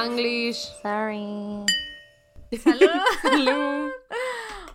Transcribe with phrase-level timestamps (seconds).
[0.00, 0.56] Spanglish.
[0.82, 1.64] Sorry.
[2.62, 2.90] Salud.
[3.22, 3.90] Salud.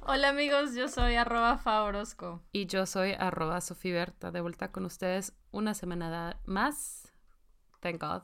[0.07, 2.41] Hola amigos, yo soy arroba Faorosco.
[2.51, 7.13] Y yo soy arroba Sofiberta, de vuelta con ustedes una semana más.
[7.81, 8.23] Thank God.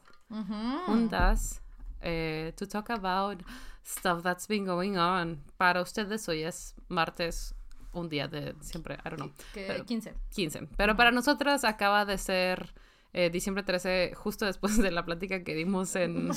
[0.88, 1.62] Juntas.
[2.02, 3.44] eh, to talk about
[3.84, 5.44] stuff that's been going on.
[5.58, 7.54] Para ustedes hoy es martes,
[7.94, 10.14] un día de siempre, I don't know, Que- Pero- 15.
[10.36, 10.68] 15.
[10.76, 12.74] Pero para nosotras acaba de ser
[13.14, 16.32] eh, diciembre 13, justo después de la plática que dimos en,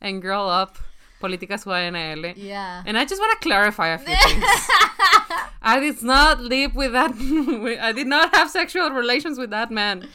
[0.00, 0.72] en Girl Up,
[1.20, 2.34] Políticas UANL.
[2.34, 2.82] Yeah.
[2.86, 4.44] And I just want to clarify a few things.
[5.62, 7.12] I did not live with that.
[7.80, 10.08] I did not have sexual relations with that man.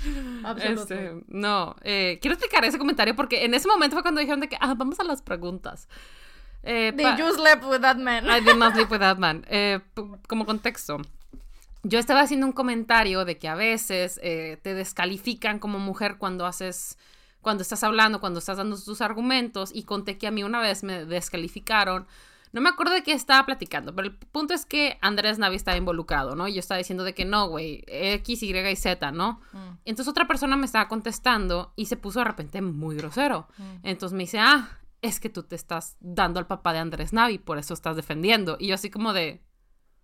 [0.46, 0.96] Absolutely.
[0.96, 4.48] Este, no, eh, quiero explicar ese comentario porque en ese momento fue cuando dijeron de
[4.48, 5.88] que, ah, vamos a las preguntas.
[6.64, 8.30] Eh, Did you sleep with that man?
[8.30, 9.44] I did not live with that man.
[9.50, 9.80] Eh,
[10.28, 11.02] como contexto,
[11.84, 16.46] yo estaba haciendo un comentario de que a veces eh, te descalifican como mujer cuando
[16.46, 16.98] haces,
[17.42, 20.84] cuando estás hablando, cuando estás dando tus argumentos y conté que a mí una vez
[20.84, 22.06] me descalificaron.
[22.54, 25.78] No me acuerdo de qué estaba platicando, pero el punto es que Andrés Navi estaba
[25.78, 26.50] involucrado, ¿no?
[26.50, 29.40] Y yo estaba diciendo de que no, güey, X, Y y Z, ¿no?
[29.54, 29.78] Mm.
[29.86, 33.48] Entonces otra persona me estaba contestando y se puso de repente muy grosero.
[33.58, 33.64] Mm.
[33.84, 37.38] Entonces me dice, ah, es que tú te estás dando al papá de Andrés Navi,
[37.38, 38.58] por eso estás defendiendo.
[38.60, 39.42] Y yo así como de,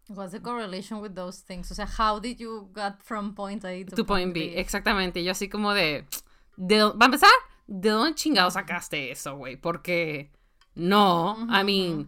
[0.09, 1.71] What's the correlation with those things?
[1.71, 4.49] O sea, how did you get from point A to point B.
[4.49, 4.59] B?
[4.59, 5.23] Exactamente.
[5.23, 6.05] Yo así como de,
[6.55, 7.29] de va a empezar,
[7.67, 9.57] ¿de dónde chingado sacaste eso, güey?
[9.57, 10.31] Porque
[10.75, 12.07] no, I mean,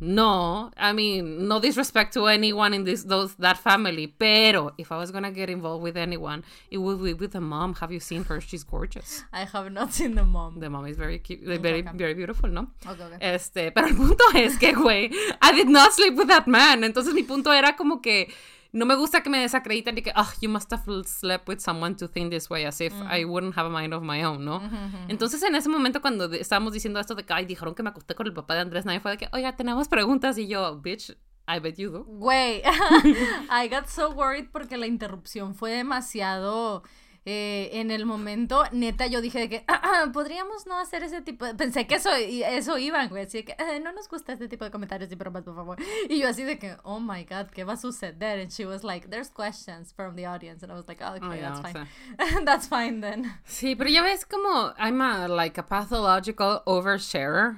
[0.00, 4.96] no, I mean, no disrespect to anyone in this those that family, pero if I
[4.98, 7.74] was gonna get involved with anyone, it would be with the mom.
[7.76, 8.40] Have you seen her?
[8.40, 9.24] She's gorgeous.
[9.32, 10.60] I have not seen the mom.
[10.60, 11.90] The mom is very cute, very, Okay.
[11.96, 12.68] very beautiful, ¿no?
[12.86, 13.18] Okay, okay.
[13.20, 16.82] Este, pero el punto es que, güey, I did not sleep with that man.
[16.84, 18.32] Entonces mi punto era como que
[18.74, 21.94] no me gusta que me desacrediten y que, oh, you must have slept with someone
[21.96, 24.60] to think this way, as if I wouldn't have a mind of my own, ¿no?
[25.08, 27.90] Entonces en ese momento cuando de- estábamos diciendo esto de que, ay, dijeron que me
[27.90, 30.76] acosté con el papá de Andrés, nadie fue de que, oiga, tenemos preguntas y yo,
[30.80, 32.04] bitch, I bet you do.
[32.04, 32.62] Güey,
[33.50, 36.82] I got so worried porque la interrupción fue demasiado
[37.26, 38.64] eh, en el momento.
[38.72, 41.54] Neta, yo dije de que "Ah, ah, podríamos no hacer ese tipo de...
[41.54, 43.24] Pensé que eso, eso iban, güey.
[43.24, 45.78] Así de que "Ah, no nos gusta este tipo de comentarios y bromas, por favor.
[46.08, 48.40] Y yo así de que, oh my god, ¿qué va a suceder?
[48.40, 50.62] And she was like, there's questions from the audience.
[50.62, 51.86] And I was like, oh, okay, Oh, yeah, that's fine.
[52.28, 52.40] sea.
[52.44, 53.32] that's fine then.
[53.46, 57.56] Sí, pero ya ves como I'm a like a pathological oversharer.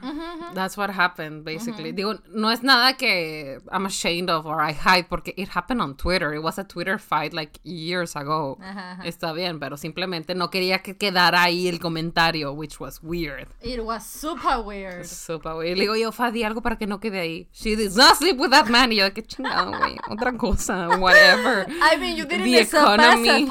[0.54, 1.93] That's what happened basically.
[1.93, 5.97] Digo, no es nada que I'm ashamed of or I hide porque it happened on
[5.97, 6.33] Twitter.
[6.34, 8.59] It was a Twitter fight like years ago.
[8.60, 9.04] Ajá, ajá.
[9.06, 13.49] Está bien, pero simplemente no quería que quedara ahí el comentario, which was weird.
[13.62, 15.05] It was super weird.
[15.05, 15.75] Sopa, güey.
[15.75, 17.49] Le digo yo, Fa, di algo para que no quede ahí.
[17.53, 18.93] She did not sleep with that man.
[18.93, 19.97] Y yo, qué chingado, güey.
[20.09, 21.66] Otra cosa, whatever.
[21.69, 23.47] I mean, you didn't The economy.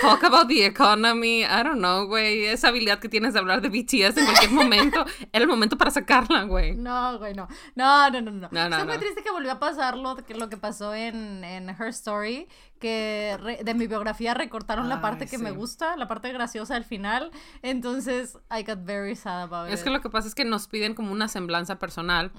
[0.00, 1.44] Talk about the economy.
[1.44, 2.46] I don't know, güey.
[2.46, 5.04] Esa habilidad que tienes de hablar de BTS en cualquier momento.
[5.32, 6.74] Era el momento para sacarla, güey.
[6.74, 7.48] No, güey, no.
[7.74, 8.48] No, no, no, no.
[8.50, 9.00] No, no, Estoy muy no.
[9.00, 12.48] triste que volvió a pasar lo que, lo que pasó en, en Her Story,
[12.82, 15.56] que re- de mi biografía recortaron la Ay, parte que me sí.
[15.56, 17.30] gusta, la parte graciosa al final.
[17.62, 19.84] Entonces, I got very sad about Es it.
[19.84, 22.32] que lo que pasa es que nos piden como una semblanza personal.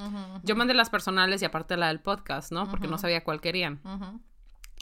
[0.43, 2.69] Yo mandé las personales y aparte la del podcast, ¿no?
[2.69, 3.79] Porque no sabía cuál querían.
[3.85, 4.19] Ujú.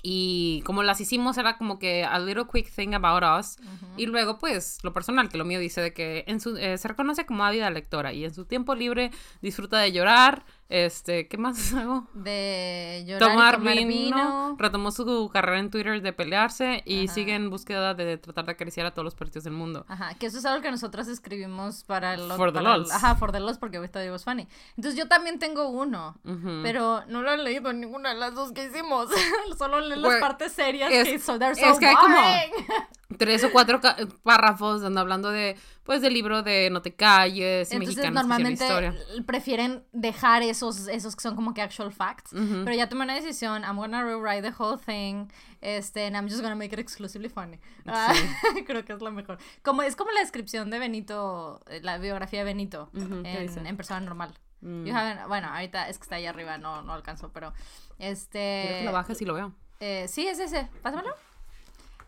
[0.04, 3.58] Y como las hicimos era como que a little quick thing about us.
[3.98, 6.88] Y luego pues lo personal, que lo mío dice de que en su, eh, se
[6.88, 9.12] reconoce como ávida lectora y en su tiempo libre
[9.44, 10.44] disfruta de llorar.
[10.74, 12.08] Este, ¿qué más hago?
[12.14, 14.56] De llorar Tomar, tomar vino, vino.
[14.58, 18.86] retomó su carrera en Twitter de pelearse y sigue en búsqueda de tratar de acariciar
[18.86, 19.86] a todos los partidos del mundo.
[19.90, 22.90] Ajá, que eso es algo que nosotras escribimos para el For the el- lols.
[22.92, 24.48] Ajá, for the lols, porque ahorita digo es funny.
[24.78, 26.62] Entonces yo también tengo uno, Ujú.
[26.64, 29.10] pero no lo he leído en ninguna de las dos que hicimos.
[29.58, 33.18] Solo leo las partes serias es- que they're so es que hay como- boring.
[33.18, 33.82] Tres o cuatro
[34.24, 38.96] párrafos donde hablando de, pues, del libro de No te calles, Entonces mexicanos normalmente historia.
[39.26, 42.32] prefieren dejar esos, esos que son como que actual facts.
[42.32, 43.64] Pero ya tomé una decisión.
[43.64, 45.28] I'm gonna rewrite the whole thing.
[45.62, 47.60] Este, and I'm just gonna make it exclusively funny.
[47.86, 48.14] Ah,
[48.66, 49.38] creo que es lo mejor.
[49.64, 53.60] Como, es como la descripción de Benito, eh, la biografía de Benito ¿qué dice?
[53.60, 54.34] en, en persona normal.
[54.62, 54.86] Mm.
[54.86, 57.52] You haven't- bueno, ahorita es que está ahí arriba, no, no alcanzo, pero
[57.98, 58.78] Quiero este...
[58.80, 59.54] que lo bajes y lo veo.
[59.80, 60.68] Eh, sí, es ese.
[60.84, 61.16] Pásamelo.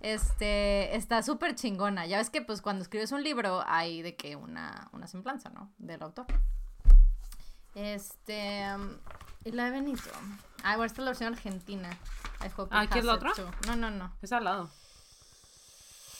[0.03, 2.05] Este, está súper chingona.
[2.05, 5.71] Ya ves que, pues, cuando escribes un libro hay de que una, una semblanza, ¿no?
[5.79, 6.25] Del autor.
[7.75, 8.89] Este, um,
[9.45, 10.09] y la de Benito.
[10.63, 11.89] Ah, bueno, esta es la versión argentina.
[12.71, 13.31] Ah, ¿qué es la otra?
[13.33, 13.49] too.
[13.67, 14.13] No, no, no.
[14.21, 14.69] Es al lado.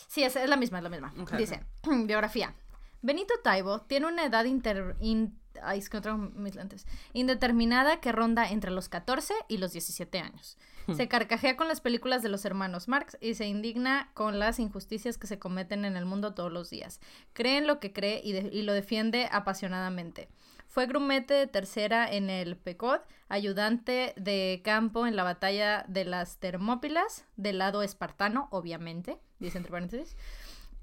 [0.08, 1.14] Sí, es, es la misma, es la misma.
[1.38, 1.62] Dice,
[2.06, 2.54] biografía.
[3.02, 6.88] Benito Taibo tiene una edad inter- in- Ay, es que no traigo mis lentes.
[7.12, 10.58] Indeterminada que ronda entre los 14 y los 17 años.
[10.96, 15.18] Se carcajea con las películas de los hermanos Marx y se indigna con las injusticias
[15.18, 17.00] que se cometen en el mundo todos los días.
[17.34, 20.28] Cree en lo que cree y, lo defiende apasionadamente.
[20.68, 23.00] Fue grumete de tercera en el PECOD,
[23.30, 29.72] ayudante de campo en la batalla de las Termópilas, del lado espartano, obviamente, dice entre
[29.72, 30.18] paréntesis.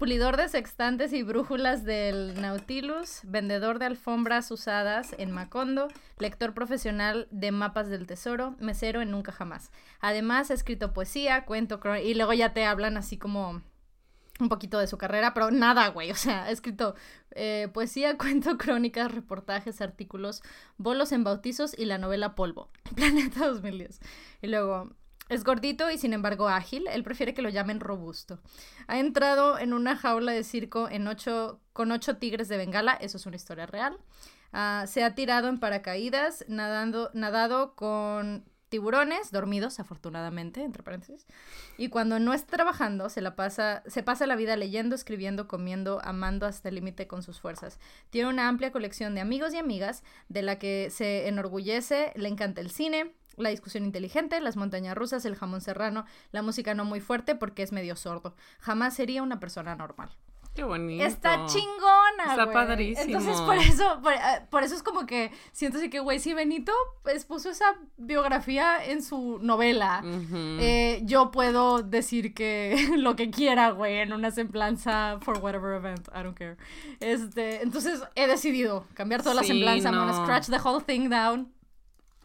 [0.01, 7.27] Pulidor de sextantes y brújulas del Nautilus, vendedor de alfombras usadas en Macondo, lector profesional
[7.29, 9.69] de mapas del tesoro, mesero en Nunca Jamás.
[9.99, 13.61] Además, ha escrito poesía, cuento, y luego ya te hablan así como
[14.39, 16.09] un poquito de su carrera, pero nada, güey.
[16.09, 16.95] O sea, ha escrito
[17.35, 20.41] eh, poesía, cuento, crónicas, reportajes, artículos,
[20.77, 23.99] bolos en bautizos y la novela Polvo, Planeta 2010.
[24.41, 24.95] Y luego,
[25.31, 26.87] es gordito y sin embargo ágil.
[26.87, 28.39] Él prefiere que lo llamen robusto.
[28.87, 30.89] Ha entrado en una jaula de circo
[31.71, 32.93] con ocho tigres de Bengala.
[32.95, 33.97] Eso es una historia real.
[34.51, 41.25] Ah, se ha tirado en paracaídas, nadando, nadado con tiburones, dormidos, afortunadamente, entre paréntesis.
[41.77, 46.01] Y cuando no está trabajando, se la pasa, se pasa la vida leyendo, escribiendo, comiendo,
[46.03, 47.79] amando hasta el límite con sus fuerzas.
[48.09, 52.59] Tiene una amplia colección de amigos y amigas, de la que se enorgullece, le encanta
[52.59, 56.99] el cine, la discusión inteligente, las montañas rusas, el jamón serrano, la música no muy
[56.99, 58.35] fuerte porque es medio sordo.
[58.59, 60.09] Jamás sería una persona normal.
[60.53, 61.05] Qué bonito.
[61.05, 63.05] Está chingona, Está padrísimo.
[63.19, 64.17] Entonces, por eso, por, eh,
[64.49, 66.73] por eso es como que siento así que, güey, si Benito
[67.03, 70.03] pues, puso esa biografía en su novela,
[70.59, 76.09] eh, yo puedo decir que lo que quiera, güey, en una semblanza for whatever event,
[76.09, 76.57] I don't care.
[76.99, 80.23] Este, entonces he decidido cambiar toda la Sí, semblanza, I'm gonna no.
[80.25, 81.53] scratch the whole thing down.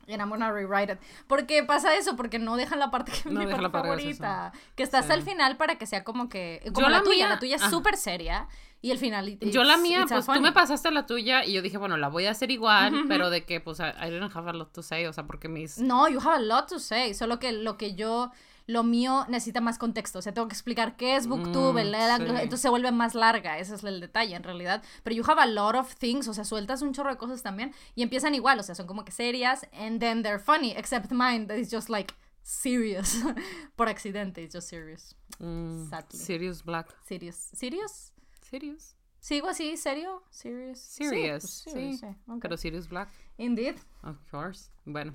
[0.08, 0.98] And I'm gonna rewrite it.
[1.26, 2.14] ¿Por qué pasa eso?
[2.16, 4.52] Porque no dejan la parte que No mi la parte favorita.
[4.74, 5.20] Que está hasta Sí.
[5.20, 6.60] el final para que sea como que.
[6.72, 7.16] Como Yo la, la tuya.
[7.26, 8.46] mía- La tuya es súper seria.
[8.82, 9.28] Y el final.
[9.28, 11.76] it- Yo la it's- mía, it's pues tú me pasaste la tuya y yo dije,
[11.78, 14.72] bueno, la voy a hacer igual, pero de que, pues, I, didn't have a lot
[14.72, 15.78] to say, o sea, porque mis...
[15.78, 17.12] No, you have a lot to say.
[17.14, 18.30] Solo que lo que yo.
[18.66, 20.18] Lo mío necesita más contexto.
[20.18, 21.84] O sea, tengo que explicar qué es Booktube.
[21.84, 21.86] Mm,
[22.18, 22.24] sí.
[22.42, 23.58] Entonces se vuelve más larga.
[23.58, 24.82] Ese es el detalle, en realidad.
[25.04, 26.26] Pero you have a lot of things.
[26.28, 27.72] O sea, sueltas un chorro de cosas también.
[27.94, 28.58] Y empiezan igual.
[28.58, 29.66] O sea, son como que serias.
[29.72, 30.72] And then they're funny.
[30.72, 33.18] Except mine, that is just like serious.
[33.76, 35.14] Por accidente, it's just serious.
[35.38, 36.18] mm, Sadly.
[36.18, 36.88] Sirius Black.
[37.04, 37.36] Serious.
[37.52, 38.12] ¿Serious?
[38.42, 38.96] Sirius.
[39.20, 39.76] ¿Sigo así?
[39.76, 40.22] ¿Serio?
[40.30, 40.78] ¿Serious?
[40.78, 42.06] Serious, Sí, pues, serious, sí.
[42.40, 43.08] Pero Sirius Black,
[43.38, 43.76] Indeed.
[44.04, 44.70] of course.
[44.84, 45.14] Bueno.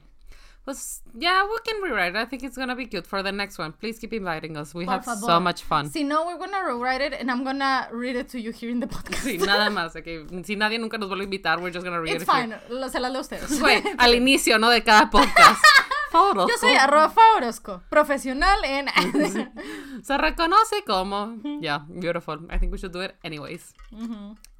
[0.64, 2.10] Pues, yeah, we can rewrite.
[2.16, 2.18] it.
[2.18, 3.72] I think it's gonna be cute for the next one.
[3.74, 4.76] Please keep inviting us.
[4.76, 5.40] We Por have so favor.
[5.40, 5.90] much fun.
[5.90, 8.80] Si no, we're gonna rewrite it and I'm gonna read it to you here in
[8.80, 9.24] the podcast.
[9.24, 9.94] Sí, nada más.
[10.04, 12.44] que si nadie nunca nos vuelve a invitar, we're just gonna read It's it here.
[12.44, 12.60] fine.
[12.70, 13.60] Lo, se las leo a ustedes.
[13.60, 14.70] Güey, al inicio, ¿no?
[14.70, 15.64] De cada podcast.
[16.12, 16.50] Favorosco.
[16.52, 18.88] Yo soy arroba Fa Orozco, profesional en...
[20.04, 21.38] Se reconoce como.
[21.62, 22.46] Yeah, beautiful.
[22.52, 23.74] I think we should do it anyways.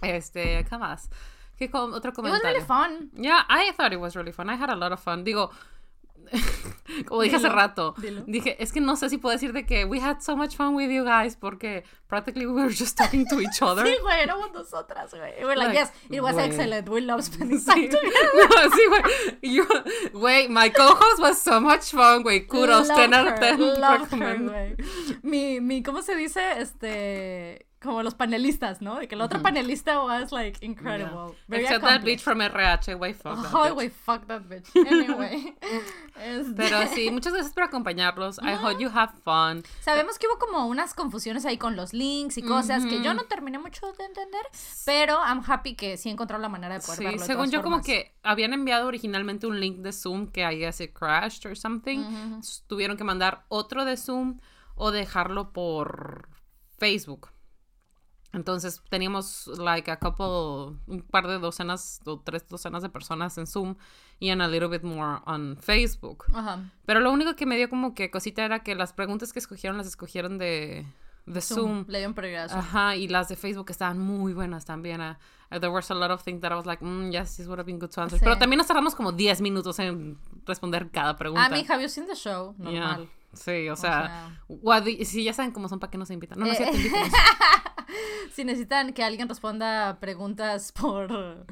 [0.02, 1.10] Este, ¿qué más?
[1.58, 2.42] ¿Qué com- otro It was comentario?
[2.60, 3.12] really fun.
[3.16, 4.50] Yeah, I thought it was really fun.
[4.50, 5.24] I had a lot of fun.
[5.26, 5.52] Digo,
[7.08, 8.24] como dije hace Dilo, rato, dilo.
[8.28, 10.76] dije, es que no sé si puedo decir de que we had so much fun
[10.76, 13.86] with you guys porque practically we were just talking to each other.
[13.86, 15.34] Sí, güey, éramos nosotras, güey.
[15.40, 16.46] We were like, Like, yes, it was güey.
[16.46, 16.90] excellent.
[16.90, 18.30] We love spending Sí, time together.
[18.34, 19.54] No, sí, güey.
[19.56, 19.66] Yo-
[20.14, 22.46] Güey, my co-host was so much fun, güey.
[22.48, 23.80] Kudos, Love 10 out of her, 10.
[23.80, 24.76] love her, güey.
[25.24, 26.60] Mi, mi, ¿cómo se dice?
[26.60, 29.00] Este, como los panelistas, ¿no?
[29.00, 31.36] De que el otro panelista was like incredible.
[31.50, 31.60] Yeah.
[31.60, 33.74] Except that bitch from RH, güey, fuck that Ay, bitch.
[33.74, 34.70] güey, fuck that bitch.
[34.76, 35.56] Anyway.
[36.24, 38.38] este, Pero sí, muchas gracias por acompañarnos.
[38.40, 39.64] I hope you have fun.
[39.80, 43.24] Sabemos que hubo como unas confusiones ahí con los links y cosas que yo no
[43.24, 44.42] terminé mucho de entender,
[44.86, 47.20] pero I'm happy que sí encontraron la manera de poder Sí, verlo.
[47.22, 47.86] de según yo como formas.
[47.88, 52.00] que habían enviado originalmente un link de Zoom que guess it crashed or something.
[52.00, 54.40] Entonces, Tuvieron que mandar otro de Zoom
[54.76, 56.30] o dejarlo por
[56.78, 57.30] Facebook.
[58.34, 63.46] Entonces teníamos like a couple, un par de docenas o tres docenas de personas en
[63.46, 63.76] Zoom
[64.20, 66.26] y and a little bit more on Facebook.
[66.34, 66.60] Ajá.
[66.86, 69.78] Pero lo único que me dio como que cosita era que las preguntas que escogieron
[69.78, 70.86] las escogieron de,
[71.26, 71.58] de Zoom.
[71.58, 71.86] Zoom.
[71.88, 72.50] Le dieron prioridad.
[72.52, 75.02] Ajá, y las de Facebook estaban muy buenas también.
[75.02, 75.20] ah.
[75.54, 77.60] Uh, there was a lot of things that I was like, mm, yes, this would
[77.60, 78.18] have been good to answer.
[78.18, 78.24] Sí.
[78.24, 81.46] Pero también nos tardamos como 10 minutos en responder cada pregunta.
[81.46, 82.56] Ah, mi have you seen the show?
[82.58, 83.02] Yeah.
[83.34, 84.84] Sí, o O sea, sea.
[84.84, 86.40] the- si ya saben cómo son, ¿para qué nos invitan?
[86.40, 86.72] No, no, sí, Eh.
[86.74, 87.10] invitamos.
[88.34, 91.46] Si necesitan que alguien responda preguntas por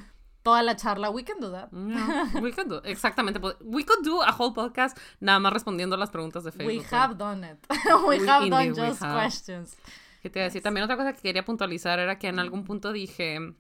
[0.43, 1.69] toda la charla, we can do that.
[1.71, 3.39] Yeah, we could do, exactamente.
[3.61, 6.85] We could do a whole podcast nada más respondiendo las preguntas de Facebook.
[6.89, 7.57] We have done it.
[8.07, 9.21] we, We- have done indeed we just have.
[9.21, 9.75] questions.
[10.21, 10.61] ¿Qué te iba a decir?
[10.63, 13.53] También otra cosa que quería puntualizar era que en algún punto dije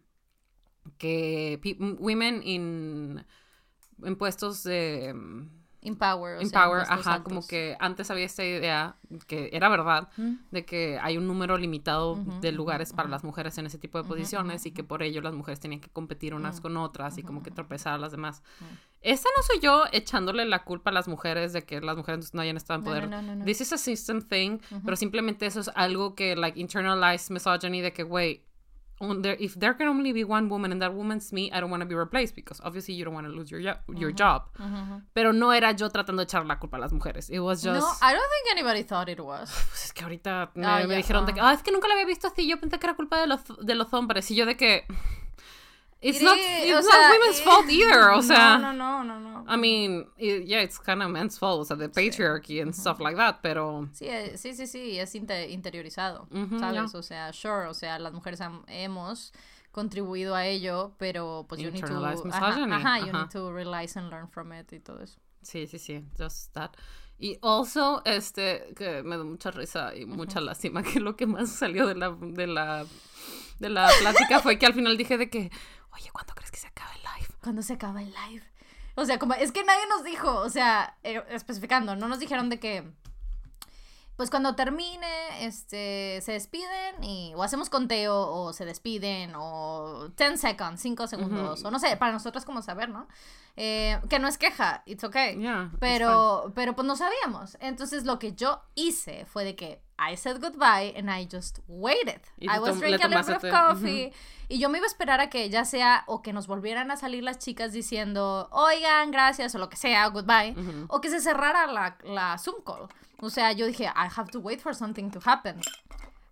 [0.97, 1.59] que
[1.99, 3.25] women in,
[4.03, 5.13] en puestos de,
[5.81, 6.37] Empower.
[6.37, 10.09] o sea, Empower, puestos ajá, como que antes había esta idea, que era verdad,
[10.51, 14.07] de que hay un número limitado de lugares para las mujeres en ese tipo de
[14.07, 17.43] posiciones y que por ello las mujeres tenían que competir unas con otras y como
[17.43, 18.43] que tropezar a las demás.
[19.01, 22.41] Esta no soy yo echándole la culpa a las mujeres de que las mujeres no
[22.41, 23.07] hayan estado en poder.
[23.07, 23.45] no, no, no.
[23.45, 27.93] This is a system thing, pero simplemente eso es algo que, like, internalized misogyny de
[27.93, 28.48] que, on
[29.21, 31.81] there, if there can only be one woman and that woman's me, I don't want
[31.81, 34.43] to be replaced because obviously you don't want to lose your, jo- your job.
[34.59, 35.01] Ujú, ujú.
[35.13, 37.29] Pero no era yo tratando de echar la culpa a las mujeres.
[37.29, 37.79] It was just...
[37.79, 39.49] No, I don't think anybody thought it was.
[39.69, 41.35] Pues es que ahorita me, Ah, me ya, dijeron de ah.
[41.35, 42.47] que, ah, es que nunca la había visto así.
[42.47, 44.29] Yo pensé que era culpa de los, de los hombres.
[44.31, 44.85] Y yo de que.
[46.01, 48.11] It's It not, is, it's not sea, women's fault either.
[48.13, 48.57] O sea.
[48.57, 49.45] No, no, no, no, no.
[49.47, 51.59] I mean, it- yeah, it's kind of men's fault.
[51.59, 53.41] O sea, the patriarchy and stuff like that.
[53.41, 53.89] Pero.
[53.93, 56.91] Sí, eh, sí, sí, sí, es inte- interiorizado, Ujú, ¿sabes?
[56.93, 56.97] ya.
[56.97, 59.33] O sea, sure, o sea, las mujeres hemos
[59.71, 63.11] contribuido a ello, pero pues you need to, ajá, ajá, you ajá.
[63.23, 65.19] need to realize and learn from it y todo eso.
[65.41, 66.03] Sí, sí, sí.
[66.17, 66.71] Just that.
[67.17, 71.49] Y also, este, que me da mucha risa y mucha lástima que lo que más
[71.51, 72.85] salió de la, de la,
[73.59, 75.51] de la plática fue que al final dije de que,
[75.93, 77.35] oye, ¿cuándo crees que se acabe el live?
[77.41, 78.43] ¿Cuándo se acaba el live?
[78.95, 82.49] O sea, como es que nadie nos dijo, o sea, eh, especificando, no nos dijeron
[82.49, 82.91] de que
[84.19, 90.41] pues cuando termine, este, se despiden y o hacemos conteo o se despiden o 10
[90.41, 93.07] seconds, 5 segundos, o no sé, para nosotros como saber, ¿no?
[93.61, 95.37] Eh, que no es queja, it's okay.
[95.37, 97.57] Yeah, it's Pero, pero pues no sabíamos.
[97.59, 102.21] Entonces lo que yo hice fue de que I said goodbye and I just waited.
[102.39, 104.13] I was drinking a little bit of coffee.
[104.47, 106.95] Y yo me iba a esperar a que ya sea o que nos volvieran a
[106.95, 110.55] salir las chicas diciendo, oigan, gracias, o lo que sea, goodbye.
[110.87, 112.87] O que se cerrara la, la Zoom call.
[113.21, 115.59] O sea, yo dije, I have to wait for something to happen.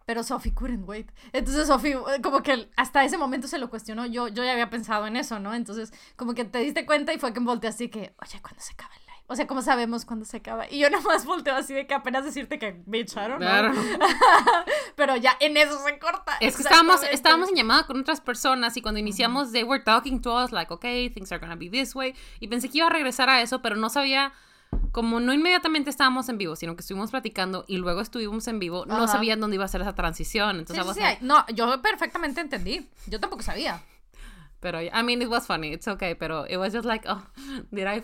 [0.08, 1.12] Pero Sophie couldn't wait.
[1.34, 4.06] Entonces Sophie, eh, como que hasta ese momento se lo cuestionó.
[4.06, 5.54] Yo, yo ya había pensado en eso, ¿no?
[5.54, 8.72] Entonces, como que te diste cuenta y fue que volteé así que, oye, ¿cuándo se
[8.72, 9.24] acaba el live?
[9.28, 10.72] O sea, ¿cómo sabemos cuándo se acaba?
[10.72, 13.38] Y yo nomás volteo así de que apenas decirte que, don't know.
[13.38, 13.74] Claro.
[14.96, 16.38] Pero ya en eso se corta.
[16.40, 20.22] Es que estábamos, estábamos en llamada con otras personas y cuando iniciamos, they were talking
[20.22, 22.16] to us like, okay, things are gonna be this way.
[22.40, 24.32] Y pensé que iba a regresar a eso, pero no sabía,
[24.92, 28.86] como no inmediatamente estábamos en vivo, sino que estuvimos platicando y luego estuvimos en vivo,
[28.86, 29.08] no Ajá.
[29.08, 30.56] sabían dónde iba a ser esa transición.
[30.56, 32.90] Sí, Entonces, sí, sí, like- No, yo perfectamente entendí.
[33.08, 33.82] Yo tampoco sabía.
[34.60, 37.22] pero, I mean, it was funny, it's okay, pero it was just like, oh,
[37.72, 38.02] did I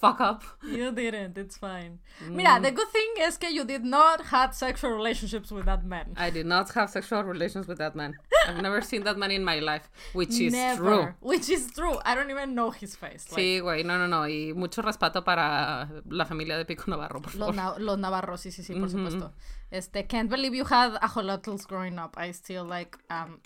[0.00, 0.42] fuck up?
[0.62, 1.98] You didn't, it's fine.
[2.24, 2.34] Mm.
[2.36, 6.14] Mira, the good thing is que you did not have sexual relationships with that man.
[6.16, 8.14] I did not have sexual relations with that man.
[8.46, 10.82] I've never seen that man in my life, which is Never.
[10.84, 11.14] true.
[11.20, 11.98] Which is true.
[12.04, 13.26] I don't even know his face.
[13.32, 14.22] Like, Sí, güey, no, no, no.
[14.28, 17.54] Y mucho respeto para la familia de Pico Navarro, por Los, favor.
[17.54, 18.90] na- los navarros, sí, sí, sí, por Ujú.
[18.98, 19.32] supuesto.
[19.70, 22.16] Este, can't believe you had ajolotls growing up.
[22.16, 23.40] I still like, um,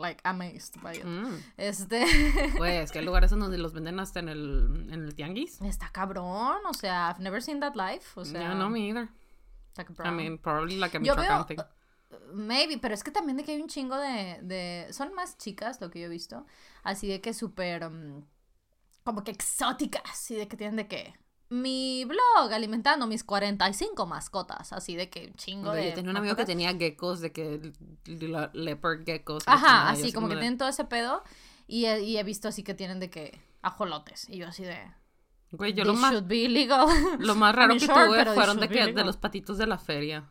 [0.00, 1.04] like amazed by it.
[1.04, 1.38] Mm.
[1.56, 2.04] Este,
[2.56, 5.60] Güey, es que hay lugares donde los venden hasta en el, en el tianguis.
[5.62, 9.08] está cabrón, o sea, I've never seen that live, o sea, yeah, no, me either.
[9.68, 10.16] está I cabrón.
[10.16, 11.58] mean, probably like a Michoacán thing.
[12.32, 14.92] Maybe, pero es que también de que hay un chingo de, de...
[14.92, 16.44] Son más chicas, lo que yo he visto.
[16.82, 17.84] Así de que súper...
[17.86, 18.24] um,
[19.04, 20.30] como que exóticas.
[20.30, 21.14] Y de que tienen de que...
[21.50, 24.72] Mi blog alimentando mis 45 mascotas.
[24.72, 25.88] Así de que chingo de...
[25.88, 27.72] yo tenía un amigo que tenía geckos, de que
[28.06, 29.42] le- leopard geckos.
[29.46, 31.24] Ajá, así como que de- tienen todo ese pedo.
[31.66, 33.40] Y he, y he visto así que tienen de que...
[33.62, 34.28] Ajolotes.
[34.28, 34.78] Y yo así de...
[35.52, 36.86] Güey, yo lo This más, be illegal.
[37.18, 40.30] lo más raro que sure, tuve fueron de que de los patitos de la feria.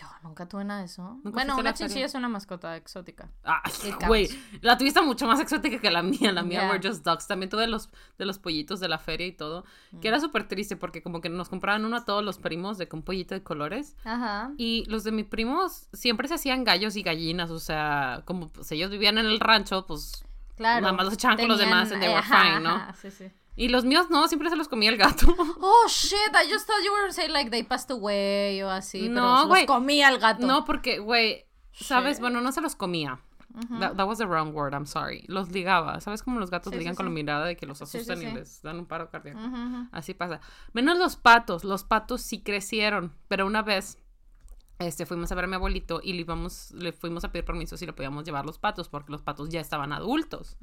[0.00, 1.02] Yo nunca tuve nada de eso.
[1.24, 3.28] ¿Nunca Bueno, una chinchilla es una mascota exótica.
[3.42, 4.06] Counts.
[4.06, 4.28] güey,
[4.60, 6.32] la tuviste mucho más exótica que la mía.
[6.32, 6.70] La mía Yeah.
[6.70, 7.26] were just ducks.
[7.26, 7.88] También tuve los,
[8.18, 9.64] de los pollitos de la feria y todo.
[10.00, 10.12] Que Mm.
[10.12, 13.02] era súper triste porque como que nos compraban uno a todos los primos de con
[13.02, 13.96] pollito de colores.
[14.04, 14.50] Ajá.
[14.56, 17.50] Y los de mis primos siempre se hacían gallos y gallinas.
[17.50, 20.24] O sea, como pues, ellos vivían en el rancho, pues...
[20.56, 20.80] Claro.
[20.82, 22.70] Nada más los echaban con los demás and they were ajá, fine, ¿no?
[22.76, 23.30] ajá, sí, sí.
[23.56, 25.26] Y los míos no, siempre se los comía el gato.
[25.60, 29.46] Oh shit, I just thought you were saying like they passed away o así, No,
[29.48, 30.46] pero se los comía el gato.
[30.46, 32.16] No, porque, güey, ¿sabes?
[32.16, 32.20] Shit.
[32.20, 33.18] Bueno, no se los comía.
[33.80, 35.24] that, that was the wrong word, I'm sorry.
[35.28, 36.00] Los ligaba.
[36.00, 38.26] ¿Sabes cómo los gatos Sí, ligan sí, con la mirada de que los asustan y
[38.30, 39.40] les dan un paro cardíaco?
[39.92, 40.40] Así pasa.
[40.74, 41.64] Menos los patos.
[41.64, 43.14] Los patos sí crecieron.
[43.28, 43.98] Pero una vez
[44.78, 47.76] este, fuimos a ver a mi abuelito y le, íbamos, le fuimos a pedir permiso
[47.76, 50.56] si le podíamos llevar los patos porque los patos ya estaban adultos.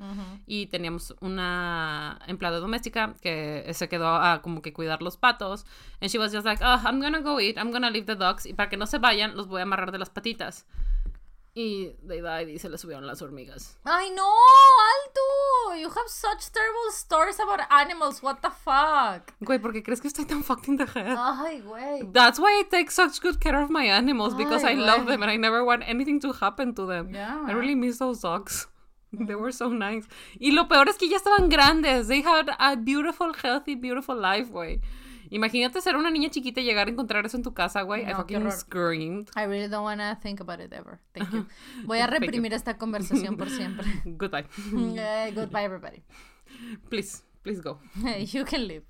[0.45, 5.65] Y teníamos una empleada doméstica que se quedó a como que cuidar los patos.
[5.99, 8.45] And she was just like, oh, I'm gonna go eat, I'm gonna leave the dogs.
[8.45, 10.67] Y para que no se vayan, los voy a amarrar de las patitas.
[11.55, 13.77] Y they died y se les subieron las hormigas.
[13.83, 18.23] Ay no, Alto, you have such terrible stories about animals.
[18.23, 19.33] What the fuck?
[19.39, 21.15] Güey, ¿por qué crees que estoy tan fucked in the head?
[21.15, 22.11] Ay, güey.
[22.11, 25.21] That's why I take such good care of my animals because Ay, I love them
[25.21, 27.13] and I never want anything to happen to them.
[27.13, 27.45] Yeah.
[27.47, 28.67] I really miss those dogs.
[29.13, 30.07] They were so nice.
[30.39, 32.07] Y lo peor es que ya estaban grandes.
[32.07, 34.81] They had a beautiful, healthy, beautiful life, güey.
[35.33, 38.03] Imagínate ser una niña chiquita y llegar a encontrar eso en tu casa, güey.
[38.03, 39.29] I No, fucking screamed.
[39.35, 40.99] I really don't wanna think about it ever.
[41.11, 41.47] Thank you.
[41.85, 43.87] Voy a reprimir esta conversación por siempre.
[44.05, 44.45] Goodbye.
[44.95, 46.03] Eh, goodbye, everybody.
[46.87, 47.79] Please, please go.
[48.31, 48.85] You can live.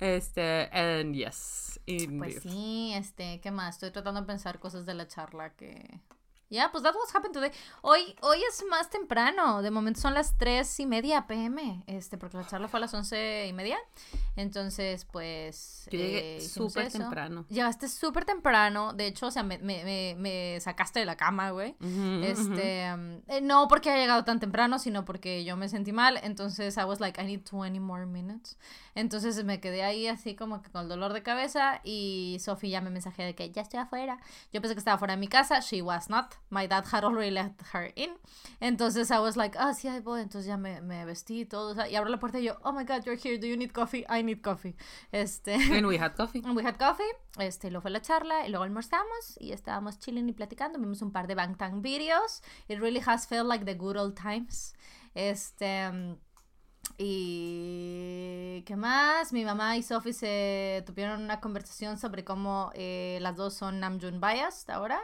[0.00, 2.18] Este, and yes, indeed.
[2.18, 3.76] Pues sí, este, ¿qué más?
[3.76, 6.00] Estoy tratando de pensar cosas de la charla que...
[6.50, 7.52] Ya, pues that was happened today.
[7.80, 9.62] Hoy, hoy es más temprano.
[9.62, 11.84] De momento son las tres y media pm.
[11.86, 13.78] Este, porque la charla fue a las once y media.
[14.34, 15.86] Entonces, pues.
[15.92, 17.46] Yo llegué eh, súper temprano.
[17.48, 18.92] Llegaste súper temprano.
[18.94, 21.76] De hecho, o sea, me, me, me, sacaste de la cama, güey.
[22.24, 26.18] Este, um, eh, no porque haya llegado tan temprano, sino porque yo me sentí mal.
[26.20, 28.58] Entonces, I was like, I need 20 more minutes.
[29.00, 31.80] Entonces, me quedé ahí así como que con el dolor de cabeza.
[31.84, 34.18] Y Sophie ya me mensajé de que ya estoy afuera.
[34.52, 35.60] Yo pensé que estaba fuera de mi casa.
[35.60, 36.34] She was not.
[36.50, 38.10] My dad had already let her in.
[38.60, 40.20] Entonces, I was like, ah, sí, ahí voy.
[40.20, 41.72] Entonces, ya me, me vestí y todo.
[41.72, 43.38] o sea, y abro la puerta y yo, oh my god, you're here.
[43.38, 44.04] Do you need coffee?
[44.08, 44.76] I need coffee.
[45.12, 45.54] Este.
[45.54, 46.40] And we had coffee.
[46.54, 47.04] We had coffee,
[47.38, 51.12] este, luego fue la charla, y luego almorzamos y estábamos chilling y platicando, vimos un
[51.12, 52.42] par de Bangtan videos.
[52.68, 54.74] It really has felt like the good old times.
[55.14, 56.16] Este, mm,
[56.98, 59.32] y ¿qué más?
[59.32, 64.20] Mi mamá y Sophie se tuvieron una conversación sobre cómo eh, las dos son Namjoon
[64.20, 65.00] biased ahora.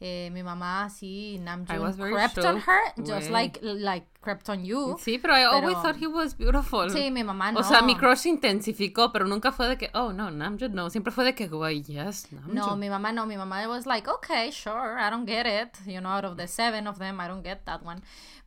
[0.00, 4.96] Eh, mi mamá sí, Namjoon crept on her, just like, like crept on you.
[4.98, 6.90] Sí, pero I always Pero- thought he was beautiful.
[6.90, 7.60] Sí, mi mamá no.
[7.60, 10.90] O sea, mi crush intensificó, pero nunca fue de que, oh, no, Namjoon, no.
[10.90, 12.54] Siempre fue de que, güey, yes, Namjoon.
[12.54, 13.24] No, mi mamá no.
[13.24, 15.78] Mi mamá was like, okay, sure, I don't get it.
[15.86, 18.02] You know, out of the seven of them, I don't get that one.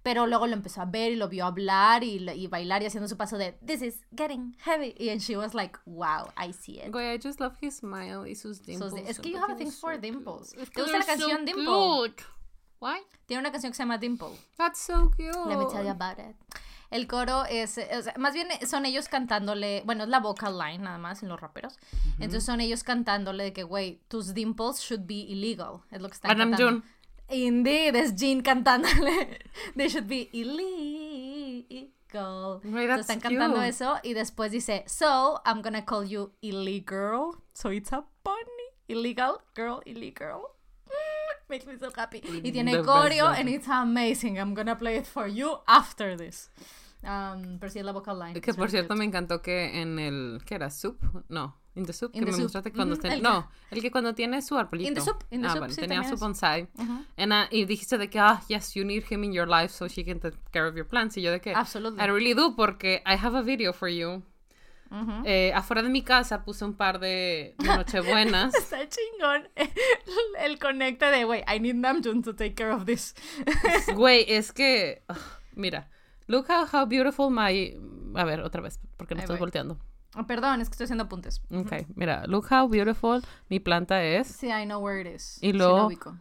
[0.08, 3.10] Pero luego lo empezó a ver y lo vio hablar y, y bailar y haciendo
[3.10, 4.96] su paso de, this is getting heavy.
[4.98, 6.94] Y and she was like, wow, I see it.
[6.94, 8.92] Güey, I just love his smile y sus dimples.
[8.92, 10.54] So, es que you have a thing for dimples.
[10.54, 11.66] Es ¿Te gusta la they're so canción Dimple?
[11.66, 12.24] cute.
[12.80, 13.00] Why?
[13.26, 14.30] Tiene una canción que se llama Dimple.
[14.56, 15.36] That's so cute.
[15.46, 16.38] Let me tell you about it.
[16.90, 17.78] El coro es,
[18.18, 21.78] más bien son ellos cantándole, bueno, es la vocal line nada más en los raperos.
[22.14, 25.82] Entonces son ellos cantándole de que, güey, tus dimples should be illegal.
[25.92, 26.82] Es lo que están A cantando.
[27.30, 29.40] Indeed, es Jean cantándole.
[29.76, 31.88] They should be illegal.
[32.64, 33.68] That's están cantando cute.
[33.68, 37.36] eso y después dice, so I'm gonna call you illegal.
[37.54, 38.38] So it's a bunny.
[38.88, 40.42] Illegal, girl, illegal.
[40.86, 42.22] Mm, Makes me so happy.
[42.44, 44.38] Y tiene coreo and it's amazing.
[44.38, 46.50] I'm gonna play it for you after this.
[47.04, 48.40] Um, pero sí es la vocal line.
[48.40, 50.70] Que por cierto me encantó que en el, ¿qué era?
[50.70, 50.98] ¿Soup?
[51.30, 52.44] No, In the Soup, In que the me Soup.
[52.46, 54.88] mostraste cuando el- No, el que cuando tiene su arbolito.
[54.88, 56.68] In the Soup, in the ah, Soup, bueno, sí, tenía su bonsai.
[56.76, 57.06] Ujú.
[57.18, 59.88] And, ah, y dijiste de que, ah, yes, you need him in your life so
[59.88, 61.18] she can take care of your plants.
[61.18, 62.02] Y yo de que, Absolutely.
[62.04, 64.24] I really do, porque I have a video for you.
[64.90, 65.24] Ujú.
[65.26, 68.54] Eh, afuera de mi casa puse un par de, de nochebuenas.
[68.56, 73.13] Está chingón el, el de, wey, I need Namjoon to take care of this.
[73.96, 75.18] Güey, es que, ugh,
[75.54, 75.90] mira,
[76.26, 77.78] look how, how beautiful my...
[78.16, 79.78] A ver, otra vez, porque no Ahí estoy volteando.
[80.15, 81.41] Oh, perdón, es que estoy haciendo apuntes.
[81.52, 84.28] Ok, mira, look how beautiful mi planta es.
[84.28, 85.38] Sí, I know where it is.
[85.41, 86.17] Y Sí, luego- la ubico.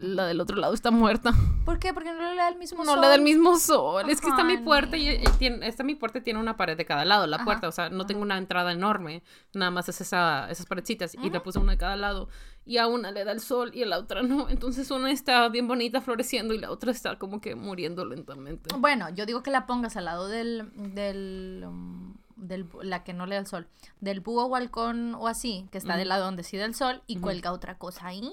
[0.00, 1.32] La del otro lado está muerta.
[1.64, 1.92] ¿Por qué?
[1.94, 3.00] Porque no le da el mismo No sol.
[3.02, 4.08] le da el mismo sol.
[4.08, 6.84] Es que está mi puerta y, y tiene, está mi puerta tiene una pared de
[6.86, 7.26] cada lado.
[7.28, 9.22] La Ajá, puerta, o sea, no tengo una entrada enorme.
[9.52, 11.14] Nada más es esa, esas paredcitas.
[11.22, 12.28] Y le puse una de cada lado.
[12.64, 14.48] Y a una le da el sol y a la otra no.
[14.48, 18.74] Entonces una está bien bonita floreciendo y la otra está como que muriendo lentamente.
[18.76, 23.26] Bueno, yo digo que la pongas al lado del, del, um, del la que no
[23.26, 23.68] le da el sol,
[24.00, 27.02] del búho o halcón o así, que está del lado donde sí da el sol
[27.06, 28.32] y cuelga otra cosa ahí.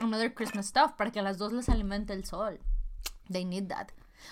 [0.00, 2.60] Another Christmas stuff para que a las dos les alimente el sol.
[3.30, 3.88] They need that.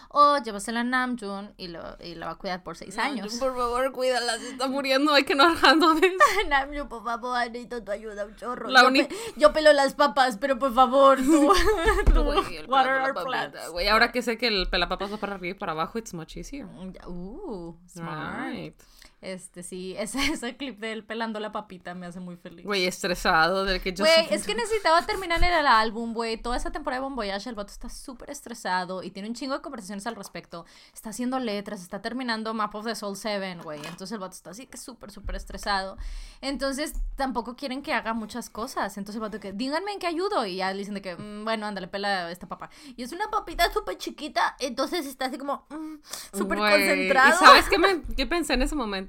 [0.09, 3.35] O llévasela a Namjoon y, lo, y la va a cuidar por seis años.
[3.35, 5.13] Por favor, cuídala, se está muriendo.
[5.13, 6.13] Hay que no handle this.
[6.49, 8.69] Namjoon, por favor, necesito tu ayuda, un chorro.
[8.69, 11.53] La yo, pe- yo pelo las papas, pero por favor, tú,
[12.15, 13.71] tú el water our plants.
[13.71, 16.37] Güey, ahora que sé que el pelapapas va para arriba y para abajo, it's much
[16.37, 16.67] easier.
[17.07, 18.49] Uh, smart.
[18.55, 18.83] Right.
[19.23, 22.65] Este, sí, ese, ese clip de él pelando la papita me hace muy feliz.
[22.65, 26.37] Güey, estresado del que yo Güey, es que necesitaba terminar el álbum, güey.
[26.37, 29.55] Toda esa temporada de Bon Voyage, el vato está súper estresado y tiene un chingo
[29.55, 30.67] de conversaciones al respecto.
[30.93, 33.79] Está haciendo letras, está terminando Map of the Soul 7, güey.
[33.79, 35.97] Entonces el vato está así que súper, súper estresado.
[36.41, 38.97] Entonces tampoco quieren que haga muchas cosas.
[38.99, 40.47] Entonces el vato que, díganme en qué ayudo.
[40.47, 42.71] Y ya le dicen de que, "Mm, bueno, ándale, pela esta papa.
[42.97, 45.97] Y es una papita súper chiquita, entonces está así como, mm,
[46.37, 47.31] súper concentrado.
[47.31, 49.06] ¿Y sabes qué, me, qué pensé en ese momento?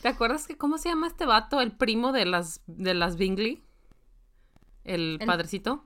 [0.00, 3.62] ¿Te acuerdas que cómo se llama este vato, el primo de las, de las Bingley?
[4.84, 5.84] El, El- padrecito.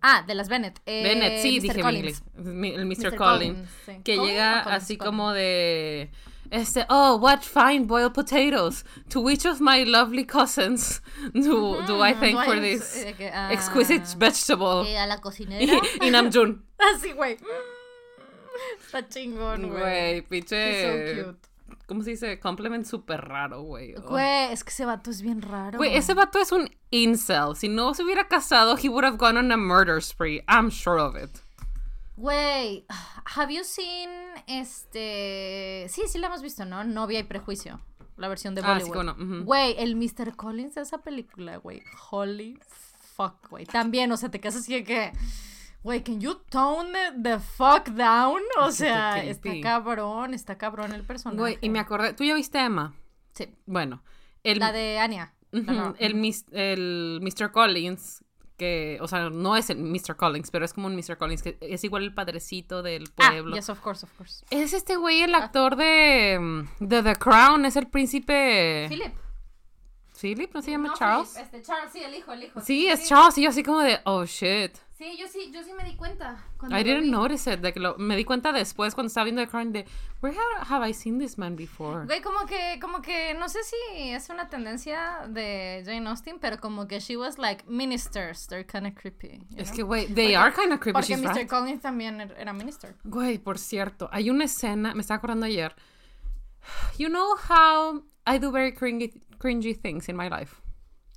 [0.00, 0.80] Ah, de las Bennett.
[0.86, 1.62] Eh, Bennett, sí, Mr.
[1.62, 2.22] dije Collins.
[2.36, 2.72] Bingley.
[2.74, 2.98] El Mr.
[3.12, 3.16] Mr.
[3.16, 3.68] Collins.
[3.84, 3.92] sí.
[4.04, 4.82] Que ¿Collins llega Collins?
[4.82, 5.06] así Collins.
[5.16, 6.10] como de...
[6.50, 8.84] Este, oh, what fine boiled potatoes.
[9.10, 11.02] To which of my lovely cousins
[11.34, 14.88] do, do I Mm, thank for this eh, ah, exquisite vegetable?
[14.88, 15.62] eh, a la cocinera.
[16.00, 16.64] Y, y Namjoon.
[16.78, 17.36] Así, güey.
[18.80, 19.80] Está chingón, güey.
[19.80, 21.16] Güey, pinche...
[21.16, 21.47] so cute.
[21.88, 22.38] ¿Cómo se dice?
[22.38, 23.94] Compliment súper raro, güey.
[23.96, 24.02] Oh.
[24.02, 25.78] Güey, es que ese vato es bien raro.
[25.78, 27.56] Güey, ese vato es un incel.
[27.56, 30.42] Si no se hubiera casado, he would have gone on a murder spree.
[30.46, 31.30] I'm sure of it.
[32.16, 32.84] Güey,
[33.36, 34.10] have you seen
[34.46, 35.86] este...
[35.88, 36.84] Sí, sí la hemos visto, ¿no?
[36.84, 37.80] Novia y prejuicio.
[38.16, 38.86] La versión de Ah, Bollywood.
[38.86, 39.44] sí, cómo no, ujú.
[39.44, 40.34] Güey, el Mr.
[40.36, 41.82] Collins de esa película, güey.
[42.10, 42.58] Holy
[43.16, 43.64] fuck, güey.
[43.66, 45.12] También, o sea, te así de que...
[45.82, 48.40] Güey, can you tone the, fuck down?
[48.58, 51.38] O sea, está cabrón, está cabrón el personaje.
[51.38, 52.12] Güey, y me acordé.
[52.14, 52.94] ¿Tú ya viste a Emma?
[53.34, 54.02] Sí, Bueno,
[54.42, 55.34] el, la de Anya.
[55.52, 57.52] el, mis- el Mr.
[57.52, 58.24] Collins,
[58.56, 60.16] que, o sea, no es el Mr.
[60.16, 61.16] Collins, pero es como un Mr.
[61.16, 63.54] Collins, que es igual el padrecito del Ah, pueblo.
[63.54, 64.44] yes, of course, of course.
[64.50, 68.86] Es este güey, el actor de, de The Crown, es el príncipe.
[68.90, 69.14] Philip.
[70.20, 71.28] Philip, ¿no se llama No, Charles?
[71.30, 72.60] Philip, este, Charles, sí, el hijo, el hijo.
[72.60, 74.72] Sí, es Charles, y yo así como de, oh shit.
[74.98, 76.44] Sí, yo sí, yo sí me di cuenta.
[76.72, 77.10] I didn't vi.
[77.12, 77.76] notice it.
[77.76, 79.86] Lo, me di cuenta después cuando estaba viendo The Crown de,
[80.20, 82.04] where have, have I seen this man before?
[82.04, 86.58] Güey, como que, como que, no sé si es una tendencia de Jane Austen, pero
[86.58, 89.40] como que she was like, ministers, they're kind of creepy.
[89.56, 89.76] Es know?
[89.76, 90.94] que, güey, they are kind of creepy.
[90.94, 91.36] Porque she's Mr.
[91.36, 91.48] right.
[91.48, 92.96] Collins también er- era minister.
[93.04, 95.76] Güey, por cierto, hay una escena, me estaba acordando ayer.
[96.98, 100.60] You know how I do very cringy, cringy things in my life.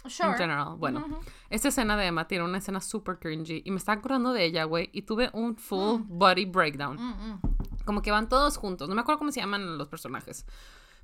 [0.07, 0.29] Sure.
[0.29, 0.75] En general.
[0.77, 4.45] Bueno, esta escena de Emma tiene una escena super cringy y me estaba acordando de
[4.45, 6.97] ella, güey, y tuve un full body breakdown.
[6.97, 7.41] Mm, mm.
[7.85, 8.89] Como que van todos juntos.
[8.89, 10.45] No me acuerdo cómo se llaman los personajes.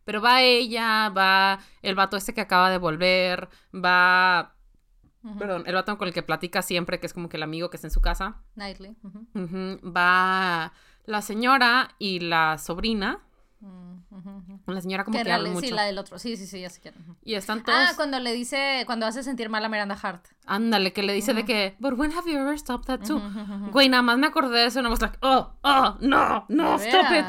[0.03, 4.53] Pero va ella, va el vato este que acaba de volver, va.
[5.37, 7.75] Perdón, el vato con el que platica siempre, que es como que el amigo que
[7.75, 8.37] está en su casa.
[8.55, 8.95] Nightly.
[9.83, 10.71] Va
[11.03, 13.26] la señora y la sobrina.
[14.67, 15.67] La señora como Que que, habla mucho.
[15.67, 16.19] sí, la del otro.
[16.19, 16.93] Sí, sí, sí, ya sé quién.
[17.23, 17.77] Y están todos.
[17.77, 20.25] Ah, cuando le dice, cuando hace sentir mal a Miranda Hart.
[20.45, 23.15] Ándale, que le dice de que, but when have you ever stopped that too?
[23.17, 23.71] Ujú, ujú.
[23.71, 26.89] Güey, nada más me acordé de eso, nada más like, oh, oh, no, no, ¿De
[26.89, 27.25] stop it.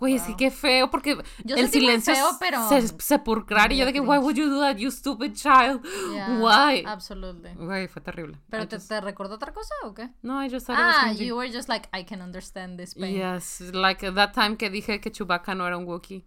[0.00, 3.70] Güey, es que feo, porque Yo el silencio feo, pero- se- sepulcral.
[3.70, 5.82] Y yo de que, why would you do that, you stupid child?
[6.12, 6.82] Yeah, Why?
[6.86, 7.52] Absolutely.
[7.54, 8.38] Güey, fue terrible.
[8.48, 10.08] ¿Pero I te, just- te recordó otra cosa o qué?
[10.22, 12.94] No, I just thought it was Ah, you were just like, I can understand this
[12.94, 13.14] pain.
[13.14, 16.24] Yes, like that time que dije que Chewbacca no era un Wookiee.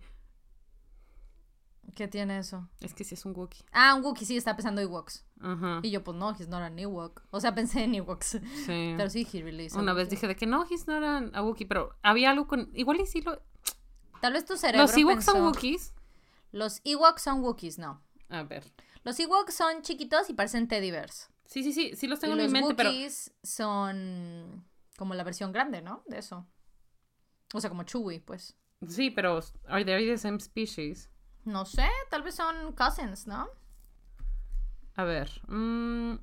[1.95, 2.67] ¿Qué tiene eso?
[2.79, 3.65] Es que sí es un Wookiee.
[3.71, 5.25] Ah, un Wookiee, sí, está pensando Ewoks.
[5.41, 7.21] Ajá, Y yo, pues no, he's not an Ewok.
[7.29, 8.39] O sea, pensé en Ewoks.
[8.65, 8.93] sí.
[8.97, 10.15] Pero sí, he really a Una vez Wookiee.
[10.15, 12.69] dije de que no, he's not an- a Wookiee, pero había algo con...
[12.73, 13.41] Igual y sí lo...
[14.23, 15.93] Tal vez tu cerebro ¿Los Ewoks son Wookiees?
[16.53, 18.01] Los Ewoks son Wookiees, no.
[18.29, 18.63] A ver.
[19.03, 21.27] Los Ewoks son chiquitos y parecen teddy bears.
[21.43, 22.89] Sí, sí, sí, sí los Y tengo en mi mente, pero...
[22.89, 24.63] Wookiees son
[24.95, 26.03] como la versión grande, ¿no?
[26.07, 26.47] De eso.
[27.53, 28.55] O sea, como Chewie, pues.
[28.87, 31.09] Sí, pero are they the same species?
[31.43, 33.49] No sé, tal vez son cousins, ¿no?
[34.95, 35.29] A ver.
[35.49, 36.13] mm,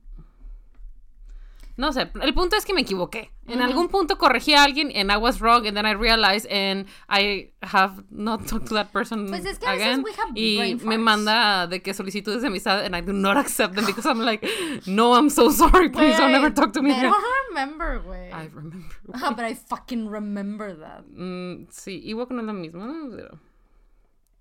[1.80, 3.30] No sé, el punto es que me equivoqué.
[3.46, 6.86] En algún punto corregí a alguien and I was wrong and then I realized and
[7.08, 10.02] I have not talked to that person Pues es que again.
[10.04, 13.74] we have y me manda de que solicitudes de amistad and I do not accept
[13.74, 14.46] them because I'm like,
[14.86, 17.10] no, I'm so sorry, please don't ever talk to me I again.
[17.12, 18.30] don't remember, güey.
[18.32, 18.94] I remember.
[19.14, 21.04] Ah, but I fucking remember that.
[21.08, 22.84] Mm, sí, Ewok no es lo mismo.
[22.86, 23.16] ¿no?
[23.16, 23.38] Pero-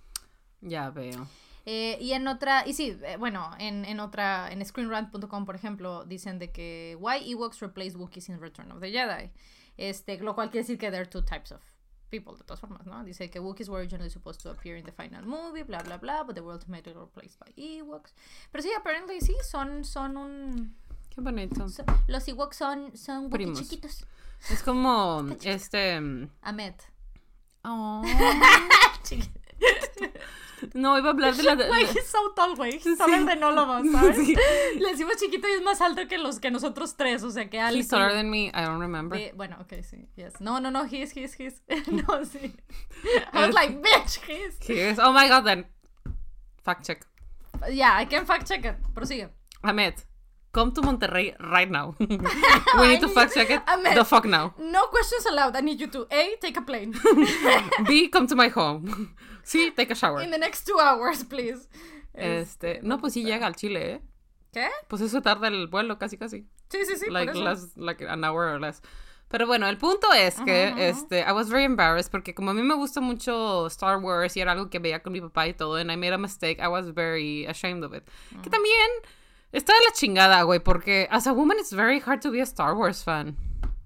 [0.62, 1.28] Ya veo.
[1.66, 6.06] Eh, y en otra, y sí, eh, bueno, en, en otra, en screenrant.com, por ejemplo,
[6.06, 9.32] dicen de que why Ewoks replace Wookiees in Return of the Jedi.
[9.78, 11.62] Este, lo cual quiere decir que there are two types of
[12.10, 13.04] people, de todas formas, ¿no?
[13.04, 16.24] Dice que Wookiees were originally supposed to appear in the final movie, bla, bla, bla,
[16.24, 18.14] but they were ultimately replaced by Ewoks.
[18.52, 20.76] Pero sí, apparently sí, son, son un...
[21.10, 21.66] Qué bonito.
[22.08, 23.60] los Ewoks son, son Primos.
[23.60, 24.06] chiquitos.
[24.50, 25.96] Es como este.
[26.42, 26.74] Ahmed.
[27.64, 28.02] Oh.
[30.74, 31.56] No, iba a hablar de la...
[31.56, 31.86] Güey,
[32.36, 32.78] tall, güey.
[32.78, 33.26] Us, ¿sabes?
[33.26, 37.60] Le decimos chiquito y es más alto que los que nosotros tres, o sea, que
[37.60, 37.82] alguien...
[37.82, 39.20] He's taller than me, I don't remember.
[39.36, 40.40] Bueno, ok, sí, yes.
[40.40, 41.62] No, no, no, he is, he is, he is.
[41.88, 42.56] no, sí.
[43.34, 44.58] I was like, bitch, he is.
[44.62, 45.00] He is.
[45.00, 45.66] Oh my god, then.
[46.64, 47.06] Fact check.
[47.70, 48.76] Yeah, I can fact check it.
[48.94, 49.30] Prosigue.
[49.64, 49.94] Ahmed,
[50.52, 51.96] come to Monterrey right now.
[52.00, 53.62] we need to fact check it.
[53.96, 54.54] The fuck now.
[54.60, 55.56] No questions allowed.
[55.56, 56.94] I need you to A, take a plane.
[57.88, 59.16] B, come to my home.
[59.44, 60.22] C, take a shower.
[60.22, 61.68] In the next two hours, please.
[62.14, 64.02] Este, no, pues sí llega al Chile, ¿eh?
[64.54, 64.68] ¿Qué?
[64.90, 66.46] Pues eso tarda el vuelo casi casi.
[66.70, 67.50] Sí, sí, sí, like por eso.
[67.50, 68.82] less, like an hour or less.
[69.30, 70.88] Pero bueno, el punto es que Ajá, ajá.
[70.90, 74.42] este I was very embarrassed porque como a mí me gusta mucho Star Wars y
[74.42, 76.68] era algo que veía con mi papá y todo and I made a mistake, I
[76.68, 78.04] was very ashamed of it.
[78.44, 78.52] Que Mm.
[78.52, 78.90] también
[79.54, 82.46] está de la chingada, güey, porque as a woman it's very hard to be a
[82.46, 83.36] Star Wars fan.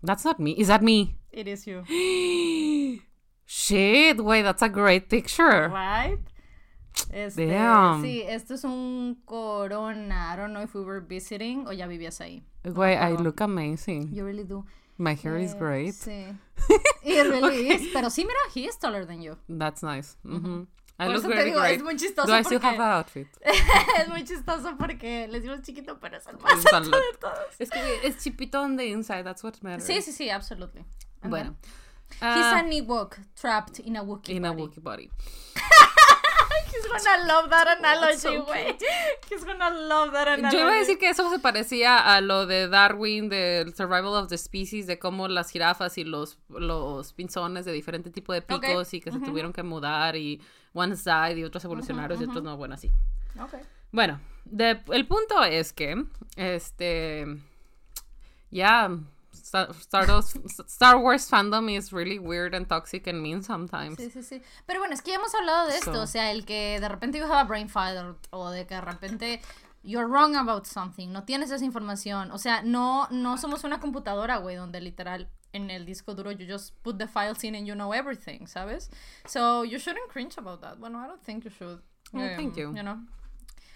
[0.04, 0.52] That's not me.
[0.52, 1.16] Is that me?
[1.32, 1.84] It is you.
[3.48, 5.70] Shit, güey, that's a great picture.
[5.70, 6.18] Right?
[7.12, 8.02] Este, Damn.
[8.04, 10.32] Sí, esto es un corona.
[10.34, 12.42] I don't know if we were visiting o ya vivías ahí.
[12.64, 14.10] Güey, I look amazing.
[14.14, 14.66] You really do.
[14.98, 15.94] My hair is great.
[15.94, 16.26] Sí.
[17.04, 17.92] It really is.
[17.94, 19.36] Pero sí, mira, he is taller than you.
[19.50, 20.16] That's nice.
[20.26, 20.68] Mhm.
[20.98, 21.76] I Por eso te digo, great.
[21.78, 23.28] es muy chistoso Do I still porque- have that outfit?
[24.00, 27.38] es muy chistoso porque les digo chiquito, pero es el más alto de todos.
[27.60, 29.86] Es que es chipito on the inside, that's what matters.
[29.86, 30.86] Sí, sí, sí, absolutely.
[31.22, 31.56] Bueno.
[31.62, 31.72] then,
[32.22, 34.62] He's ah, an Ewok trapped in a Wookiee in a body.
[34.62, 35.10] Wookiee body.
[36.76, 38.76] He's gonna love that analogy, so güey.
[39.30, 40.56] He's gonna love that analogy.
[40.58, 44.28] Yo iba a decir que eso se parecía a lo de Darwin, del Survival of
[44.30, 48.94] the Species, de cómo las jirafas y los, los pinzones de diferente tipo de picos
[48.94, 50.42] y que se tuvieron que mudar y
[50.74, 52.92] ones died y otros evolucionarios y otros no, bueno, así.
[53.40, 53.62] Okay.
[53.92, 56.04] Bueno, de- el punto es que,
[56.36, 57.26] este,
[58.52, 59.15] ya, Star,
[59.80, 60.36] Star Wars,
[60.68, 63.98] Star Wars fandom is really weird and toxic and mean sometimes.
[63.98, 64.42] Sí, sí, sí.
[64.66, 65.94] Pero bueno, es que ya hemos hablado de esto.
[65.94, 66.02] So.
[66.02, 68.82] O sea, el que de repente you have a brain fire o de que de
[68.82, 69.42] repente
[69.84, 71.12] you're wrong about something.
[71.12, 72.32] No tienes esa información.
[72.32, 76.46] O sea, no, no somos una computadora, güey, donde literal en el disco duro you
[76.46, 78.90] just put the files in and you know everything, ¿sabes?
[79.26, 80.78] So you shouldn't cringe about that.
[80.80, 81.82] Bueno, I don't think you should.
[82.14, 82.74] Oh, thank you.
[82.76, 82.98] You know.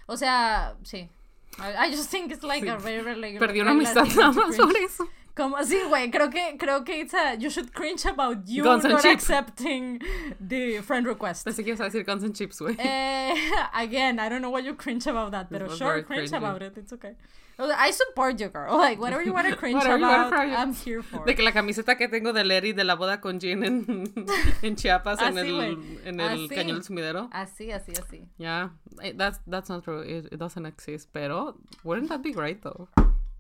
[0.08, 1.10] O sea, sí.
[1.58, 2.70] I, I just think it's like Sí.
[2.70, 5.08] a very, very Perdí una amistad nada más por eso.
[5.40, 8.84] Como así, güey, creo que, creo que it's a, you should cringe about you Guns
[8.84, 10.02] not accepting
[10.42, 11.48] the friend request.
[11.48, 12.76] Pensé que ibas a decir Guns and Chips, güey.
[12.78, 13.34] Eh,
[13.74, 16.38] again, I don't know why you cringe about that, pero sure, cringe cringy.
[16.38, 17.16] about it, it's okay.
[17.58, 18.78] I support you, girl.
[18.78, 21.26] Like, whatever you want to cringe Whatever about, I'm here for.
[21.26, 24.06] De que la camiseta que tengo de Larry de la boda con Jean en,
[24.62, 26.00] en Chiapas, en Así, el, güey.
[26.06, 26.50] en el Así.
[26.50, 27.30] cañón del sumidero.
[27.32, 28.28] Así, así, así.
[28.38, 28.72] Yeah,
[29.16, 30.02] that's, that's not true.
[30.02, 31.10] It, it doesn't exist.
[31.14, 32.90] Pero, wouldn't that be great, though?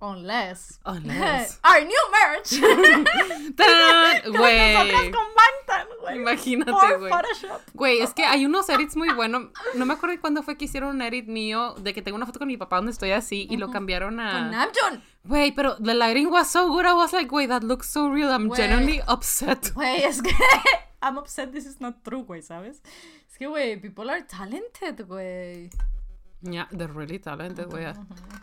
[0.01, 0.79] Unless.
[0.85, 1.59] Unless.
[1.65, 2.51] Our new merch.
[3.55, 4.21] ¡Tan!
[4.23, 5.11] Con nosotras Güey.
[5.11, 6.15] con Bangtan, güey.
[6.15, 7.11] Imagínate, güey.
[7.11, 7.61] Photoshop.
[7.73, 9.47] Güey, es que hay unos edits muy buenos.
[9.75, 12.39] No me acuerdo cuándo fue que hicieron un edit mío de que tengo una foto
[12.39, 14.49] con mi papá donde estoy así y lo cambiaron Con a.
[14.49, 15.03] Namjoon.
[15.25, 16.85] Güey, pero the lighting was so good.
[16.85, 18.29] I was like, wait, that looks so real.
[18.31, 18.55] I'm Güey.
[18.57, 19.73] genuinely upset.
[19.73, 20.31] Güey, es que
[21.01, 22.81] I'm upset this is not true, güey, ¿sabes?
[23.29, 25.69] Es que, güey, people are talented, güey.
[26.41, 27.93] Yeah, they're really talented, güey.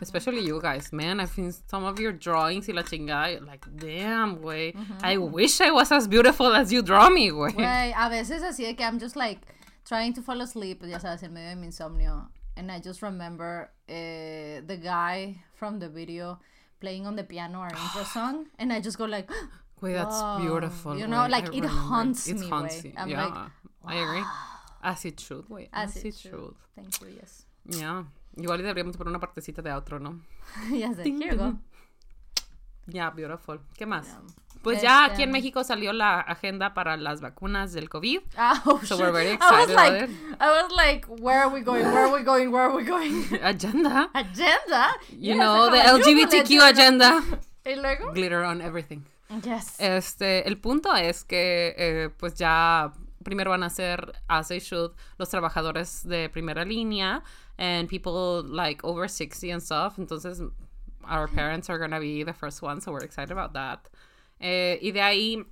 [0.01, 1.19] Especially you guys, man.
[1.19, 3.43] I've seen some of your drawings y la chingada.
[3.45, 4.75] Like, damn, güey.
[5.01, 7.53] I wish I was as beautiful as you draw me, güey.
[7.53, 9.39] Güey, a veces así de que I'm just like
[9.83, 12.27] trying to fall asleep, ya sabes, en medio de mi insomnio.
[12.55, 16.39] And I just remember eh, the guy from the video
[16.79, 18.45] playing on the piano our intro song.
[18.59, 19.27] And I just go like,
[19.81, 20.37] Güey, that's Wow.
[20.39, 20.97] beautiful.
[20.99, 21.29] You know, güey.
[21.31, 22.83] like, I it remember haunts It me, haunts.
[22.95, 23.51] I'm yeah, like,
[23.85, 24.23] I agree.
[24.83, 25.67] As it should, güey.
[25.73, 26.31] as As, it it should.
[26.31, 26.53] should.
[26.75, 27.45] Thank you, yes.
[27.69, 28.05] Yeah.
[28.37, 30.21] Igual deberíamos poner una partecita de outro, ¿no?
[30.71, 31.53] ya sé, here you go.
[32.87, 33.59] Yeah, beautiful.
[33.77, 34.05] ¿Qué más?
[34.07, 34.21] Yeah.
[34.63, 38.21] Pues ya Este- aquí en México salió la agenda para las vacunas del COVID.
[38.37, 39.05] Ah, oh, So shit.
[39.05, 40.37] we're very I was excited like.
[40.39, 41.85] I was like, where are we going?
[41.85, 42.51] Where are we going?
[42.51, 43.25] Where are we going?
[43.43, 44.09] Agenda.
[44.13, 44.89] Agenda.
[45.11, 47.21] You Yes, know, the LGBTQ agenda.
[47.65, 49.03] Y luego, Glitter on everything.
[49.43, 49.75] yes.
[49.79, 52.93] Este, el punto es que, eh, pues ya
[53.27, 57.21] primero van a ser, as they should, los trabajadores de primera línea
[57.57, 59.97] and people like over 60 and stuff.
[59.97, 60.41] Entonces,
[61.03, 63.89] our parents are gonna be the first ones, so we're excited about that.
[64.39, 65.45] Eh, y de ahí,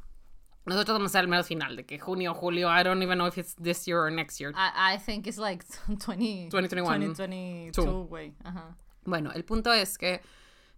[0.66, 3.28] nosotros vamos a ser el mero final, de que junio, julio, I don't even know
[3.28, 4.54] if it's this year or next year.
[4.56, 7.14] I, I think it's like 20, 2021.
[7.14, 8.34] 2022, güey.
[8.46, 8.76] Ajá.
[9.04, 10.22] Bueno, el punto es que,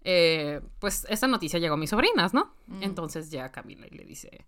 [0.04, 2.56] eh, pues, esa noticia llegó a mis sobrinas, ¿no?
[2.82, 4.46] Entonces llega Camila y le dice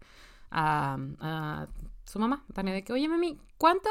[0.52, 1.68] a, a
[2.10, 3.90] su mamá, Tania, de que, oye, mami, ¿cuánto,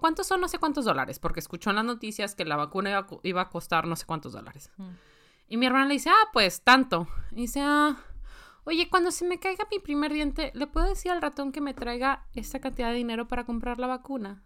[0.00, 1.18] ¿cuántos son no sé cuántos dólares?
[1.18, 3.96] Porque escuchó en las noticias que la vacuna iba, a co- iba a costar no
[3.96, 4.70] sé cuántos dólares.
[4.78, 4.88] Mm.
[5.48, 7.06] Y mi hermana le dice, ah, pues, tanto.
[7.32, 7.96] Y dice, ah,
[8.64, 11.74] oye, cuando se me caiga mi primer diente, ¿le puedo decir al ratón que me
[11.74, 14.42] traiga esta cantidad de dinero para comprar la vacuna?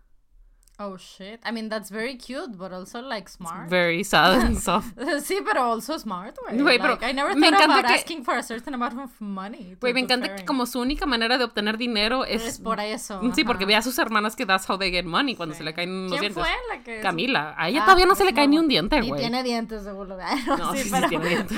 [0.77, 1.39] Oh shit.
[1.45, 3.71] I mean, that's very cute, but also like smart.
[3.71, 4.97] Very sad and soft.
[5.23, 6.59] sí, pero also smart, güey.
[6.61, 8.99] Güey, like, pero I never me thought encanta about que- asking for a certain amount
[8.99, 9.77] of money.
[9.81, 12.45] Güey, me encanta que como su única manera de obtener dinero es...
[12.45, 13.21] Es por eso.
[13.37, 13.69] Sí, porque ajá.
[13.69, 15.59] ve a sus hermanas que that's how they get money cuando Sí.
[15.59, 16.43] se le caen unos ¿Quién dientes.
[16.43, 17.55] fue la que Camila.
[17.57, 19.21] A ella Ah, todavía no se pues le cae no, ni un diente, güey.
[19.21, 20.17] tiene dientes, seguro.
[20.49, 21.57] No, No, sí, sí, sí pero, tiene dientes.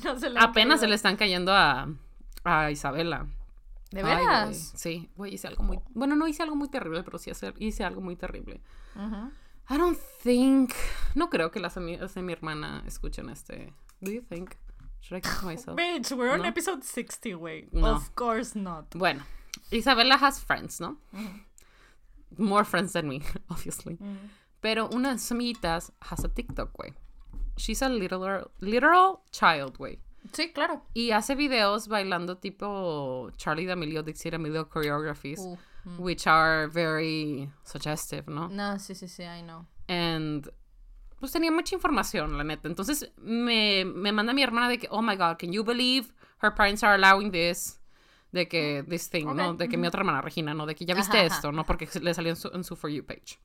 [0.00, 1.88] pero no se le Apenas se le están cayendo a,
[2.44, 3.26] a Isabela.
[3.90, 4.16] ¿De Ay, güey.
[4.26, 4.72] veras?
[4.76, 5.80] Sí, güey, hice algo muy...
[5.94, 8.60] Bueno, no hice algo muy terrible, pero sí hacer- hice algo muy terrible.
[8.94, 9.30] Ujú.
[9.70, 10.72] I don't think...
[11.14, 13.72] No creo que las amigas de mi hermana escuchen este...
[14.00, 14.54] Do you think?
[15.00, 15.76] Should I keep myself?
[15.78, 16.44] Bitch, we're on No.
[16.48, 17.68] episode 60, güey.
[17.72, 17.96] No.
[17.96, 18.94] Of course not.
[18.94, 19.24] Bueno,
[19.70, 20.98] Isabela has friends, ¿no?
[22.36, 23.98] More friends than me, obviously.
[24.60, 26.92] Pero una de sus amiguitas has a TikTok, güey.
[27.56, 29.98] She's a literal, literal child, güey.
[30.32, 30.82] Sí, claro.
[30.94, 35.98] Y hace videos bailando tipo Charlie D'Amelio, Dixie D'Amelio choreographies, Uh, mm.
[36.00, 38.48] which are very suggestive, ¿no?
[38.48, 39.66] No, sí, sí, sí, I know.
[39.88, 40.50] And
[41.20, 42.68] pues tenía mucha información, la neta.
[42.68, 46.12] Entonces me, me manda mi hermana de que, oh my god, can you believe
[46.42, 47.80] her parents are allowing this?
[48.30, 49.54] De que, this thing, ¿no?
[49.54, 50.66] De que mi otra hermana, Regina, ¿no?
[50.66, 51.64] De que ya viste ajá, esto, ¿no?
[51.64, 53.38] Porque le salió en su, en su For You page.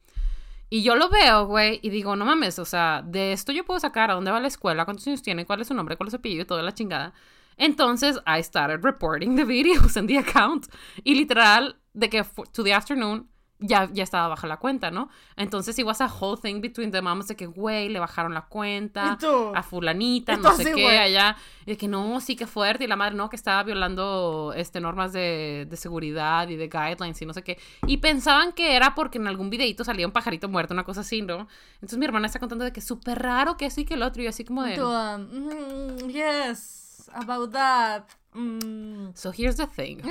[0.74, 3.80] Y yo lo veo, güey, y digo, no mames, o sea, de esto yo puedo
[3.80, 6.14] sacar a dónde va la escuela, cuántos años tiene, cuál es su nombre, cuál es
[6.14, 7.14] su apellido toda la chingada.
[7.58, 10.66] Entonces, I started reporting the videos in the account.
[11.04, 13.30] Y literal, de que to the afternoon,
[13.66, 15.10] ya, ya estaba baja la cuenta, ¿no?
[15.38, 18.42] Entonces, it was a whole thing between the moms de que, güey, le bajaron la
[18.42, 19.52] cuenta ¿Y tú?
[19.56, 21.38] a fulanita, ¿Y tú no sé así, qué, allá.
[21.66, 22.84] Y de que no, sí, que fuerte.
[22.84, 27.22] Y la madre, no, que estaba violando este, normas de, de seguridad y de guidelines
[27.22, 27.58] y no sé qué.
[27.88, 31.22] Y pensaban que era porque en algún videito salía un pajarito muerto, una cosa así,
[31.22, 31.48] ¿no?
[31.76, 34.22] Entonces mi hermana está contando de que súper raro que sí, que el otro.
[34.22, 34.84] Y así como de...
[34.84, 38.04] Um, mm, yes, about that.
[38.36, 39.18] Mm.
[39.18, 40.02] So here's the thing.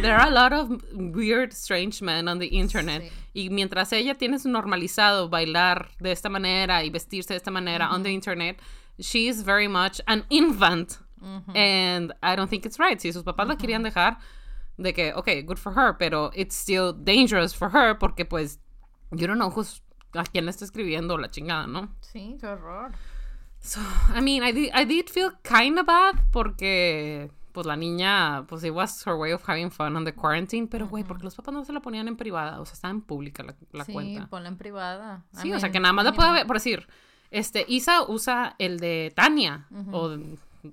[0.00, 3.02] There are a lot of weird, strange men on the internet.
[3.02, 3.10] Sí.
[3.34, 7.90] Y mientras ella tiene su normalizado bailar de esta manera y vestirse de esta manera
[7.90, 8.60] on the internet,
[9.00, 10.98] she is very much an infant.
[11.54, 13.00] And I don't think it's right.
[13.00, 14.18] Si sus papás la querían dejar,
[14.76, 18.58] de que, okay, good for her, pero it's still dangerous for her porque pues,
[19.12, 19.80] you don't know who's,
[20.14, 21.90] a quién le está escribiendo la chingada, ¿no?
[22.00, 22.92] Sí, qué horror.
[23.62, 23.80] So,
[24.12, 28.64] I mean, I did, I did feel kind of bad porque, pues, la niña, pues,
[28.64, 30.66] it was her way of having fun on the quarantine.
[30.66, 33.02] Pero, güey, porque los papás no se la ponían en privada, o sea, estaba en
[33.02, 34.26] pública la, la sí, cuenta.
[34.26, 35.24] ponla en privada.
[35.34, 36.88] I Sí, o sea, que nada más la puede ver, por decir,
[37.30, 40.10] este, Isa usa el de Tania, o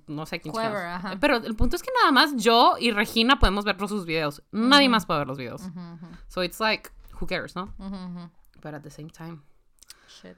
[0.08, 1.18] no sé quién Whoever, ajá.
[1.22, 4.42] Pero el punto es que nada más yo y Regina podemos ver sus videos.
[4.52, 5.62] Nadie más puede ver los videos.
[6.28, 6.90] So, it's like,
[7.22, 7.72] who cares, ¿no?
[8.64, 9.44] But at the same time...
[10.08, 10.38] Shit.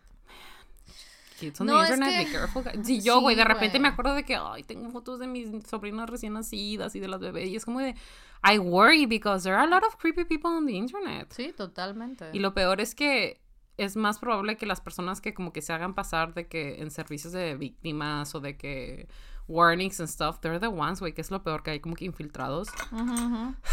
[1.41, 2.63] Kids on No, the es internet, que- be careful.
[2.86, 3.82] Sí, yo, güey, de Sí, repente güey.
[3.82, 7.19] me acuerdo de que, ay, tengo fotos de mis sobrinas recién nacidas y de las
[7.19, 7.49] bebés.
[7.49, 7.95] Y es como de,
[8.43, 11.32] I worry because there are a lot of creepy people on the internet.
[11.32, 12.30] Sí, totalmente.
[12.34, 13.41] Y lo peor es que
[13.77, 16.91] es más probable que las personas que como que se hagan pasar de que en
[16.91, 19.08] servicios de víctimas o de que
[19.47, 22.06] warnings and stuff, they're the ones, güey, que es lo peor que hay como que
[22.06, 22.69] infiltrados.
[22.91, 23.56] Ujú, ujú.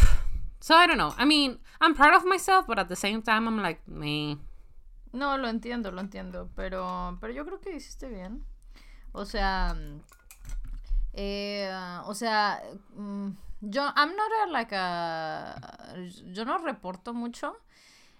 [0.61, 1.13] So I don't know.
[1.17, 4.37] I mean, I'm proud of myself, but at the same time I'm like, me.
[5.11, 8.43] No, lo entiendo, lo entiendo, pero, pero yo creo que hiciste bien.
[9.11, 9.75] O sea,
[11.13, 11.71] eh,
[12.05, 12.61] o sea,
[12.95, 13.29] mm,
[13.61, 15.95] yo, I'm not a, like a,
[16.31, 17.57] yo no reporto mucho,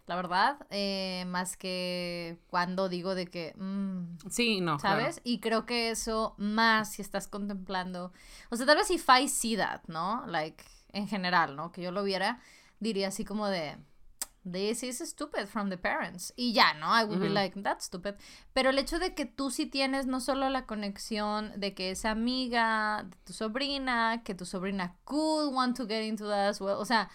[0.08, 4.78] la verdad, eh, más que cuando digo de que, mm, Sí, no.
[4.80, 5.00] claro.
[5.00, 5.22] ¿sabes?
[5.24, 8.12] Y creo que eso más si estás contemplando,
[8.50, 10.26] o sea, tal vez if I see that, ¿no?
[10.26, 11.72] Like, en general, ¿no?
[11.72, 12.42] Que yo lo viera,
[12.80, 13.78] diría así como de,
[14.44, 16.34] this is stupid from the parents.
[16.36, 16.88] Y ya, ¿no?
[16.88, 18.16] I would be like, that's stupid.
[18.54, 22.06] Pero el hecho de que tú sí tienes no solo la conexión de que es
[22.06, 26.78] amiga de tu sobrina, que tu sobrina could want to get into that as well,
[26.78, 27.10] o sea...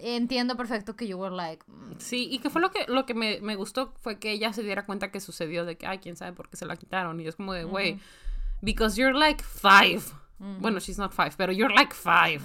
[0.00, 3.14] Entiendo perfecto que you were like, mm, Sí, y que fue lo que, lo que
[3.14, 6.14] me, me gustó fue que ella se diera cuenta que sucedió de que, ay, quién
[6.14, 7.18] sabe por qué se la quitaron.
[7.20, 7.98] Y es como de, güey,
[8.62, 10.02] because you're like five.
[10.38, 12.40] Bueno, she's not five, pero you're like five.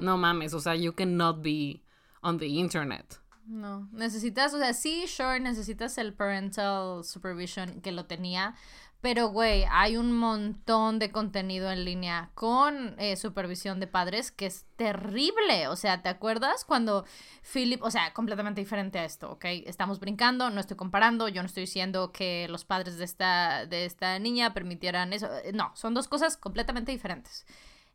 [0.00, 1.82] No mames, o sea, you cannot be
[2.22, 3.18] on the internet.
[3.48, 8.54] No, necesitas, o sea, sí, sure, necesitas el parental supervision que lo tenía,
[9.00, 14.44] pero güey, hay un montón de contenido en línea con eh, supervisión de padres que
[14.44, 15.68] es terrible.
[15.68, 17.06] O sea, ¿te acuerdas cuando
[17.42, 19.46] Philip, o sea, completamente diferente a esto, ¿ok?
[19.64, 23.86] Estamos brincando, no estoy comparando, yo no estoy diciendo que los padres de esta, de
[23.86, 25.30] esta niña permitieran eso.
[25.54, 27.46] No, son dos cosas completamente diferentes.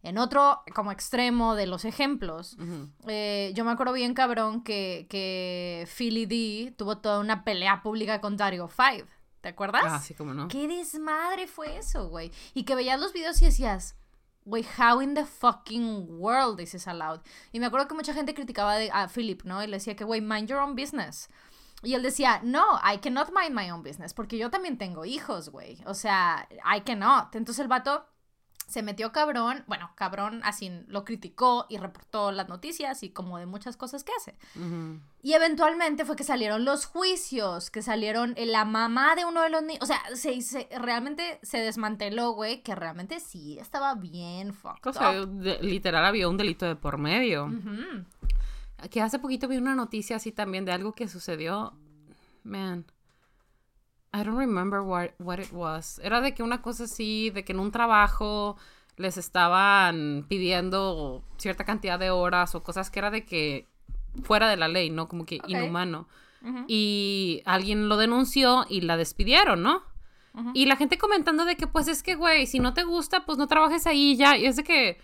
[0.04, 2.58] En otro, como extremo de los ejemplos,
[3.08, 8.20] eh, yo me acuerdo bien, cabrón, que, que Philly D tuvo toda una pelea pública
[8.22, 9.06] con Dario Five.
[9.42, 9.84] ¿Te acuerdas?
[9.86, 10.48] Ah, sí, como no.
[10.50, 12.32] ¿Qué desmadre fue eso, güey?
[12.54, 13.96] Y que veías los videos y decías,
[14.46, 17.22] güey, how in the fucking world is this allowed?
[17.54, 19.64] Y me acuerdo que mucha gente criticaba de- a Philip, ¿no?
[19.64, 21.30] Y le decía que, güey, mind your own business.
[21.82, 25.50] Y él decía, no, I cannot mind my own business, porque yo también tengo hijos,
[25.50, 25.78] güey.
[25.86, 27.36] O sea, I cannot.
[27.36, 28.06] Entonces el vato
[28.68, 33.46] se metió cabrón, bueno, cabrón así lo criticó y reportó las noticias y como de
[33.46, 34.36] muchas cosas que hace.
[35.22, 39.64] Y eventualmente fue que salieron los juicios, que salieron la mamá de uno de los
[39.64, 44.94] niños, o sea, se, realmente se desmanteló, güey, que realmente sí estaba bien fucked o
[44.94, 45.14] sea,
[45.62, 47.50] literal había un delito de por medio.
[48.90, 51.74] Que hace poquito vi una noticia así también de algo que sucedió,
[52.44, 52.86] man.
[54.14, 56.00] I don't remember what, what it was.
[56.04, 58.58] Era de que una cosa así, de que en un trabajo
[58.96, 63.68] les estaban pidiendo cierta cantidad de horas o cosas que era de que
[64.22, 65.08] fuera de la ley, ¿no?
[65.08, 66.08] Como que inhumano.
[66.68, 69.82] Y alguien lo denunció y la despidieron, ¿no?
[70.54, 73.38] Y la gente comentando de que, pues es que, güey, si no te gusta, pues
[73.38, 74.36] no trabajes ahí ya.
[74.36, 75.00] Y es de que,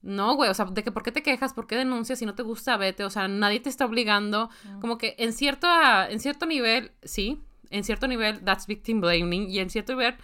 [0.00, 2.34] no, güey, o sea, de que por qué te quejas, por qué denuncias, si no
[2.34, 3.04] te gusta, vete.
[3.04, 4.50] O sea, nadie te está obligando.
[4.80, 5.68] Como que en cierto,
[6.08, 7.40] en cierto nivel, sí,
[7.72, 10.16] en cierto nivel, that's victim blaming, y en cierto nivel,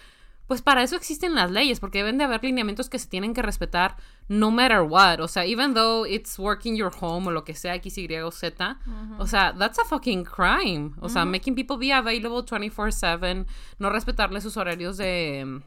[0.48, 3.42] pues para eso existen las leyes, porque deben de haber lineamientos que se tienen que
[3.42, 3.96] respetar
[4.28, 5.20] no matter what.
[5.20, 8.30] O sea, even though it's working your home o lo que sea, X, Y o
[8.30, 8.78] Z,
[9.18, 10.92] o sea, that's a fucking crime.
[11.00, 13.46] O sea, making people be available 24/7,
[13.78, 15.60] no respetarles sus horarios de,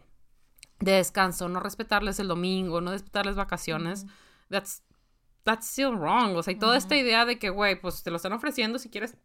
[0.79, 4.07] de descanso, no respetarles el domingo, no respetarles vacaciones,
[4.49, 4.82] that's,
[5.43, 6.36] that's still wrong.
[6.36, 8.89] O sea, y toda esta idea de que, güey, pues te lo están ofreciendo si
[8.89, 9.15] quieres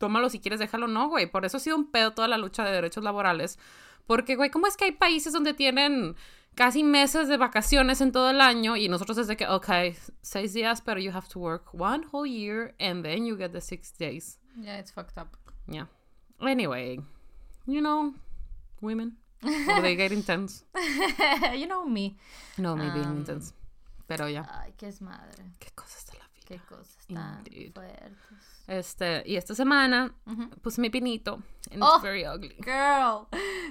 [0.00, 1.30] tómalo si quieres, déjalo, no, güey.
[1.30, 3.58] Por eso ha sido un pedo toda la lucha de derechos laborales.
[4.06, 6.16] Porque, güey, ¿cómo es que hay países donde tienen
[6.54, 9.68] casi meses de vacaciones en todo el año y nosotros es de que, ok,
[10.22, 13.60] seis días, pero you have to work one whole year and then you get the
[13.60, 14.38] six days.
[14.56, 15.36] Yeah, it's fucked up.
[15.68, 15.86] Yeah.
[16.40, 16.98] Anyway,
[17.66, 18.14] you know,
[18.80, 19.18] women.
[19.82, 20.64] they get intense.
[21.54, 22.16] you know me.
[22.56, 23.52] No, me being um, intense.
[24.08, 24.46] Pero ya.
[24.50, 25.44] Ay, qué es madre.
[25.58, 26.46] Qué cosas de la vida.
[26.46, 28.59] Qué cosas tan fuertes.
[28.70, 30.14] Este, y esta semana
[30.62, 31.42] puse mi pinito.
[31.72, 32.54] And oh, very ugly.
[32.60, 33.26] Girl.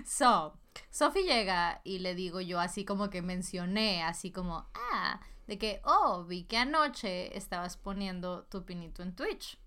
[0.05, 5.57] So, Sophie llega y le digo yo así como que mencioné, así como, ah, de
[5.57, 9.57] que, oh, vi que anoche estabas poniendo tu pinito en Twitch.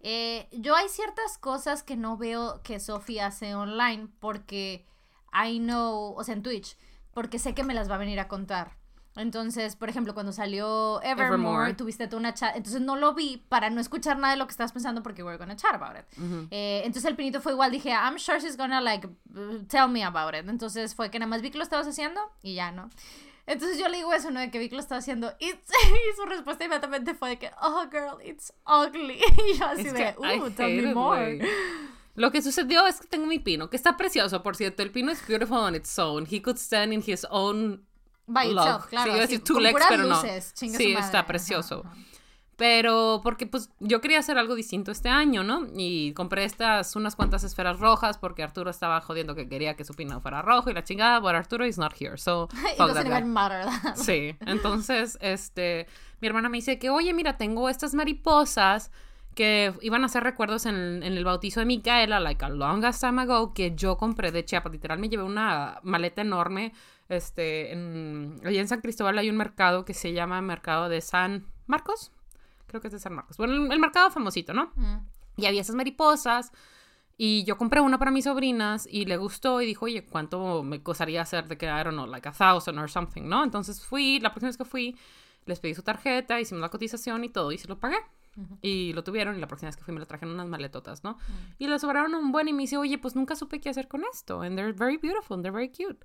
[0.00, 4.86] Eh, yo hay ciertas cosas que no veo que Sophie hace online porque
[5.34, 6.78] I know, o sea, en Twitch,
[7.12, 8.78] porque sé que me las va a venir a contar.
[9.16, 12.54] Entonces, por ejemplo, cuando salió Evermore, tuviste tú una chat.
[12.54, 15.38] Entonces no lo vi para no escuchar nada de lo que estabas pensando porque we're
[15.38, 16.04] gonna chat about it.
[16.50, 17.70] Eh, entonces el pinito fue igual.
[17.70, 19.08] Dije, I'm sure she's gonna like
[19.68, 20.48] tell me about it.
[20.48, 22.90] Entonces fue que nada más vi que lo estabas haciendo y ya, ¿no?
[23.46, 24.40] Entonces yo le digo eso, ¿no?
[24.40, 25.32] De que vi que lo estaba haciendo.
[25.38, 25.50] y
[26.16, 29.20] su respuesta inmediatamente fue de que, oh, girl, it's ugly.
[29.48, 31.40] Y yo así de, uh, tell me more.
[32.16, 34.82] Lo que sucedió es que tengo mi pino, que está precioso, por cierto.
[34.82, 36.26] El pino es beautiful on its own.
[36.28, 37.84] He could stand in his own
[38.26, 39.04] By itself, claro.
[39.04, 40.20] Sí, iba a decir two legs, pero no.
[40.20, 41.84] sí, está precioso.
[42.56, 45.66] Pero porque pues yo quería hacer algo distinto este año, ¿no?
[45.76, 49.92] Y compré estas unas cuantas esferas rojas porque Arturo estaba jodiendo que quería que su
[49.92, 53.30] pino fuera rojo y la chingada, but Arturo is not here, so It doesn't even
[53.30, 55.86] matter Sí, entonces este
[56.22, 58.90] mi hermana me dice que, "Oye, mira, tengo estas mariposas
[59.34, 63.20] que iban a ser recuerdos en, en, el bautizo de Micaela, like a long time
[63.20, 64.72] ago, que yo compré de Chiapas.
[64.72, 66.72] Literal, me llevé una maleta enorme
[67.08, 71.46] este, en, allá en San Cristóbal hay un mercado que se llama Mercado de San
[71.66, 72.12] Marcos.
[72.66, 73.36] Creo que es de San Marcos.
[73.36, 74.72] Bueno, el, mercado famosito, ¿no?
[74.74, 74.98] Mm.
[75.36, 76.52] Y había esas mariposas.
[77.18, 80.82] Y yo compré una para mis sobrinas y le gustó y dijo, oye, ¿cuánto me
[80.82, 83.42] costaría hacer de que, I don't know, like a thousand or something, ¿no?
[83.42, 84.96] Entonces fui, la próxima vez que fui,
[85.46, 87.96] les pedí su tarjeta, hicimos la cotización y todo y se lo pagué.
[88.60, 91.12] Y lo tuvieron y la próxima vez que fui me lo trajeron unas maletotas, ¿no?
[91.12, 91.54] Mm.
[91.58, 94.02] Y le sobraron un buen y me dice, oye, pues nunca supe qué hacer con
[94.12, 94.42] esto.
[94.42, 96.04] And they're very beautiful, and they're very cute.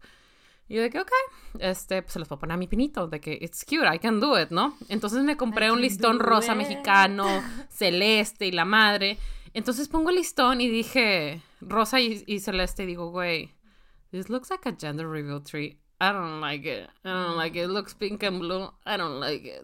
[0.68, 1.12] Y yo de que, ok,
[1.60, 4.20] este, pues se los puedo poner a mi pinito, de que it's cute, I can
[4.20, 4.78] do it, ¿no?
[4.88, 7.26] Entonces me compré un listón rosa mexicano,
[7.70, 9.18] celeste y la madre.
[9.54, 13.54] Entonces pongo el listón y dije, rosa y, celeste, y digo, güey,
[14.12, 15.78] this looks like a gender reveal tree.
[16.00, 16.90] I don't like it.
[17.04, 17.66] I don't like it.
[17.66, 18.72] It looks pink and blue.
[18.86, 19.64] I don't like it.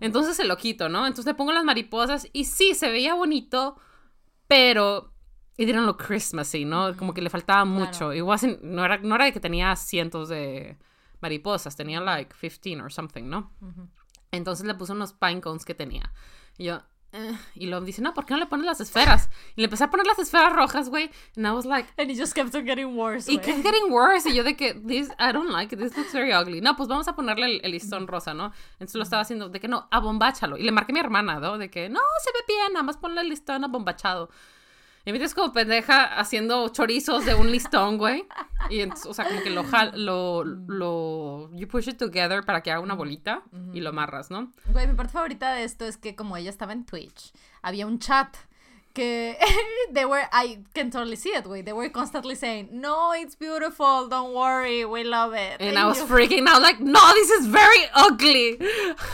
[0.00, 1.06] Entonces se lo quito, ¿no?
[1.06, 3.76] Entonces le pongo las mariposas y sí, se veía bonito,
[4.48, 5.12] pero
[5.58, 6.96] y dieron lo Christmassy, ¿no?
[6.96, 8.10] Como que le faltaba mucho.
[8.10, 8.58] Claro.
[8.62, 10.78] no, era, no era de que tenía cientos de
[11.20, 13.52] mariposas, tenía like 15 or something, ¿no?
[14.30, 16.12] Entonces le puse unos pine cones que tenía.
[16.58, 16.78] Y yo,
[17.10, 19.30] eh, y luego dice, no, ¿por qué no le pones las esferas?
[19.56, 21.10] Y le empecé a poner las esferas rojas, güey.
[21.36, 21.88] And I was like...
[21.96, 24.28] And it just kept on getting worse, Y kept getting worse.
[24.30, 26.60] Y yo de que, this, I don't like it, this looks very ugly.
[26.60, 28.52] No, pues vamos a ponerle el, listón rosa, ¿no?
[28.74, 30.56] Entonces lo estaba haciendo, de que no, abombáchalo.
[30.56, 31.58] Y le marqué a mi hermana, ¿no?
[31.58, 34.30] De que, no, se ve bien, nada más ponle el listón abombachado.
[35.08, 38.26] Y me como pendeja haciendo chorizos de un listón, güey.
[38.68, 42.80] Y o sea, como que lo, lo, lo, you push it together para que haga
[42.80, 43.42] una bolita
[43.72, 44.52] y lo amarras, ¿no?
[44.66, 47.32] Güey, mi parte favorita de esto es que como ella estaba en Twitch,
[47.62, 48.36] había un chat
[48.98, 49.36] que
[49.92, 51.64] they were, I can totally see it, güey.
[51.64, 55.60] They were constantly saying, no, it's beautiful, don't worry, we love it.
[55.60, 58.58] And I was freaking out, like, no, this is very ugly.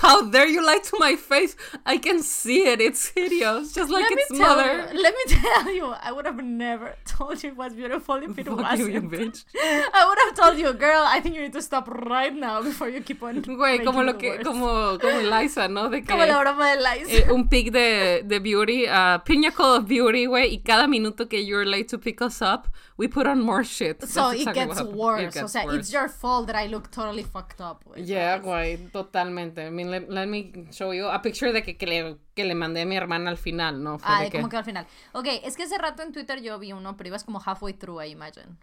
[0.00, 1.54] How dare you lie to my face?
[1.84, 2.80] I can see it.
[2.80, 4.88] It's hideous, just like let its mother.
[4.92, 8.38] You, let me tell you, I would have never told you it was beautiful if
[8.38, 8.78] it Fuck wasn't.
[8.78, 9.44] you, you bitch.
[9.54, 12.88] I would have told you, girl, I think you need to stop right now before
[12.88, 13.42] you keep on.
[13.42, 15.88] Güey, como lo que, como, como Eliza, ¿no?
[15.90, 17.28] De que Como la broma de Liza.
[17.28, 21.44] eh, un pic de, de Beauty, uh, Pinnacle of Beauty, güey, y cada minuto que
[21.44, 24.02] you're late to pick us up, we put on more shit.
[24.06, 25.36] so it gets worse.
[25.36, 25.76] It o sea, worse.
[25.76, 27.84] it's your fault that I look totally fucked up.
[27.96, 29.66] Yeah, güey, totalmente.
[29.66, 32.54] I mean, let, let me show you a picture de que, que, le, que le
[32.54, 33.98] mandé a mi hermana al final, ¿no?
[33.98, 34.86] Fue Ay, de que, como que al final.
[35.12, 38.02] Ok, es que hace rato en Twitter yo vi uno, pero ibas como halfway through,
[38.02, 38.56] I imagine.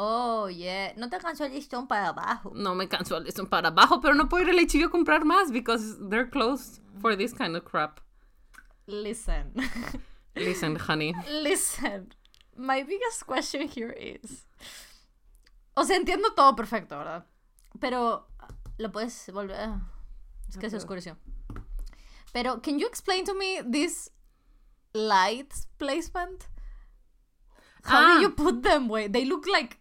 [0.00, 0.92] Oh, yeah.
[0.96, 2.52] No te cansó el listón para abajo.
[2.54, 5.24] no me canso al listón para abajo, pero no puedo ir al HIV a comprar
[5.24, 7.98] más because they're closed for this kind of crap.
[8.88, 9.52] Listen.
[10.34, 11.12] Listen, honey.
[11.30, 12.08] Listen.
[12.56, 14.46] My biggest question here is.
[15.76, 17.24] O sea, entiendo todo perfecto, ¿verdad?
[17.80, 18.26] Pero
[18.78, 19.68] lo puedes volver.
[20.48, 20.78] Es que se puedo.
[20.78, 21.16] oscureció.
[22.32, 24.10] Pero, can you explain to me this
[24.94, 26.44] light placement?
[27.84, 28.14] How Ah.
[28.16, 29.08] do you put them, way?
[29.08, 29.76] They look like.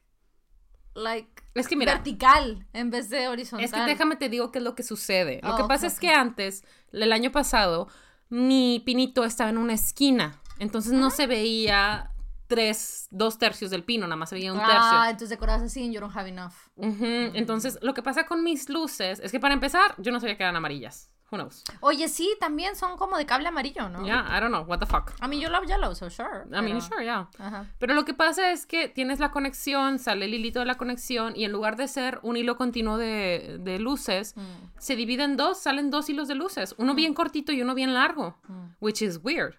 [0.93, 1.43] Like.
[1.55, 3.63] Es que mira, vertical en vez de horizontal.
[3.65, 5.39] Es que déjame te digo qué es lo que sucede.
[5.43, 7.87] Lo Oh, que ok, pasa es que antes, el año pasado,
[8.29, 10.39] mi pinito estaba en una esquina.
[10.59, 12.11] Entonces no se veía
[12.47, 14.77] tres, dos tercios del pino, nada más se veía un tercio.
[14.79, 16.53] Ah, entonces decoras así and you don't have enough.
[16.77, 20.43] Entonces, lo que pasa con mis luces es que para empezar, yo no sabía que
[20.43, 21.11] eran amarillas.
[21.29, 21.63] Who knows?
[21.81, 24.05] Oye, sí, también son como de cable amarillo, ¿no?
[24.05, 24.63] Yeah, I don't know.
[24.63, 25.11] What the fuck?
[25.21, 26.45] I mean, you love yellow, so sure.
[26.53, 27.27] I mean, sure, yeah.
[27.37, 27.65] Ajá.
[27.79, 31.33] Pero lo que pasa es que tienes la conexión, sale el hilito de la conexión
[31.35, 34.41] y en lugar de ser un hilo continuo de, de luces, Mm.
[34.79, 37.93] se divide en dos, salen dos hilos de luces, uno bien cortito y uno bien
[37.93, 38.67] largo, Mm.
[38.79, 39.55] which is weird.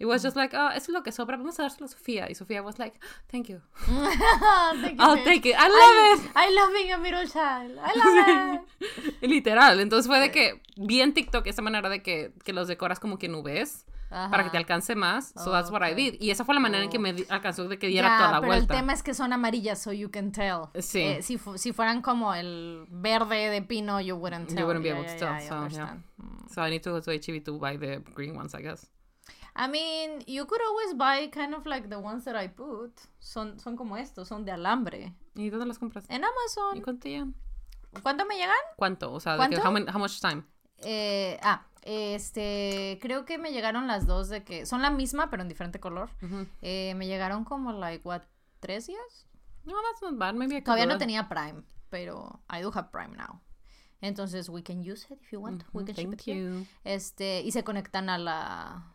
[0.00, 2.26] It was just like, oh, es lo que sobra, vamos a dárselo a Sofía.
[2.30, 2.98] Y Sofía was like,
[3.30, 3.60] thank you.
[3.86, 5.54] Thank you, I'll take it.
[5.56, 6.30] I I, love it.
[6.34, 7.78] I love being a middle child.
[7.78, 9.20] I love it.
[9.22, 9.78] Literal.
[9.80, 13.18] Entonces fue de que vi en TikTok esa manera de que, que los decoras como
[13.18, 14.58] que nubes para que te Ajá.
[14.58, 15.32] alcance más.
[15.36, 15.96] So that's what I Ok.
[15.96, 16.14] did.
[16.18, 17.00] Y esa fue la manera en que Oh.
[17.00, 18.74] me alcanzó de que diera Ya, toda la pero vuelta.
[18.74, 20.62] el tema es que son amarillas, so you can tell.
[20.80, 21.00] Sí.
[21.02, 24.58] Eh, si, fu- si fueran como el verde de pino, you wouldn't tell.
[24.60, 25.38] You wouldn't be Yeah, able to yeah, tell.
[25.58, 25.94] yeah, I so, yeah.
[26.18, 26.48] Mm.
[26.54, 28.86] So I need to go to HEB to buy the green ones, I guess.
[29.56, 32.92] I mean, you could always buy kind of like the ones that I put.
[33.18, 35.14] Son, son como estos, son de alambre.
[35.34, 36.04] ¿Y dónde las compras?
[36.08, 36.82] En ¿Y Amazon.
[36.82, 37.34] cuánto te llegan?
[38.02, 38.56] ¿Cuánto me llegan?
[38.76, 39.12] ¿Cuánto?
[39.12, 39.66] O sea, de que, ¿Cuánto?
[39.68, 40.44] how, many- how much time?
[40.82, 45.42] Eh, ah, este, creo que me llegaron las dos de que son la misma, pero
[45.42, 46.10] en diferente color.
[46.62, 48.22] Eh, me llegaron como, like, what,
[48.60, 49.26] tres días?
[49.64, 50.34] No, that's not bad.
[50.34, 51.00] Maybe I Todavía no that.
[51.00, 53.40] tenía Prime, pero I do have Prime now.
[54.00, 55.64] Entonces, we can use it if you want.
[55.72, 56.38] We can ship it here.
[56.60, 56.66] you.
[56.84, 58.94] Este, y se conectan a la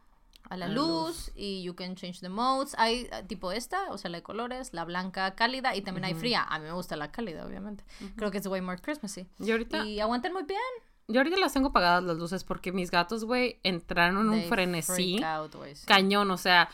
[0.49, 2.75] a la luz, y you can change the modes.
[2.77, 6.13] Hay eh, tipo esta, o sea, la de colores, la blanca cálida y también hay
[6.13, 6.43] fría.
[6.43, 7.83] A mí me gusta la cálida, obviamente.
[8.15, 9.27] Creo que es way more Christmassy.
[9.39, 10.59] Y ahorita, Y aguantan muy bien.
[11.07, 15.21] yo ahorita las tengo apagadas las luces porque mis gatos, güey, entraron en un frenesí
[15.23, 15.85] out, güey, sí.
[15.85, 16.29] cañón.
[16.31, 16.69] O sea,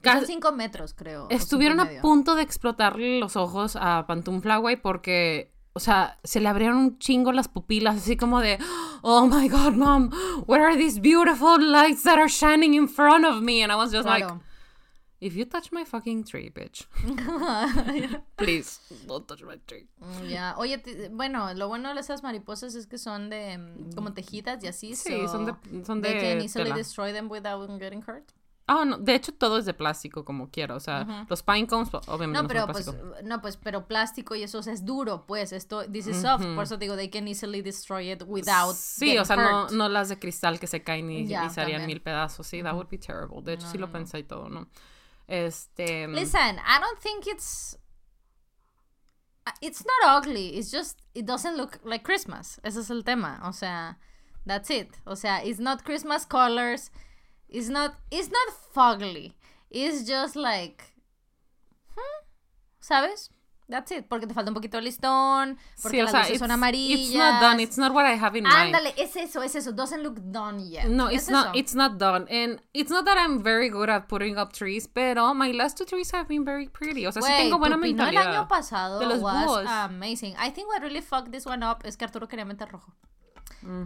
[0.00, 1.28] casi- metros, creo.
[1.30, 6.48] estuvieron a punto de explotarle los ojos a Pantufla, güey, porque, o sea, se le
[6.48, 8.58] abrieron un chingo las pupilas, así como de,
[9.02, 10.10] oh my god, mom,
[10.46, 13.62] what are these beautiful lights that are shining in front of me?
[13.62, 14.26] And I was just like,
[15.20, 16.84] if you touch my fucking tree, bitch,
[18.36, 19.86] please, don't touch my tree.
[20.02, 23.92] Mm, Ya, oye, te- bueno, lo bueno de esas mariposas es que son de mm,
[23.94, 24.94] como tejidas y así.
[24.96, 26.76] Sí, son de, so son They can de easily tela.
[26.76, 28.32] destroy them without getting hurt.
[28.66, 31.90] Ah, no, de hecho todo es de plástico, como quiera, o sea, los pine cones,
[31.90, 33.28] pues, obviamente No, no, pero son de pues, plástico.
[33.28, 36.44] no, pues, pero plástico y eso o sea, es duro, pues, esto, this is soft,
[36.44, 36.54] Ujú.
[36.54, 40.08] por eso digo, they can easily destroy it without Sí, o sea, no, no las
[40.08, 42.46] de cristal que se caen y, se harían mil pedazos.
[42.46, 43.42] Sí, that would be terrible.
[43.42, 44.68] De hecho, No, sí lo pensé y todo, ¿no?
[45.26, 46.06] Este.
[46.08, 47.78] Listen, I don't think it's
[49.46, 52.60] uh, it's not ugly, it's just it doesn't look like Christmas.
[52.62, 53.98] Ese es el tema, o sea,
[54.46, 54.88] that's it.
[55.04, 56.90] O sea, it's not Christmas colors.
[57.52, 59.34] It's not it's not fugly.
[59.70, 60.82] It's just like
[61.94, 62.26] hmm,
[62.80, 63.30] ¿sabes?
[63.68, 66.40] That's it, porque te falta un poquito de listón, porque sí, las sea, luces it's,
[66.40, 67.00] son amarillas.
[67.00, 67.60] it's not done.
[67.62, 68.74] It's not what I have in mind.
[68.74, 69.72] Ándale, es eso, es eso.
[69.72, 70.84] Doesn't look done yet.
[70.88, 71.46] No, it's not.
[71.46, 71.58] eso.
[71.58, 75.32] It's not done, and it's not that I'm very good at putting up trees, pero
[75.32, 77.06] my last two trees have been very pretty.
[77.06, 78.34] O sea, sí Güey, tengo buena pino el mentalidad.
[78.34, 79.66] año pasado de los was búhos.
[79.66, 80.34] amazing.
[80.38, 82.92] I think what really fucked this one up es que Arturo quería meter rojo.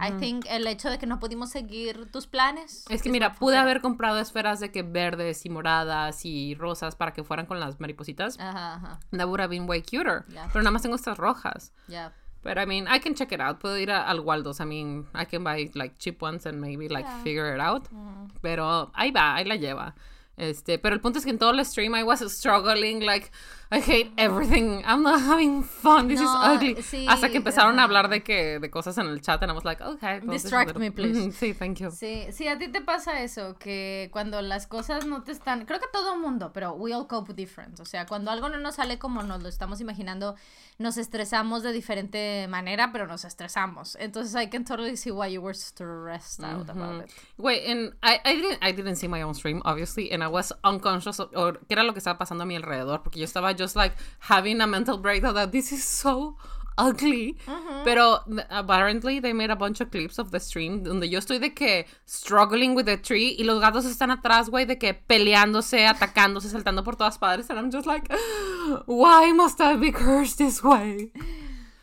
[0.01, 2.85] I think el hecho de que no pudimos seguir tus planes.
[2.89, 7.13] Es que mira, pude haber comprado esferas de que verdes y moradas y rosas para
[7.13, 8.39] que fueran con las maripositas.
[8.39, 8.99] Ajá, ajá.
[9.11, 10.25] That would have been way cuter.
[10.27, 11.71] Pero nada más tengo estas rojas.
[11.87, 12.13] Ya.
[12.43, 13.59] But I mean, I can check it out.
[13.59, 14.59] Puedo ir a, al Waldos.
[14.59, 17.23] I mean, I can buy like cheap ones and maybe like Yeah.
[17.23, 17.89] figure it out.
[17.91, 18.31] Mm.
[18.41, 19.95] Pero ahí va, ahí la lleva.
[20.37, 23.31] Este, pero el punto es que en todo el stream I was struggling, like,
[23.69, 24.81] I hate everything.
[24.85, 26.07] I'm not having fun.
[26.07, 26.75] This No, is ugly.
[26.83, 27.83] sí, Hasta que empezaron a ajá.
[27.83, 30.19] hablar de que de cosas en el chat and I was like, okay.
[30.19, 31.31] well, Distract little- me, please.
[31.37, 31.91] Sí, thank you.
[31.91, 35.79] Sí, sí, a ti te pasa eso, que cuando las cosas no te están, creo
[35.81, 38.97] que todo mundo, pero we all cope different, o sea, cuando algo no nos sale
[38.97, 40.35] como nos lo estamos imaginando,
[40.79, 43.97] nos estresamos de diferente manera, pero nos estresamos.
[43.99, 47.11] Entonces I can totally see why you were stressed out about it.
[47.37, 50.53] Wait, and I, I didn't I didn't see my own stream, obviously, and I was
[50.63, 53.75] unconscious or qué era lo que estaba pasando a mi alrededor, porque yo estaba just
[53.75, 56.37] like having a mental breakdown that this is so
[56.77, 57.35] ugly.
[57.83, 61.49] Pero apparently they made a bunch of clips of the stream donde yo estoy de
[61.49, 66.49] que struggling with the tree y los gatos están atrás, güey, de que peleándose, atacándose,
[66.49, 68.07] saltando por todas partes, and I'm just like,
[68.85, 71.11] why must I be cursed this way?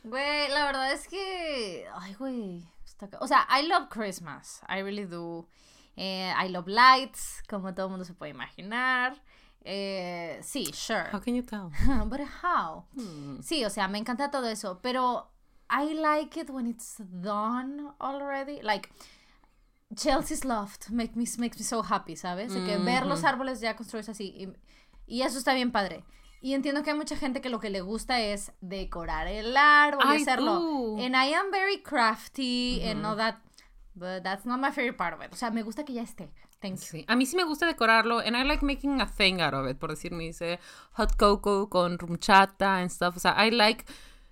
[0.04, 2.62] Güey, la verdad es que, ay, güey,
[3.20, 5.46] o sea, I love Christmas, I really do.
[5.96, 9.16] Eh, I love lights, como todo el mundo se puede imaginar.
[9.64, 11.08] Eh, sí, sure.
[11.10, 11.70] How can you tell?
[12.06, 12.84] But how?
[13.40, 15.30] Sí, o sea, me encanta todo eso, pero
[15.70, 18.60] I like it when it's done already.
[18.62, 18.90] Like
[19.96, 22.52] Chelsea's Loft make me, makes me so happy, ¿sabes?
[22.52, 24.52] De que ver los árboles ya construidos así y,
[25.06, 26.04] y eso está bien padre.
[26.42, 30.04] Y entiendo que hay mucha gente que lo que le gusta es decorar el árbol
[30.12, 30.96] y hacerlo.
[30.98, 33.36] And I am very crafty and all that,
[33.94, 35.32] but that's not my favorite part of it.
[35.32, 36.30] O sea, me gusta que ya esté.
[36.60, 36.86] Thank you.
[36.86, 39.68] Sí, a mí sí me gusta decorarlo and I like making a thing out of
[39.68, 40.58] it, por decir, me hice
[40.92, 43.84] hot cocoa con rumchata and stuff, o sea, I like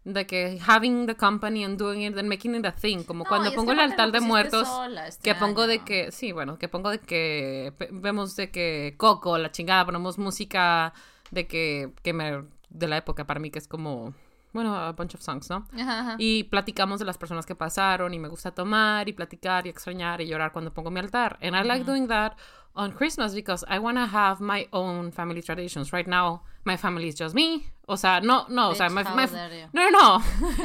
[0.04, 3.28] de que having the company and doing it and making it a thing, como No,
[3.28, 4.68] cuando pongo el altar de muertos,
[5.06, 9.38] este que pongo de que, sí, bueno, que pongo de que vemos de que Coco,
[9.38, 10.92] la chingada, ponemos música
[11.30, 14.12] de que, que me, de la época para mí que es como,
[14.52, 15.66] bueno, a bunch of songs, ¿no?
[15.74, 16.16] Ajá, ajá.
[16.18, 20.20] Y platicamos de las personas que pasaron y me gusta tomar y platicar y extrañar
[20.20, 21.38] y llorar cuando pongo mi altar.
[21.42, 22.32] And I like doing that
[22.74, 25.92] on Christmas because I want to have my own family traditions.
[25.92, 27.70] Right now, my family is just me.
[27.86, 30.22] O sea, no, no, o sea, Bitch, my, my- no, no, no.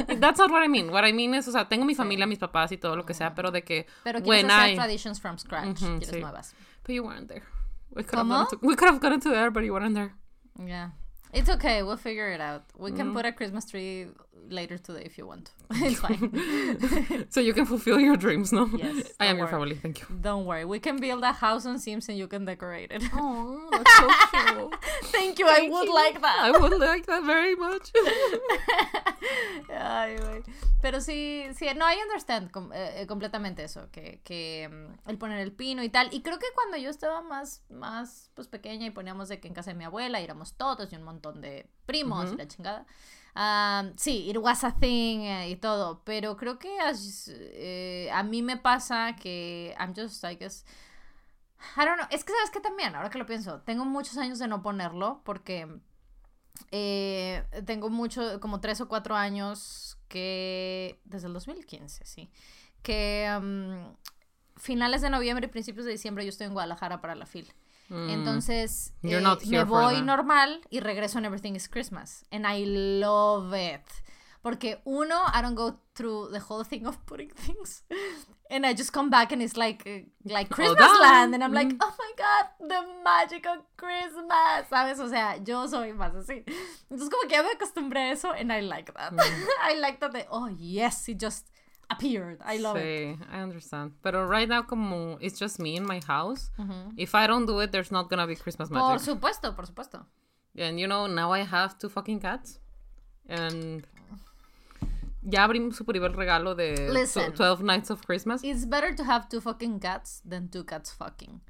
[0.20, 0.90] That's not what I mean.
[0.90, 3.12] What I mean is, o sea, tengo mi familia, mis papás y todo lo que
[3.14, 5.82] sea, pero de que Pero when quieres hacer I, traditions from scratch.
[5.82, 6.20] Ujú, quieres sí.
[6.20, 6.54] nuevas.
[6.84, 7.42] but you weren't there.
[7.90, 8.34] We could have ¿Cómo?
[8.34, 10.14] gone to, we could have gone to there, but you weren't there.
[10.64, 10.90] Yeah.
[11.32, 11.82] It's okay.
[11.82, 12.64] We'll figure it out.
[12.76, 12.96] We Mm.
[12.96, 14.06] can put a Christmas tree
[14.50, 15.50] later today if you want.
[15.70, 17.26] it's fine.
[17.30, 18.68] So you can fulfill your dreams, no?
[18.76, 19.74] Yes, I am your family.
[19.74, 20.06] Thank you.
[20.20, 20.64] Don't worry.
[20.64, 23.02] We can build a house on Sims and you can decorate it.
[23.14, 24.74] Oh, that's so cute.
[25.12, 25.46] Thank you.
[25.48, 26.38] I would like that.
[26.40, 27.92] I would like that very much.
[29.70, 30.42] Ay, güey.
[30.80, 35.18] Pero sí, sí, no, I understand com- eh, eh, completamente eso, que, que mm, el
[35.18, 36.08] poner el pino y tal.
[36.12, 39.54] Y creo que cuando yo estaba más, más pues pequeña y poníamos de que en
[39.54, 42.86] casa de mi abuela éramos todos y un montón de primos y la chingada.
[43.34, 46.02] Ah, sí, it was a thing eh, y todo.
[46.04, 46.76] Pero creo que
[47.28, 50.64] eh, a mí me pasa que I'm just, I guess.
[51.76, 52.06] I don't know.
[52.10, 55.22] Es que sabes que también, ahora que lo pienso, tengo muchos años de no ponerlo
[55.24, 55.68] porque
[56.70, 62.30] eh, tengo mucho, como tres o cuatro años que, desde el 2015, sí,
[62.82, 63.94] que um,
[64.56, 67.52] finales de noviembre y principios de diciembre yo estoy en Guadalajara para la FIL.
[67.90, 69.08] Entonces Mm.
[69.08, 72.24] You're eh, not me voy normal y regreso en Everything is Christmas.
[72.30, 73.82] And I love it.
[74.42, 77.82] Porque uno, I don't go through the whole thing of putting things.
[78.50, 81.34] And I just come back and it's like uh, like Christmas land.
[81.34, 81.78] And I'm like, Mm.
[81.82, 84.68] oh my God, the magic of Christmas.
[84.70, 85.00] ¿Sabes?
[85.00, 86.44] O sea, yo soy más así.
[86.90, 89.12] Entonces como que ya me acostumbré a eso and I like that.
[89.12, 89.18] Mm.
[89.62, 90.26] I like that.
[90.30, 91.48] oh, yes, it just
[91.90, 92.38] appeared.
[92.44, 92.82] I love it.
[92.82, 93.92] Sí, I understand.
[94.02, 96.50] Pero right now, como it's just me in my house,
[96.96, 99.04] if I don't do it, there's not gonna be Christmas Por magic.
[99.06, 100.04] supuesto, por supuesto.
[100.56, 102.58] And you know, now I have two fucking cats.
[103.28, 103.86] And
[105.22, 107.32] ya abrí su primer regalo de Listen.
[107.32, 108.42] 12 Nights of Christmas.
[108.42, 111.40] It's better to have two fucking cats than two cats fucking.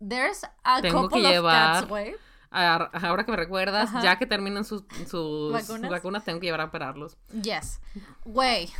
[0.00, 2.14] There's a Tengo couple que of cats, güey.
[2.50, 5.90] Ahora que me recuerdas, ya que terminan sus, sus ¿Vacunas?
[5.90, 7.16] vacunas, tengo que llevar a operarlos.
[7.32, 7.80] Yes.
[8.24, 8.70] Güey.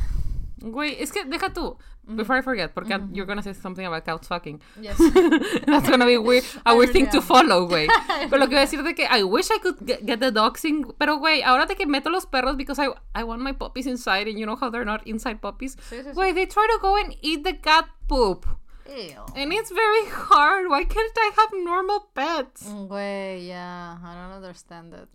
[0.57, 1.77] Güey, es que deja tú.
[2.07, 4.61] Before I forget, porque you're gonna say something about cats fucking.
[4.79, 4.95] Yes.
[5.65, 7.87] That's gonna be weird, a weird thing to follow, güey.
[8.29, 10.31] Pero lo que voy a decir de que I wish I could get, get the
[10.31, 13.87] doxing, pero güey, ahora de que meto los perros because I, I want my puppies
[13.87, 15.75] inside and you know how they're not inside puppies.
[15.89, 16.13] Sí, sí, sí.
[16.13, 18.45] Güey, they try to go and eat the cat poop.
[18.87, 19.25] Ew.
[19.35, 20.69] And it's very hard.
[20.69, 22.65] Why can't I have normal pets?
[22.69, 23.97] Güey, yeah.
[24.03, 25.09] I don't understand it.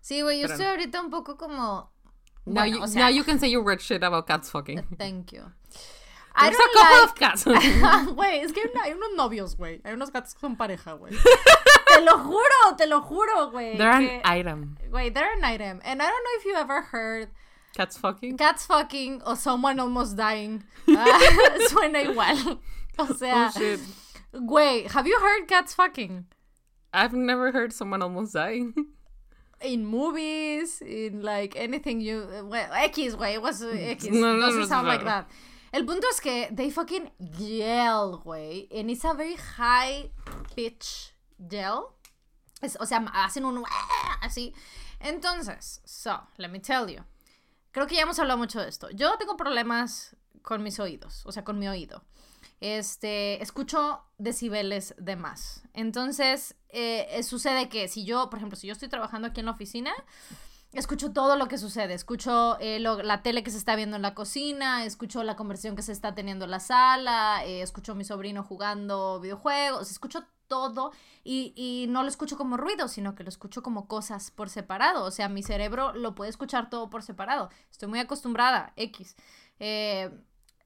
[0.00, 1.92] Sí, güey, yo Pero- estoy ahorita un poco como...
[2.48, 4.82] Now, Bueno, you, o sea, now you can say your weird shit about cats fucking.
[4.98, 5.44] Thank you.
[6.34, 7.04] I There's a don't couple like...
[7.04, 7.44] of cats.
[8.14, 9.80] Güey, es que hay, una- hay unos novios, güey.
[9.84, 11.10] Hay unos gatos que son pareja, güey.
[11.88, 13.76] te lo juro, te lo juro, güey.
[13.76, 14.76] They're que- an item.
[14.92, 15.80] Wait, they're an item.
[15.84, 17.28] And I don't know if you ever heard
[17.74, 18.36] Cats fucking.
[18.38, 20.62] Cats fucking or someone almost dying.
[20.88, 22.58] Ah, suena igual.
[22.98, 23.80] O sea, Oh shit.
[24.34, 26.24] güey, have you heard cats fucking?
[26.92, 28.74] I've never heard someone almost dying.
[29.60, 32.26] In movies, in like anything you.
[32.44, 34.04] Well, X, güey, it was uh, X.
[34.04, 35.28] No, no, doesn't no, sound like that.
[35.72, 38.68] El punto es que they fucking yell, güey.
[38.72, 40.10] And it's a very high
[40.54, 41.94] pitch yell.
[42.62, 43.64] Es- o sea, hacen un
[44.22, 44.54] así.
[45.00, 47.00] Entonces, so, let me tell you.
[47.72, 48.88] Creo que ya hemos hablado mucho de esto.
[48.90, 52.02] Yo tengo problemas con mis oídos, o sea, con mi oído.
[52.60, 55.62] Este, escucho decibeles de más.
[55.74, 59.46] Entonces, eh, eh, sucede que si yo, por ejemplo, si yo estoy trabajando aquí en
[59.46, 59.92] la oficina,
[60.72, 61.94] escucho todo lo que sucede.
[61.94, 65.82] Escucho eh, la tele que se está viendo en la cocina, escucho la conversación que
[65.82, 70.92] se está teniendo en la sala, escucho a mi sobrino jugando videojuegos, escucho todo
[71.22, 75.04] y, y no lo escucho como ruido, sino que lo escucho como cosas por separado.
[75.04, 77.50] O sea, mi cerebro lo puede escuchar todo por separado.
[77.70, 79.14] Estoy muy acostumbrada, X.
[79.60, 80.10] Eh,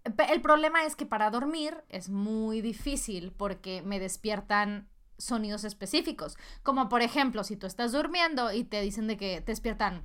[0.05, 4.89] el problema es que para dormir es muy difícil porque me despiertan
[5.19, 6.37] sonidos específicos.
[6.63, 10.05] Como por ejemplo, si tú estás durmiendo y te dicen de que te despiertan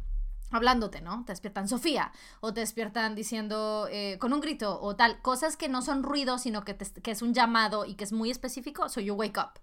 [0.51, 1.25] hablándote, ¿no?
[1.25, 5.67] Te despiertan Sofía o te despiertan diciendo eh, con un grito o tal, cosas que
[5.67, 8.87] no son ruidos, sino que, te- que es un llamado y que es muy específico,
[8.87, 9.59] so you wake up.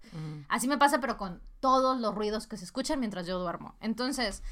[0.47, 3.75] Así me pasa, pero con todos los ruidos que se escuchan mientras yo duermo.
[3.79, 4.43] Entonces,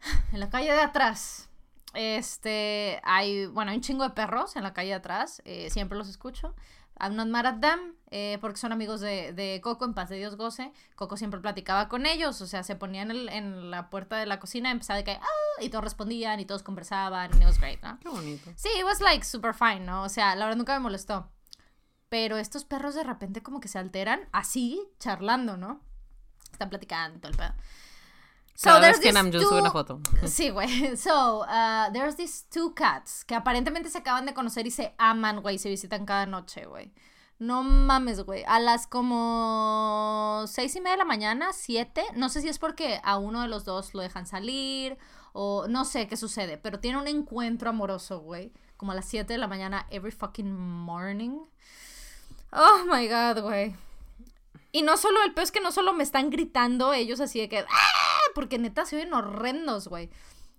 [0.32, 1.48] en la calle de atrás,
[1.96, 6.08] este, hay, bueno, hay un chingo de perros en la calle atrás, eh, siempre los
[6.08, 6.54] escucho.
[6.98, 10.16] I'm not mad at them, eh, porque son amigos de, de Coco, en paz de
[10.16, 10.72] Dios goce.
[10.94, 14.24] Coco siempre platicaba con ellos, o sea, se ponían en, el- en la puerta de
[14.24, 17.58] la cocina, empezaba de que, ah, y todos respondían, y todos conversaban, and it was
[17.60, 17.98] great, ¿no?
[18.00, 18.50] Qué bonito.
[18.56, 20.04] Sí, it was like super fine, ¿no?
[20.04, 21.30] O sea, la verdad nunca me molestó.
[22.08, 25.82] Pero estos perros de repente como que se alteran así, charlando, ¿no?
[26.52, 27.52] Están platicando todo el pedo.
[28.56, 30.00] So Cada there's vez que Namjoon sube two- una foto.
[30.26, 30.96] Sí, güey.
[30.96, 35.42] So, uh, there's these two cats que aparentemente se acaban de conocer y se aman,
[35.42, 35.58] güey.
[35.58, 36.90] Se visitan cada noche, güey.
[37.38, 38.44] No mames, güey.
[38.46, 42.02] A las como seis y media de la mañana, siete.
[42.14, 44.96] No sé si es porque a uno de los dos lo dejan salir
[45.34, 48.52] o no sé qué sucede, pero tiene un encuentro amoroso, güey.
[48.78, 51.38] Como a las 7 de la mañana, every fucking morning.
[52.52, 53.74] Oh my god, güey.
[54.72, 57.48] Y no solo, el peor es que no solo me están gritando ellos así de
[57.50, 58.05] que, ¡ah!
[58.36, 60.10] Porque neta se oyen horrendos, güey.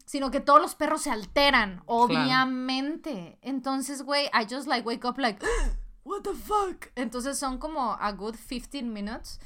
[0.04, 3.38] Sino que todos los perros se alteran, obviamente.
[3.44, 5.46] Entonces, güey, I just like wake up like,
[6.04, 6.88] what the fuck?
[6.96, 9.40] Entonces son como a good 15 minutes.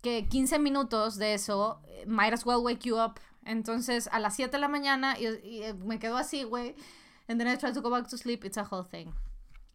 [0.00, 3.20] Que 15 minutos de eso might as well wake you up.
[3.44, 6.74] Entonces, a las 7 de la mañana, y, y, eh, me quedo así, güey.
[7.28, 8.42] And then I try to go back to sleep.
[8.46, 9.12] It's a whole thing.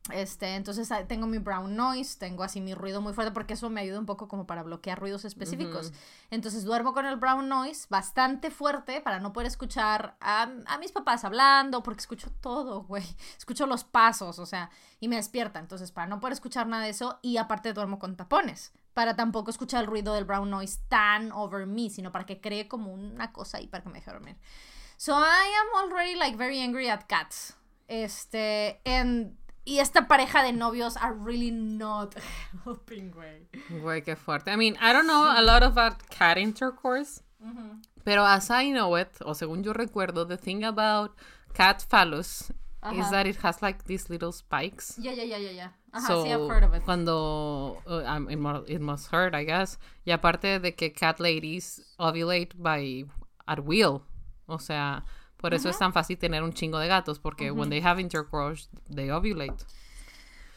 [0.10, 3.70] Este, entonces ah, tengo mi brown noise, tengo así mi ruido muy fuerte porque eso
[3.70, 5.94] me ayuda un poco como para bloquear ruidos específicos.
[6.32, 10.92] Entonces duermo con el brown noise bastante fuerte para no poder escuchar a, a mis
[10.92, 13.04] papás hablando porque escucho todo, güey.
[13.38, 15.60] Escucho los pasos, o sea, y me despierta.
[15.60, 18.74] Entonces para no poder escuchar nada de eso y aparte duermo con tapones.
[18.96, 22.68] Para tampoco escuchar el ruido del brown noise tan over me, sino para que cree
[22.68, 24.38] como una cosa ahí para que me deje dormir.
[24.98, 27.56] So I am already like very angry at cats.
[27.92, 29.36] Este, and
[29.72, 32.16] y esta pareja de novios are really not
[32.66, 33.48] helping, güey.
[33.82, 34.52] Güey, qué fuerte.
[34.52, 37.22] I mean, I don't know a lot about cat intercourse.
[38.04, 41.12] Pero as I know it, o según yo recuerdo, the thing about
[41.54, 42.52] cat phallus
[42.94, 43.12] is Ajá.
[43.12, 44.98] that it has like these little spikes.
[44.98, 45.72] Ya, ya, ya, ya.
[45.94, 46.84] Ajá, so, sí, I've heard of it.
[46.84, 49.78] cuando uh, um, it, mu- it must hurt, I guess.
[50.06, 53.06] Y aparte de que cat ladies ovulate by
[53.48, 54.04] at will.
[54.48, 55.04] O sea,
[55.42, 58.70] por eso es tan fácil tener un chingo de gatos porque when they have intercourse,
[58.94, 59.66] they ovulate.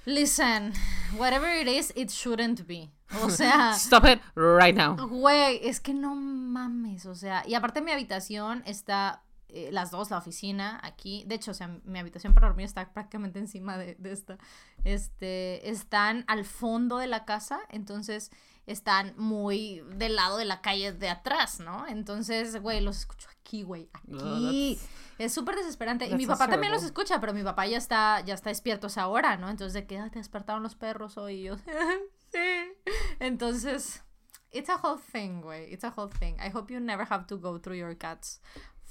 [0.07, 0.75] Listen,
[1.17, 2.91] whatever it is, it shouldn't be.
[3.23, 4.97] O sea, Stop it right now.
[5.09, 9.23] güey, es que no mames, o sea, y aparte mi habitación está,
[9.55, 12.93] eh, las dos, la oficina, aquí, de hecho, o sea, mi habitación para dormir está
[12.93, 14.37] prácticamente encima de, de esta,
[14.85, 18.31] este, están al fondo de la casa, entonces
[18.67, 21.87] están muy del lado de la calle de atrás, ¿no?
[21.87, 24.79] Entonces, güey, los escucho aquí, güey, aquí.
[25.19, 26.07] Es súper desesperante.
[26.09, 28.91] Y mi papá también los escucha, pero mi papá ya está, ya está despierto a
[28.91, 29.49] esa hora, ¿no?
[29.49, 31.35] Entonces, de que "Ah, te despertaron los perros hoy.
[31.35, 31.57] Y yo,
[32.33, 32.73] sí.
[33.21, 34.03] Entonces,
[34.51, 35.73] it's a whole thing, güey.
[35.73, 36.35] It's a whole thing.
[36.41, 38.41] I hope you never have to go through your cats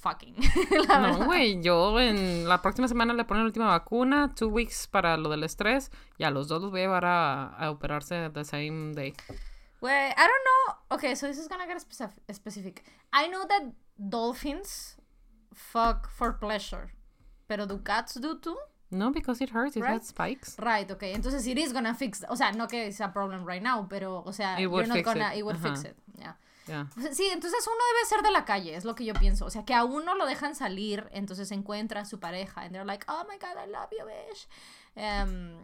[0.04, 0.36] fucking.
[0.88, 4.88] La No, güey, yo en la próxima semana le ponen la última vacuna, two weeks
[4.88, 8.30] para lo del estrés, y a los dos los voy a llevar a, a operarse
[8.34, 9.14] the same day.
[9.82, 10.97] Güey, I don't know.
[10.97, 12.84] Okay, so this is gonna get specif- specific.
[13.12, 13.64] I know that
[13.97, 14.97] dolphins
[15.54, 16.91] fuck for pleasure.
[17.47, 18.58] Pero do cats do too?
[18.91, 19.93] No, because it hurts, it Right.
[19.99, 20.56] has spikes.
[20.60, 21.14] Right, okay.
[21.14, 24.22] Entonces it is gonna fix, o sea, no que it's a problem right now, pero,
[24.26, 25.39] o sea, It you're not fix gonna, it.
[25.39, 26.34] it would fix it, yeah.
[26.68, 26.88] Yeah.
[27.14, 29.45] Sí, entonces uno debe ser de la calle, es lo que yo pienso.
[29.45, 32.86] O sea, que a uno lo dejan salir, entonces encuentra a su pareja, and they're
[32.86, 34.47] like, oh my god, I love you, bitch.
[34.95, 35.57] Em,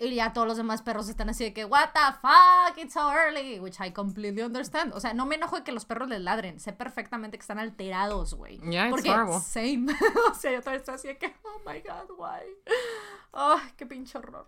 [0.00, 3.10] y ya todos los demás perros están así de que, what the fuck, it's so
[3.12, 4.92] early, which I completely understand.
[4.94, 7.58] O sea, no me enojo de que los perros les ladren, sé perfectamente que están
[7.58, 8.58] alterados, güey.
[8.60, 9.40] Yeah, it's Porque, horrible.
[9.40, 9.92] same.
[10.30, 12.46] o sea, yo también estoy así de que, oh my god, why?
[13.32, 14.46] Oh, qué pinche horror.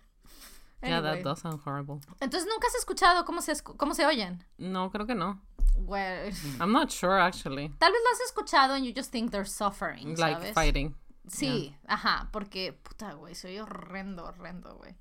[0.82, 2.00] Yeah, that does sound horrible.
[2.20, 4.42] Entonces, ¿nunca has escuchado cómo se, cómo se oyen?
[4.58, 5.38] No, creo que no.
[5.76, 7.70] Well, I'm not sure, actually.
[7.78, 10.54] Tal vez lo has escuchado and you just think they're suffering, Like ¿sabes?
[10.54, 10.94] fighting.
[11.28, 14.94] Sí, ajá, porque, puta, güey, soy horrendo, horrendo, güey.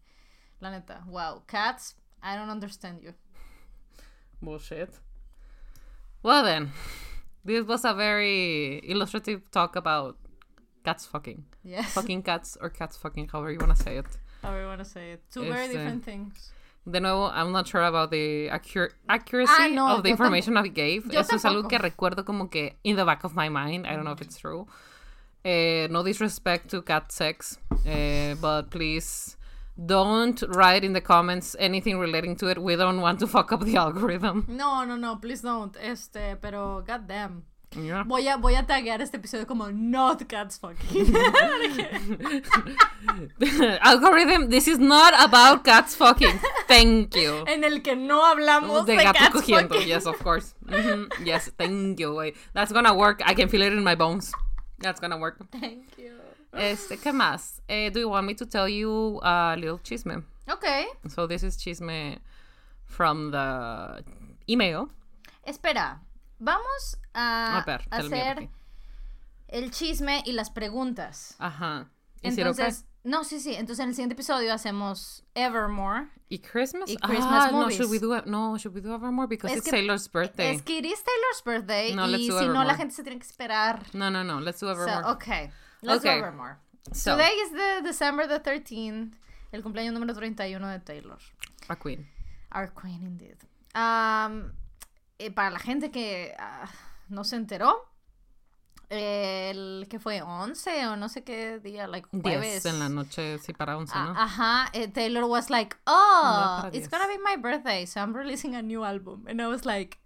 [0.59, 1.41] La neta, wow.
[1.47, 3.13] Cats, I don't understand you.
[4.41, 4.89] Bullshit.
[6.21, 6.71] Well then,
[7.45, 10.17] this was a very illustrative talk about
[10.83, 11.45] cats fucking.
[11.63, 11.93] Yes.
[11.93, 14.05] Fucking cats or cats fucking, however you want to say it.
[14.41, 15.21] To say it.
[15.31, 16.51] Two very Este- different things.
[16.89, 20.69] De nuevo, I'm not sure about the accur- accuracy Ah, no, of the information I
[20.69, 21.11] gave.
[21.11, 23.85] yo Eso es algo que recuerdo como que in the back of my mind.
[23.85, 24.65] I don't know if it's true.
[25.43, 29.37] Eh, no disrespect to cat sex, eh, but please
[29.77, 32.57] don't write in the comments anything relating to it.
[32.57, 34.45] We don't want to fuck up the algorithm.
[34.47, 35.75] No, no, no, please don't.
[35.81, 37.43] Este, pero, goddamn.
[37.75, 38.03] Yeah.
[38.03, 41.13] Voy a, voy a taguear este episodio como not cats fucking.
[43.81, 46.39] algorithm, this is not about cats fucking.
[46.67, 47.43] Thank you.
[47.47, 49.75] en el que no hablamos de, de gato cats cogiendo.
[49.75, 49.87] fucking.
[49.87, 50.55] Yes, of course.
[50.65, 51.09] Mhm.
[51.23, 52.15] Yes, thank you.
[52.15, 52.35] Wait.
[52.53, 53.21] That's gonna work.
[53.25, 54.31] I can feel it in my bones.
[54.79, 55.37] That's gonna work.
[55.51, 56.13] Thank you.
[56.53, 57.61] Este, ¿qué más?
[57.69, 60.23] Eh, do you want me to tell you a little chisme?
[60.49, 60.65] Ok.
[61.07, 62.17] So this is chisme
[62.85, 64.03] from the
[64.49, 64.89] email.
[65.45, 65.99] Espera,
[66.39, 68.49] vamos a, A ver, tell me hacer
[69.47, 71.35] el chisme y las preguntas.
[71.39, 71.89] Ajá.
[72.19, 72.31] Okay?
[72.31, 73.55] Entonces, no, sí, sí.
[73.55, 76.09] Entonces en el siguiente episodio hacemos Evermore.
[76.27, 76.89] Y Christmas?
[76.89, 78.21] y Christmas ah, no, should we do?
[78.25, 80.53] No, should we do Evermore because Es it's que- Taylor's birthday.
[80.55, 83.25] Es que it is Taylor's birthday No, y si no la gente se tiene que
[83.25, 83.83] esperar.
[83.93, 84.39] No, no, no.
[84.39, 85.03] Let's do Evermore.
[85.03, 85.49] So, okay,
[85.81, 86.19] let's Okay.
[86.19, 86.57] do Evermore.
[86.93, 89.13] So, Today is the December the 13th,
[89.51, 91.19] el cumpleaños número 31 de Taylor.
[91.69, 92.07] a queen.
[92.51, 93.37] Our queen indeed.
[93.75, 94.51] Um,
[95.19, 96.69] eh, para la gente que ah,
[97.09, 97.87] no se enteró,
[98.89, 102.63] el que fue 11 o no sé qué día, like jueves.
[102.63, 104.19] 10 en la noche, sí, para 11, Ah, ¿no?
[104.19, 106.91] Ajá, eh, Taylor was like, oh, it's 10.
[106.91, 109.25] gonna be my birthday, so I'm releasing a new album.
[109.27, 109.99] And I was like,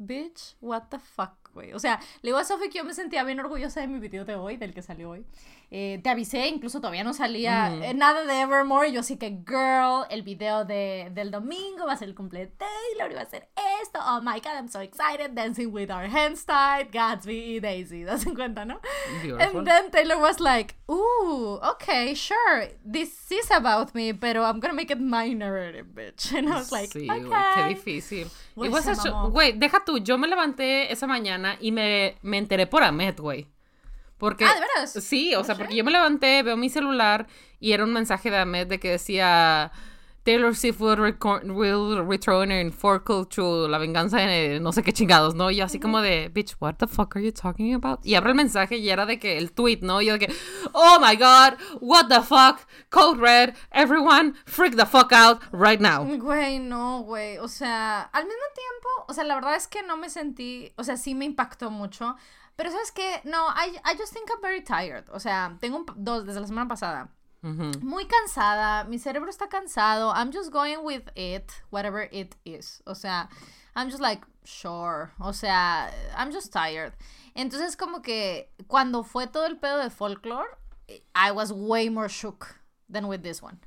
[0.00, 1.72] bitch, what the fuck, güey.
[1.74, 4.24] O sea, le digo a Sophie que yo me sentía bien orgullosa de mi video
[4.24, 5.24] de hoy, del que salió hoy.
[5.70, 8.88] Eh, te avisé, incluso todavía no salía eh, nada de Evermore.
[8.88, 12.40] Y yo así que, girl, el video de, del domingo va a ser el cumple
[12.40, 13.48] de Taylor y va a ser
[13.82, 13.98] esto.
[14.02, 15.34] Oh my god, I'm so excited.
[15.34, 18.04] Dancing with our hands tied, Gatsby y Daisy.
[18.04, 18.80] ¿Das en cuenta, no?
[19.22, 19.58] Beautiful.
[19.58, 24.74] And then Taylor was like, ooh, okay, sure, this is about me, pero I'm gonna
[24.74, 26.32] make it my narrative, bitch.
[26.36, 27.24] And I was like, sí, okay.
[27.24, 28.30] güey, qué difícil.
[28.56, 33.46] Güey, deja tú, yo me levanté esa mañana y me, me enteré por Ahmed, güey.
[34.18, 34.92] Porque, Ah, ¿de veras?
[35.04, 37.26] Sí, o sea, porque yo me levanté, veo mi celular
[37.60, 39.70] y era un mensaje de Ahmed de que decía
[40.24, 41.00] Taylor Swift will,
[41.52, 45.50] will return in Forkle to la venganza de no sé qué chingados, ¿no?
[45.50, 48.04] Y yo así como de, bitch, what the fuck are you talking about?
[48.04, 50.02] Y abro el mensaje y era de que el tweet, ¿no?
[50.02, 50.34] Y yo de que,
[50.72, 52.58] oh my god, what the fuck,
[52.90, 56.04] code red, everyone, freak the fuck out right now.
[56.04, 57.38] Güey, no, güey.
[57.38, 60.84] O sea, al mismo tiempo, o sea, la verdad es que no me sentí, o
[60.84, 62.16] sea, sí me impactó mucho.
[62.58, 65.04] Pero sabes qué, no, I, I just think I'm very tired.
[65.12, 67.08] O sea, tengo un- dos desde la semana pasada.
[67.44, 67.70] Ujú.
[67.82, 70.12] Muy cansada, mi cerebro está cansado.
[70.12, 72.82] I'm just going with it, whatever it is.
[72.84, 73.28] O sea,
[73.76, 75.12] I'm just like, sure.
[75.20, 76.94] O sea, I'm just tired.
[77.36, 80.48] Entonces, como que cuando fue todo el pedo de folklore,
[81.14, 82.56] I was way more shook
[82.92, 83.60] than with this one.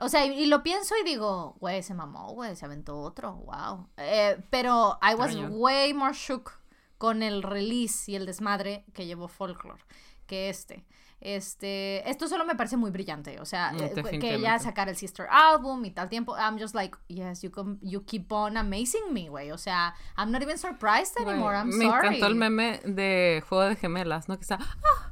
[0.00, 3.34] O sea, y, y lo pienso y digo, güey, se mamó, güey, se aventó otro,
[3.34, 3.86] wow.
[3.98, 6.58] Eh, pero I was way more shook
[7.00, 9.82] con el release y el desmadre que llevó Folklore
[10.26, 10.84] que este.
[11.22, 15.26] Este, esto solo me parece muy brillante, o sea, eh, que ella sacara el sister
[15.30, 19.28] album y tal tiempo, I'm just like, yes, you, com- you keep on amazing me,
[19.28, 22.06] güey, o sea, I'm not even surprised anymore, I'm me sorry.
[22.06, 24.36] encantó el meme de Juego de Gemelas, ¿no?
[24.36, 25.10] Que está, ah, ah,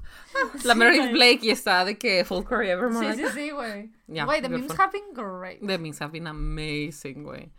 [0.65, 3.15] la Meredith Blake y está de que Folklore Evermore.
[3.15, 3.91] Sí, sí, sí, güey.
[4.07, 5.61] Yeah, Güey, the memes have been great.
[5.61, 7.51] The memes have been amazing, güey.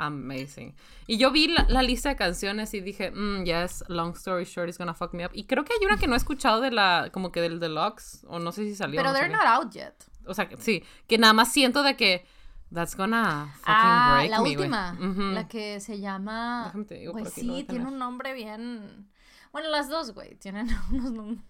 [0.00, 0.74] Amazing.
[1.08, 4.68] Y yo vi la, la lista de canciones y dije, mm, yes, long story short
[4.68, 5.32] is gonna fuck me up.
[5.34, 8.24] Y creo que hay una que no he escuchado de la, como que del deluxe,
[8.28, 8.96] o no sé si salió.
[9.00, 9.94] Pero no they're not out yet.
[10.24, 12.24] O sea, sí, que nada más siento de que
[12.72, 14.56] that's gonna fucking Ah, break la me, güey.
[14.56, 14.96] última,
[15.32, 16.72] la que se llama...
[16.88, 19.08] Digo, voy sí, tiene un nombre bien...
[19.50, 21.40] Bueno, las dos, güey, tienen unos nombres...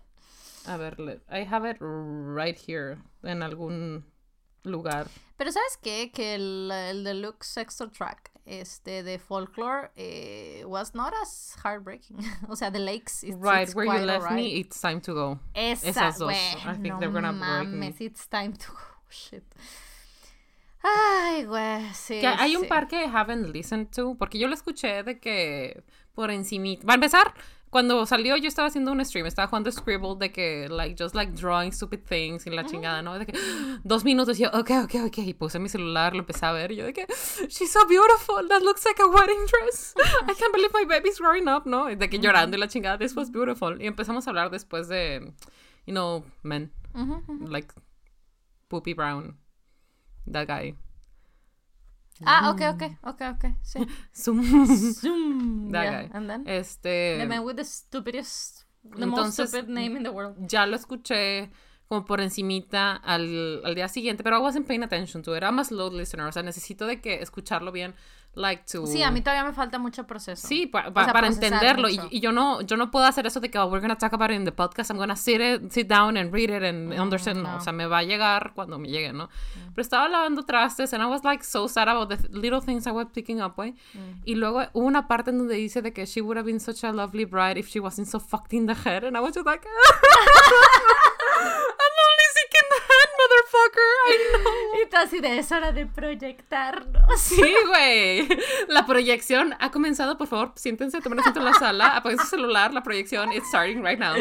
[0.66, 4.04] A ver, I have it right here en algún
[4.64, 5.08] lugar.
[5.38, 6.10] Pero ¿sabes qué?
[6.12, 12.18] Que el, el deluxe extra track este, de Folklore eh, was not as heartbreaking.
[12.48, 13.22] o sea, The Lakes.
[13.22, 14.34] It's, right, it's where you left alright.
[14.34, 15.38] me, it's time to go.
[15.54, 16.28] Esa, Esas dos.
[16.28, 17.86] güey, I think no they're gonna break me.
[17.88, 18.78] mames, it's time to go.
[19.10, 19.44] Shit.
[20.82, 22.20] Ay, güey, sí.
[22.20, 22.68] Que hay un sí.
[22.68, 25.84] par que haven't listened to, porque yo lo escuché de que
[26.14, 26.84] por encimita.
[26.84, 27.32] Va a empezar,
[27.70, 31.32] cuando salió yo estaba haciendo un stream, estaba jugando Scribble de que, like, just like
[31.32, 33.18] drawing stupid things y la chingada, ¿no?
[33.18, 33.32] De que
[33.84, 36.76] dos minutos yo, ok, ok, ok, y puse mi celular, lo empecé a ver y
[36.76, 37.06] yo de que,
[37.48, 39.94] she's so beautiful, that looks like a wedding dress.
[40.22, 41.86] I can't believe my baby's growing up, ¿no?
[41.86, 43.80] De que llorando y la chingada, this was beautiful.
[43.80, 45.32] Y empezamos a hablar después de,
[45.86, 46.70] you know, men,
[47.46, 47.72] like,
[48.68, 49.36] Poopy Brown,
[50.26, 50.74] that guy.
[52.24, 53.86] Ah, ok, ok, ok, ok, sí.
[54.14, 54.66] Zoom.
[54.66, 55.70] Zoom.
[55.72, 56.10] That yeah, guy.
[56.12, 56.44] And then?
[56.46, 57.18] Este.
[57.18, 58.66] The man with the stupidest,
[58.96, 60.36] the most stupid name in the world.
[60.48, 61.50] ya lo escuché
[61.88, 65.42] como por encimita al, al día siguiente, pero I wasn't paying attention to it.
[65.42, 67.94] I'm a slow listener, o sea, necesito de que escucharlo bien,
[68.34, 68.86] like to...
[68.86, 70.46] Sí, a mí todavía me falta mucho proceso.
[70.46, 71.88] Sí, pa- O pa- sea, para entenderlo.
[71.88, 74.12] Y, y yo no yo no puedo hacer eso de que, oh, we're gonna talk
[74.12, 76.92] about it in the podcast, I'm gonna sit, it- sit down and read it and
[76.92, 77.42] understand.
[77.42, 77.56] No, no.
[77.56, 79.28] o sea, me va a llegar cuando me llegue, ¿no?
[79.74, 82.92] Pero estaba lavando trastes and I was like so sad about the little things I
[82.92, 83.74] was picking up, güey.
[84.24, 86.84] Y luego hubo una parte en donde dice de que she would have been such
[86.84, 89.04] a lovely bride if she wasn't so fucked in the head.
[89.04, 89.66] And I was just like,
[90.48, 93.08] I'm only sick in the head,
[93.48, 93.80] motherfucker.
[94.06, 94.82] I know.
[94.82, 97.20] Y tú así de es hora de proyectarnos.
[97.20, 98.28] Sí, güey.
[98.68, 100.16] La proyección ha comenzado.
[100.18, 102.72] Por favor, siéntense, tomen asiento en la sala, apaguen su celular.
[102.72, 104.14] La proyección it's starting right now.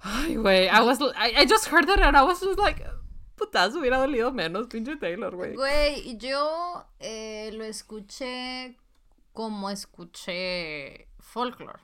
[0.00, 0.68] Ay, güey.
[0.68, 2.84] I was, I, I just heard that and I was just like,
[3.36, 5.54] putazo, hubiera dolido menos, pinche Taylor, güey.
[5.54, 8.76] Güey, yo eh, lo escuché
[9.32, 11.80] como escuché folklore.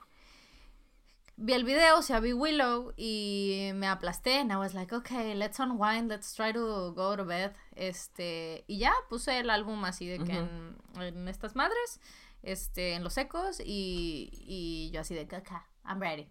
[1.43, 4.41] Vi el video, o sea, vi Willow y me aplasté.
[4.41, 7.53] And I was like, okay, let's unwind, let's try to go to bed.
[7.75, 11.99] Este, y ya puse el álbum así de que en, en estas madres,
[12.43, 16.27] este, en los ecos, y, y yo así de que, okay, I'm ready.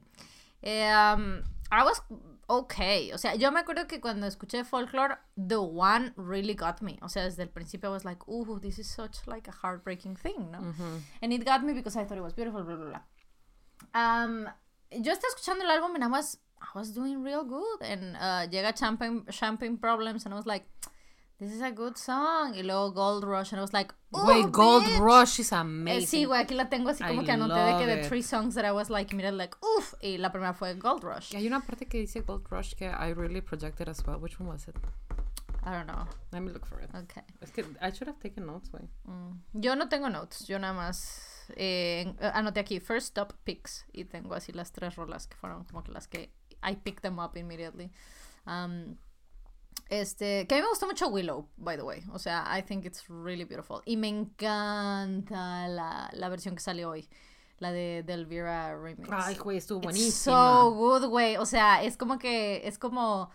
[0.62, 1.42] Um,
[1.72, 2.02] I was
[2.46, 3.12] okay.
[3.12, 7.00] O sea, yo me acuerdo que cuando escuché folklore, the one really got me.
[7.02, 10.14] O sea, desde el principio I was like, ooh, this is such like a heartbreaking
[10.14, 10.60] thing, ¿no?
[11.20, 13.02] And it got me because I thought it was beautiful, blah, blah, blah.
[13.92, 14.48] Um,
[14.90, 17.82] yo estaba escuchando el álbum and I was, I was doing real good.
[17.82, 20.66] And uh, llega Champagne, Champagne Problems and I was like,
[21.38, 22.52] this is a good song.
[22.54, 25.00] Y luego Gold Rush and I was like, ooh, Güey, Gold bitch.
[25.00, 26.06] Rush is Eh, amazing.
[26.06, 28.08] sí, güey, aquí la tengo así como I que anoté de que it.
[28.08, 29.94] three songs that I was like, mira, like, uff.
[30.02, 31.32] Y la primera fue Gold Rush.
[31.32, 34.18] Y Hay una parte que dice Gold Rush que I really projected as well.
[34.20, 34.76] Which one was it?
[35.62, 36.06] I don't know.
[36.32, 36.88] Let me look for it.
[36.94, 37.22] Okay.
[37.42, 38.88] Es que I should have taken notes, güey.
[39.06, 39.40] Mm.
[39.62, 41.20] Yo no tengo notes, yo nada más
[41.56, 45.64] eh, eh, anoté aquí First Top Picks y tengo así las tres rolas que fueron
[45.64, 46.32] como que las que
[46.62, 47.90] I picked them up immediately.
[48.46, 48.96] Um,
[49.88, 52.04] este, que a mí me gustó mucho Willow, by the way.
[52.12, 53.82] O sea, I think it's really beautiful.
[53.84, 57.08] Y me encanta la, la versión que salió hoy.
[57.58, 59.08] La de, de Elvira Remix.
[59.12, 60.34] Ay, güey, estuvo It's buenísima.
[60.34, 61.36] so good, güey.
[61.36, 63.30] O sea, es como que es como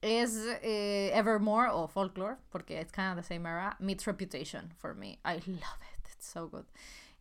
[0.00, 4.94] es eh, Evermore o Folklore porque it's kind of the same era meets Reputation for
[4.94, 5.20] me.
[5.24, 6.08] I love it.
[6.12, 6.66] It's so good.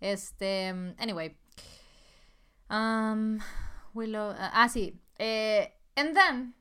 [0.01, 1.37] Este, anyway.
[2.69, 3.39] Um
[3.93, 4.99] Willow uh, ah sí.
[5.19, 6.53] Eh, and then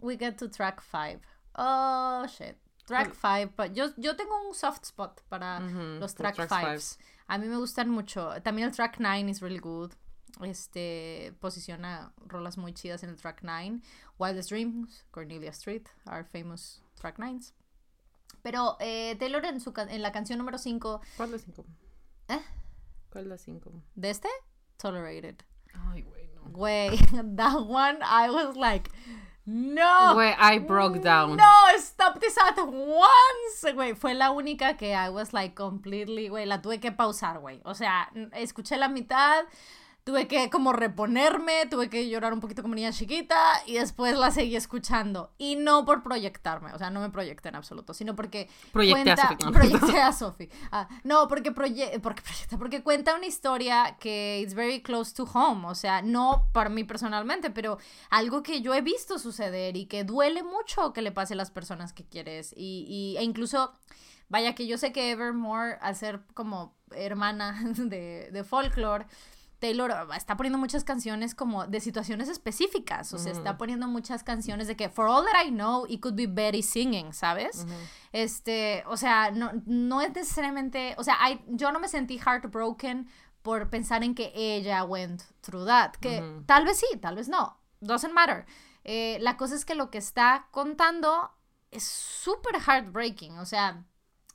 [0.00, 1.20] we get to track 5.
[1.56, 2.56] Oh shit.
[2.86, 6.52] Track 5, but yo, yo tengo un soft spot para Ujú, los los track tracks
[6.52, 6.60] 5s.
[6.60, 6.98] fives.
[7.28, 8.30] A mí me gustan mucho.
[8.42, 9.92] También el track 9 is really good.
[10.42, 13.80] Este posiciona rolas muy chidas en el track 9.
[14.18, 17.52] Wildest Dreams, Cornelia Street, are famous track 9s.
[18.42, 21.64] Pero eh, Taylor en, su en la canción número 5 ¿Cuál de cinco?
[22.28, 22.38] ¿Eh?
[23.14, 23.70] ¿Cuál de cinco?
[23.94, 24.28] de este,
[24.76, 25.36] Tolerated.
[25.92, 26.50] Ay, güey, no.
[26.50, 26.98] Güey,
[27.36, 28.90] that one I was like,
[29.46, 30.14] no.
[30.14, 31.36] Güey, I broke down.
[31.36, 33.72] No, stop this at once.
[33.72, 37.60] Güey, fue la única que I was like completely, güey, la tuve que pausar, güey.
[37.64, 39.44] O sea, escuché la mitad,
[40.04, 43.36] tuve que como reponerme, tuve que llorar un poquito como niña chiquita
[43.66, 45.32] y después la seguí escuchando.
[45.38, 49.16] Y no por proyectarme, o sea, no me proyecté en absoluto, sino porque Proyecté a
[49.16, 49.46] cuenta, Sophie.
[49.46, 50.50] No, proyecté a Sophie.
[50.70, 55.24] Ah, no, porque proye porque proyecta, porque cuenta una historia que it's very close to
[55.24, 57.78] home, o sea, no para mí personalmente, pero
[58.10, 61.50] algo que yo he visto suceder y que duele mucho que le pase a las
[61.50, 63.72] personas que quieres y, y- e incluso
[64.28, 69.06] vaya que yo sé que Evermore al ser como hermana de, de folklore
[69.64, 74.66] Taylor está poniendo muchas canciones como de situaciones específicas, o sea, está poniendo muchas canciones
[74.68, 77.64] de que for all that I know, it could be Betty singing, ¿sabes?
[78.12, 83.08] Este, o sea, no, no es necesariamente, o sea, I- yo no me sentí heartbroken
[83.42, 87.58] por pensar en que ella went through that, que tal vez sí, tal vez no,
[87.80, 88.44] doesn't matter.
[88.84, 91.30] Eh, la cosa es que lo que está contando
[91.70, 93.38] es súper heartbreaking.
[93.38, 93.82] O sea,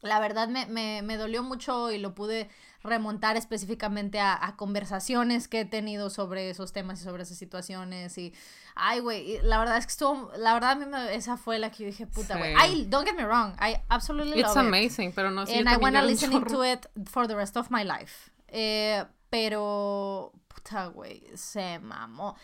[0.02, 2.50] la verdad me, me, me, dolió mucho y lo pude
[2.84, 8.18] remontar específicamente a, a, conversaciones que he tenido sobre esos temas y sobre esas situaciones
[8.18, 8.34] y
[8.76, 11.70] ay güey la verdad es que estuvo la verdad a mí me, esa fue la
[11.72, 15.10] que yo dije puta güey I don't get me wrong I absolutely It's love amazing
[15.10, 15.16] it.
[15.16, 18.32] pero no and I wanna listen to it for the rest of my life.
[18.47, 22.36] Eh, pero puta güey se mamó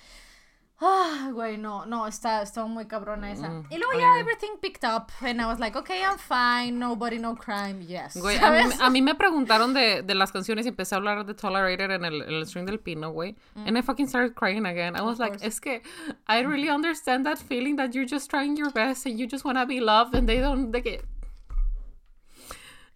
[0.82, 3.48] Ah, güey, no, no, está, está muy cabrona esa.
[3.48, 7.18] Mm, y luego ya everything picked up and I was like, okay, I'm fine, nobody,
[7.18, 8.18] no crime, yes.
[8.18, 11.34] Güey, a a mí, me preguntaron de, de, las canciones y empecé a hablar de
[11.34, 13.36] Tolerated en el, el stream del Pino, güey.
[13.56, 13.68] Mm.
[13.68, 14.98] And I fucking started crying again.
[14.98, 15.82] I was like, es que
[16.28, 19.66] I really understand that feeling that you're just trying your best and you just wanna
[19.66, 21.02] be loved and they don't, de que...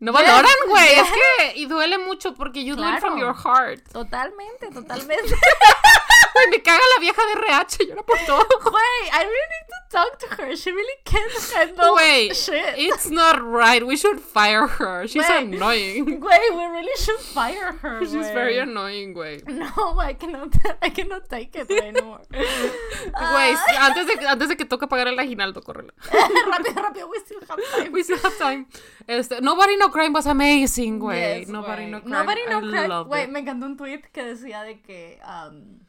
[0.02, 1.00] No valoran, güey.
[1.00, 2.92] Es que, y duele mucho porque you claro.
[2.92, 3.82] do it from your heart.
[3.92, 5.36] Totalmente, totalmente.
[6.40, 8.46] Güey, me caga la vieja de RH, llora por todo.
[8.64, 10.56] Güey, I really need to talk to her.
[10.56, 11.98] She really can't handle
[12.34, 12.78] shit.
[12.78, 13.86] It's not right.
[13.86, 15.08] We should fire her.
[15.08, 16.06] She's annoying.
[16.22, 18.00] Güey, we really should fire her.
[18.06, 19.44] She's very annoying, güey.
[19.48, 22.22] No, I cannot, I cannot take it anymore.
[22.32, 25.94] Güey, uh, antes, de, antes de que toque pagar el aguinaldo, córrela.
[26.12, 27.92] rápido, rápido, we still have time.
[27.92, 28.68] We still have time.
[29.08, 31.42] Este, Nobody No Crime was amazing, güey.
[31.42, 32.18] Yes, Nobody No Crime.
[32.18, 33.04] Nobody No Crime.
[33.06, 35.20] Güey, me encantó un tweet que decía de que...
[35.26, 35.89] Um,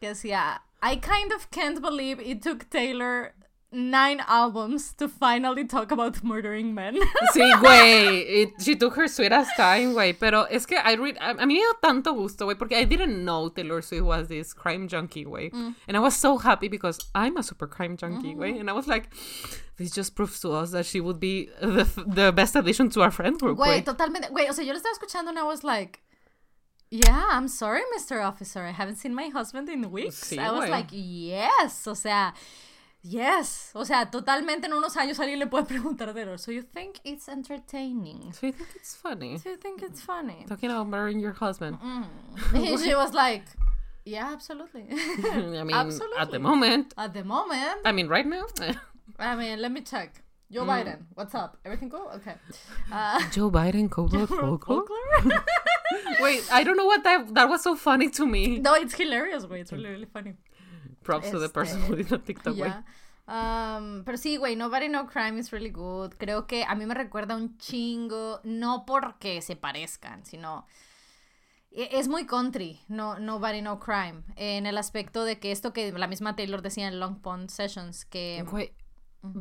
[0.00, 3.34] que yeah, I kind of can't believe it took Taylor
[3.70, 6.96] nine albums to finally talk about murdering men.
[7.34, 8.50] Sí, güey.
[8.60, 10.18] She took her sweet ass time, güey.
[10.18, 12.84] Pero es que I read, a, a mí me dio tanto gusto, güey, porque I
[12.84, 15.50] didn't know Taylor Swift was this crime junkie, güey.
[15.50, 15.74] Mm.
[15.86, 18.54] And I was so happy because I'm a super crime junkie, güey.
[18.54, 18.60] Mm.
[18.60, 19.10] And I was like,
[19.76, 23.10] this just proves to us that she would be the, the best addition to our
[23.10, 23.58] friend group.
[23.58, 24.30] Güey, totalmente.
[24.30, 26.00] Güey, o sea, yo lo estaba escuchando and I was like,
[26.90, 28.24] Yeah, I'm sorry, Mr.
[28.24, 28.64] Officer.
[28.64, 30.24] I haven't seen my husband in weeks.
[30.24, 31.86] Sí, I was like, yes.
[31.86, 32.32] O sea,
[33.02, 33.72] yes.
[33.74, 37.28] O sea, totalmente en unos años alguien le puede preguntar de So you think it's
[37.28, 38.32] entertaining?
[38.32, 39.36] So you think it's funny?
[39.38, 40.46] So you think it's funny?
[40.48, 41.78] Talking about murdering your husband.
[41.80, 42.82] Mm.
[42.84, 43.44] she was like,
[44.06, 44.86] yeah, absolutely.
[44.90, 46.18] I mean, absolutely.
[46.18, 46.94] at the moment.
[46.96, 47.82] At the moment.
[47.84, 48.46] I mean, right now.
[49.18, 50.22] I mean, let me check.
[50.50, 50.68] Joe mm.
[50.68, 51.58] Biden, what's up?
[51.64, 52.10] Everything cool?
[52.16, 52.34] Okay.
[52.90, 54.84] Uh, Joe Biden, Cobra folklore?
[56.20, 58.58] Wait, I don't know what that that was so funny to me.
[58.58, 59.60] No, it's hilarious, güey.
[59.60, 60.34] It's really, really funny.
[61.04, 62.68] Props este, to the person who did the TikTok, güey.
[62.68, 62.82] Yeah.
[63.28, 66.16] Um, pero sí, güey, Nobody No Crime is really good.
[66.16, 70.66] Creo que a mí me recuerda un chingo, no porque se parezcan, sino
[71.70, 75.92] e, es muy country, no Nobody No Crime, en el aspecto de que esto que
[75.92, 78.44] la misma Taylor decía en Long Pond Sessions, que...
[78.50, 78.72] Güey,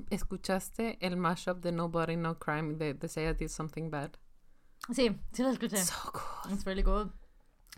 [0.10, 4.12] ¿Escuchaste el mashup de Nobody No Crime de, de Say I Did Something Bad?
[4.94, 5.78] Sí, sí lo escuché.
[5.78, 6.54] So good.
[6.54, 7.12] It's really good.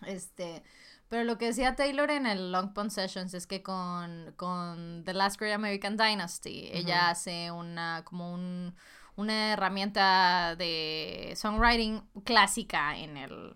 [0.06, 0.64] Este,
[1.10, 5.14] pero lo que decía Taylor en el Long Pond Sessions es que con, con The
[5.14, 6.78] Last Great American Dynasty, uh -huh.
[6.78, 8.76] ella hace una, como un,
[9.16, 13.56] una herramienta de songwriting clásica en el,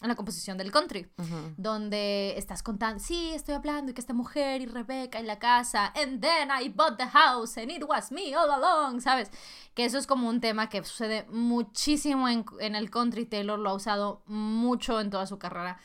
[0.00, 1.54] en la composición del country, uh -huh.
[1.56, 5.92] donde estás contando, sí, estoy hablando y que esta mujer y Rebeca en la casa,
[5.96, 9.30] and then I bought the house and it was me all along, ¿sabes?
[9.74, 13.70] Que eso es como un tema que sucede muchísimo en, en el country, Taylor lo
[13.70, 15.78] ha usado mucho en toda su carrera.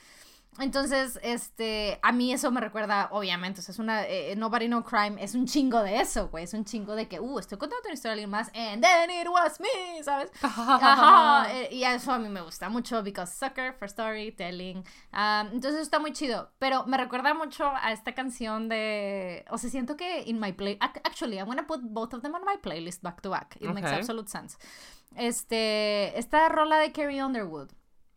[0.60, 4.84] Entonces, este, a mí eso me recuerda, obviamente, o sea, es una, eh, Nobody No
[4.84, 7.82] Crime, es un chingo de eso, güey, es un chingo de que, uh, estoy contando
[7.86, 10.32] una historia de alguien más, and then it was me, ¿sabes?
[10.44, 15.82] Ajá, eh, y eso a mí me gusta mucho, because sucker for storytelling, um, entonces
[15.82, 20.22] está muy chido, pero me recuerda mucho a esta canción de, o sea, siento que
[20.28, 23.32] in my play, actually, I'm gonna put both of them on my playlist back to
[23.32, 23.74] back, it okay.
[23.74, 24.58] makes absolute sense.
[25.16, 27.72] Este, esta rola de Carrie Underwood.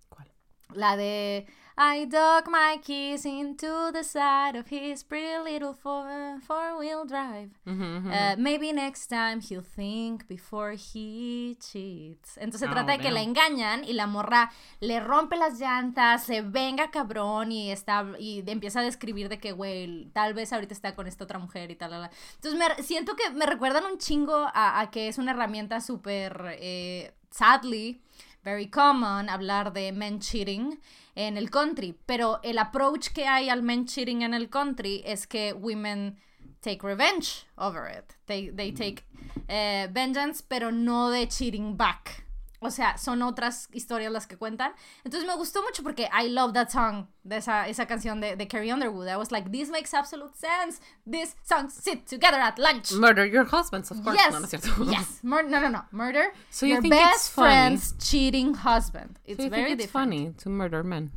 [0.09, 0.33] ¿Cuál?
[0.73, 1.47] La de...
[1.79, 7.51] I dug my keys into the side of his pretty little four, four wheel drive.
[7.67, 12.39] Uh -huh, maybe next time he'll think before he cheats.
[12.39, 14.51] Entonces se oh, trata de que la engañan y la morra
[14.81, 19.53] le rompe las llantas, se venga cabrón y está y empieza a describir de que,
[19.53, 21.91] güey, tal vez ahorita está con esta otra mujer y tal.
[21.91, 22.11] tal, tal.
[22.37, 26.57] Entonces me, siento que me recuerdan un chingo a, a que es una herramienta súper,
[26.59, 28.01] eh, sadly,
[28.43, 30.81] very common hablar de men cheating
[31.17, 35.27] en el country, pero el approach que hay al men cheating en el country es
[35.27, 36.17] que women
[36.61, 38.15] take revenge over it.
[38.27, 39.05] They, they take
[39.49, 42.26] uh, vengeance, pero no de cheating back.
[42.61, 44.73] O sea, son otras historias las que cuentan.
[45.05, 48.49] Entonces me gustó mucho porque I love that song, de esa, esa canción de, de
[48.49, 49.09] Carrie Underwood.
[49.09, 50.81] I was like, this makes absolute sense.
[51.07, 52.93] These songs sit together at lunch.
[52.93, 54.17] Murder your husbands, of course.
[54.17, 54.33] Yes.
[54.33, 54.85] No, no, es cierto.
[54.91, 55.21] yes.
[55.23, 55.83] Mur no, no, no.
[55.93, 59.19] Murder so you your think best friend's cheating husband.
[59.25, 60.11] It's so you very think it's different.
[60.11, 61.13] funny to murder men.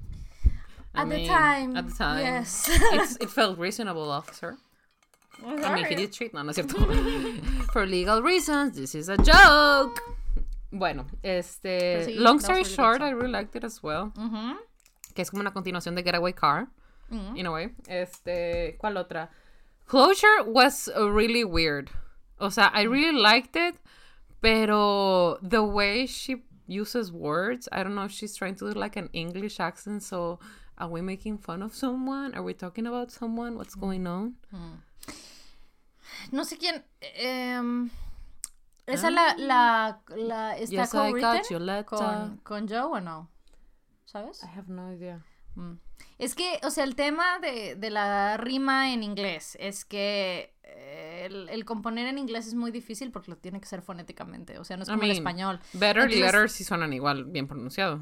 [0.94, 1.78] I at mean, the time.
[1.78, 2.20] At the time.
[2.20, 2.68] Yes.
[3.22, 4.58] it felt reasonable, officer.
[5.46, 6.34] I mean, he did cheat.
[6.34, 6.78] No, no es cierto.
[7.72, 10.02] For legal reasons, this is a joke.
[10.72, 12.06] Bueno, este.
[12.06, 13.02] sí, long story really short.
[13.02, 14.12] I really liked it as well.
[15.14, 16.68] Que es como una continuación de Getaway Car.
[17.10, 17.38] Mm.
[17.38, 17.70] In a way.
[17.88, 18.78] Este.
[18.78, 19.30] ¿Cuál otra?
[19.88, 21.90] Closure was really weird.
[22.40, 23.76] O sea, I really liked it,
[24.42, 28.96] pero the way she uses words, I don't know if she's trying to do like
[28.96, 30.04] an English accent.
[30.04, 30.40] So,
[30.78, 32.36] are we making fun of someone?
[32.36, 33.58] Are we talking about someone?
[33.58, 34.36] What's going on?
[36.32, 36.84] No sé quién.
[37.16, 37.90] em,
[38.90, 41.86] esa la, la, la está I letter.
[41.86, 43.30] con, con Joe o no?
[44.06, 44.44] ¿Sabes?
[44.44, 45.24] I have no idea.
[45.56, 45.74] Mm.
[46.18, 51.24] Es que, o sea, el tema de, de la rima en inglés es que eh,
[51.26, 54.60] el, el componer en inglés es muy difícil porque lo tiene que ser fonéticamente.
[54.60, 55.60] O sea, no es I como el mean, español.
[55.74, 58.02] Better y letter sí suenan igual, bien pronunciado.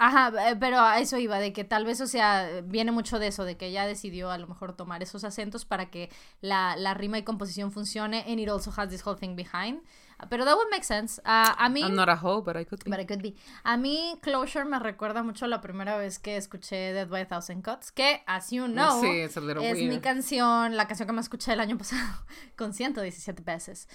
[0.00, 3.44] Ajá, pero a eso iba, de que tal vez, o sea, viene mucho de eso,
[3.44, 6.08] de que ella decidió a lo mejor tomar esos acentos para que
[6.40, 9.82] la, la rima y composición funcione, and it also has this whole thing behind.
[10.28, 11.20] Pero that would make sense.
[11.24, 11.82] A mí...
[11.82, 12.90] I'm not a hoe, but I could be.
[12.90, 13.36] But it could be.
[13.62, 17.62] A mí, Closure me recuerda mucho la primera vez que escuché Dead by a Thousand
[17.62, 21.12] Cuts, que, as you know, Sí, it's a little es mi canción, la canción que
[21.12, 22.24] me escuché el año pasado
[22.56, 23.88] con 117 veces.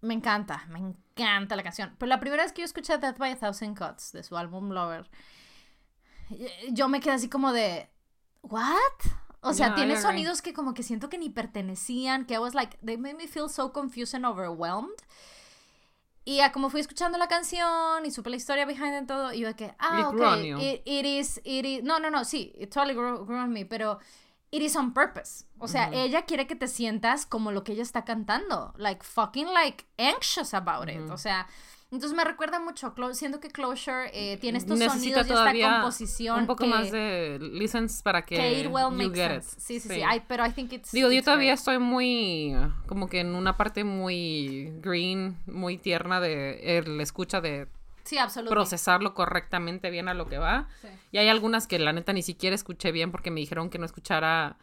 [0.00, 1.96] Me encanta, me encanta la canción.
[1.98, 4.70] Pero la primera vez que yo escuché Death by a Thousand Cuts de su álbum
[4.70, 5.10] Lover,
[6.70, 7.90] yo me quedé así como de,
[8.42, 8.68] ¿what?
[9.40, 12.54] O sea, Yeah, tiene sonidos que como que siento que ni pertenecían, que I was
[12.54, 14.98] like, they made me feel so confused and overwhelmed.
[16.24, 19.48] Y como fui escuchando la canción y supe la historia behind and todo, y yo
[19.48, 22.94] de que, ah, It ok, it is, it is, no, no, no, sí, it totally
[22.94, 23.98] grew, grew on me, pero
[24.50, 25.46] it is on purpose.
[25.58, 29.46] O sea, ella quiere que te sientas como lo que ella está cantando, like fucking
[29.54, 31.00] like anxious about it.
[31.10, 31.46] O sea,
[31.90, 36.40] entonces me recuerda mucho, siento que Closure eh, tiene estos Necesita sonidos y esta composición
[36.40, 39.56] un poco que, más de listens para que, que it well you makes get sense.
[39.56, 39.60] it.
[39.62, 41.58] Sí, sí, sí, I- pero I think it's Digo, yo todavía great.
[41.58, 42.54] estoy muy,
[42.86, 47.68] como que en una parte muy green, muy tierna de el escucha de
[48.04, 48.54] Sí, absolutamente.
[48.54, 50.66] procesarlo correctamente bien a lo que va.
[50.80, 50.88] Sí.
[51.12, 53.84] Y hay algunas que la neta ni siquiera escuché bien porque me dijeron que no
[53.86, 54.56] escuchara.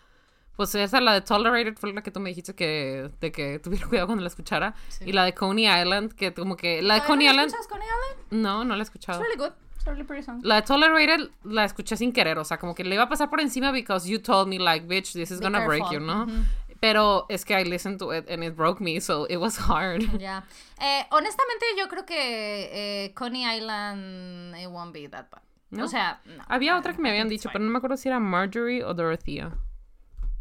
[0.55, 3.87] Pues esa, la de Tolerated, fue la que tú me dijiste que, de que tuviera
[3.87, 4.73] cuidado cuando la escuchara.
[4.89, 5.05] Sí.
[5.07, 6.81] Y la de Coney Island, que como que.
[6.81, 7.61] La de ¿Todavía Coney no la Island.
[7.61, 8.41] escuchas, Coney Island?
[8.43, 9.19] No, no la he escuchado.
[9.19, 9.55] It's really good.
[9.75, 10.39] It's a really pretty song.
[10.43, 13.29] La de Tolerated la escuché sin querer, o sea, como que le iba a pasar
[13.29, 15.99] por encima because you told me like, bitch, this is Be gonna break careful.
[15.99, 16.27] you, ¿no?
[16.79, 20.01] Pero es que I listened to it and it broke me, so it was hard.
[20.19, 20.43] Ya.
[20.79, 25.41] Eh, honestamente, yo creo que eh, Coney Island it won't be that bad.
[25.71, 25.85] ¿No?
[25.85, 26.43] O sea, no.
[26.47, 29.51] Había otra que me habían dicho, pero no me acuerdo si era Marjorie o Dorothea.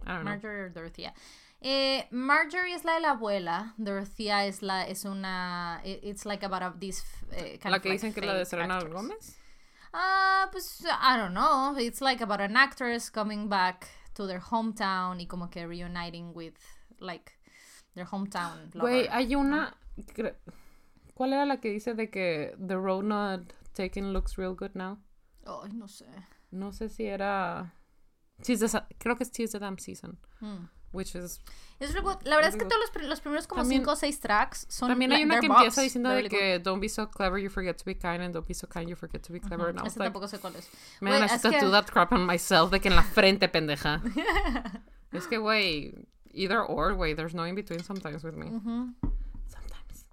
[0.07, 0.31] I don't know.
[0.31, 1.13] Marjorie or Dorothea.
[1.61, 3.73] Eh, Marjorie es la de la abuela.
[3.79, 7.03] Dorothea es la es una it- it's like about a, this
[7.33, 8.79] eh, kind la of que like dicen que es la de Serena.
[8.81, 9.37] Gómez.
[9.93, 11.75] Ah, pues I don't know.
[11.79, 16.55] It's like about an actress coming back to their hometown y como que reuniting with
[17.01, 17.33] like
[17.95, 19.75] their hometown Güey, hay una.
[21.15, 24.99] ¿Cuál era la que dice de que The Road Not Taken looks real good now?
[25.47, 26.07] Ay, no sé.
[26.51, 27.73] No sé si era.
[28.43, 30.19] Tis the creo que es Tis the Damn Season.
[30.41, 30.67] Hmm.
[30.93, 31.41] Which is.
[31.81, 32.23] Es really good.
[32.25, 32.71] La verdad es que good.
[32.71, 35.49] todos los, los primeros como También- 5 o 6 tracks son También hay una que
[35.49, 35.59] bops.
[35.61, 38.33] empieza diciendo de really que Don't be so clever, you forget to be kind, and
[38.33, 39.71] don't be so kind, you forget to be clever.
[39.71, 39.81] I good.
[39.83, 40.69] was Este like, tampoco sé cuál es.
[41.01, 43.49] man, Güey, I should que- do that crap on myself, de que en la frente,
[43.49, 44.01] pendeja.
[45.13, 48.47] es que, güey, either or, güey, there's no in between sometimes with me.
[48.47, 48.95] Ujú.
[49.49, 50.07] Sometimes.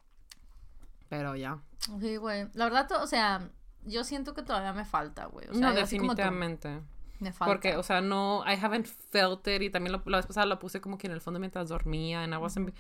[1.10, 1.60] Pero ya.
[2.00, 2.48] Sí, güey.
[2.54, 3.50] La verdad, o sea,
[3.86, 5.48] yo siento que todavía me falta, güey.
[5.48, 6.82] O sea, no, definitivamente.
[7.22, 7.54] Me falta.
[7.54, 9.62] Porque, o sea, no, I haven't felt it.
[9.62, 12.24] Y también lo- la vez pasada lo puse como que en el fondo mientras dormía.
[12.24, 12.76] And I wasn't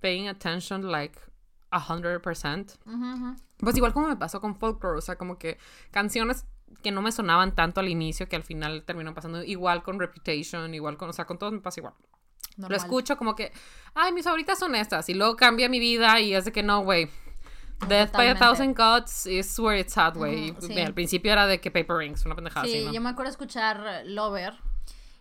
[0.00, 1.18] paying attention like
[1.70, 2.72] a hundred percent.
[2.86, 3.36] Ujú, ujú.
[3.58, 4.96] Pues igual como me pasó con folklore.
[4.98, 5.58] O sea, como que
[5.90, 6.46] canciones
[6.82, 10.72] que no me sonaban tanto al inicio que al final terminó pasando igual con Reputation,
[10.72, 11.94] igual con, o sea, con todos me pasa igual.
[12.56, 12.76] Lo Normal.
[12.78, 13.52] escucho como que,
[13.94, 15.08] ay, mis favoritas son estas.
[15.08, 17.08] Y luego cambia mi vida y es de que no, güey.
[17.88, 18.34] Death by a.
[18.34, 20.54] Thousand Cuts is where it's at, güey.
[20.60, 20.78] Sí.
[20.80, 22.92] Al principio era de que Paper Rings, una pendejada Sí, así, ¿no?
[22.92, 24.54] yo me acuerdo escuchar Lover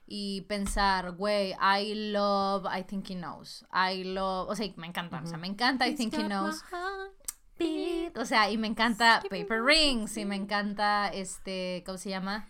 [0.05, 3.65] y pensar, güey, I love I Think He Knows.
[3.71, 6.63] I love, o sea, me encanta, o sea, me encanta I Think He Knows.
[8.15, 12.47] O sea, y me encanta Paper Rings y me encanta este, ¿cómo se llama?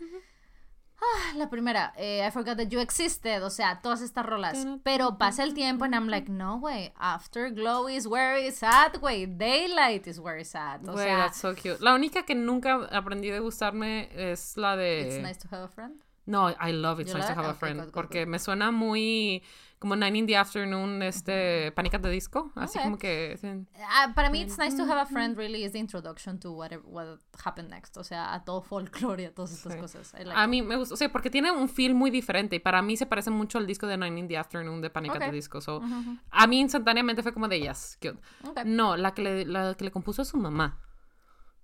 [1.01, 4.65] Ah, la primera, eh, I Forgot That You Existed, o sea, todas estas rolas.
[4.83, 9.25] Pero pasa el tiempo and I'm like, no, güey, Afterglow is where it's at, güey,
[9.25, 10.81] Daylight is where it's at.
[10.87, 11.79] O sea, that's so cute.
[11.79, 15.07] La única que nunca aprendí de gustarme es la de...
[15.07, 15.93] It's Nice to Have a Friend.
[16.25, 17.33] No, I love It's You Nice to?
[17.33, 17.79] Have a Okay, Friend.
[17.79, 19.41] good, good, porque me suena muy
[19.79, 22.51] como Nine in the Afternoon, este, Pánicas de Disco.
[22.55, 22.83] Así Okay.
[22.83, 23.37] como que.
[23.39, 23.47] sí.
[23.81, 26.83] Ah, para mí, It's Nice to Have a Friend really is the introduction to whatever,
[26.85, 27.95] what happened next.
[27.97, 29.79] O sea, a todo folklore y a todas estas Sí.
[29.79, 30.13] cosas.
[30.13, 30.49] Like A it.
[30.49, 33.05] mí me gusta, o sea, porque tiene un feel muy diferente y para mí se
[33.05, 35.23] parece mucho al disco de Nine in the Afternoon de Pánicas Ok.
[35.27, 35.61] de Disco.
[35.61, 36.17] So, Ujú, ujú.
[36.29, 38.19] A mí instantáneamente fue como de yes, cute.
[38.47, 38.65] Ok.
[38.65, 40.77] No, la que le, la que le compuso a su mamá.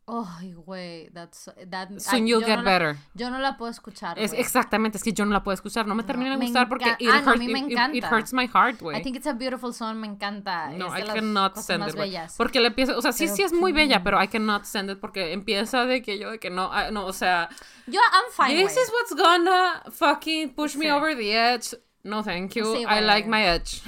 [0.07, 1.89] Ay, güey, that's that.
[1.99, 2.97] Soon ay, You'll yo Get no la- Better.
[3.15, 4.19] Yo no la puedo escuchar.
[4.19, 6.95] Es exactamente, es que yo no la puedo escuchar, no me termina de gustar porque
[6.99, 8.09] it, ah, no, a mí me it- it- it encanta.
[8.15, 8.99] hurts my heart, güey.
[8.99, 10.69] I think it's a beautiful song, me encanta.
[10.69, 12.35] No, es I cannot más it, bellas.
[12.37, 14.91] Porque le empieza, o sea, sí, Pero sí es muy bella, pero I cannot stand
[14.91, 17.49] it porque empieza de que yo, de que no, ah, no, o sea,
[17.87, 18.83] Yo, I'm fine, this güey.
[18.85, 20.91] is what's gonna fucking push me Sí.
[20.91, 21.75] over the edge.
[22.03, 22.75] No, thank you.
[22.75, 23.81] Sí, I like my edge.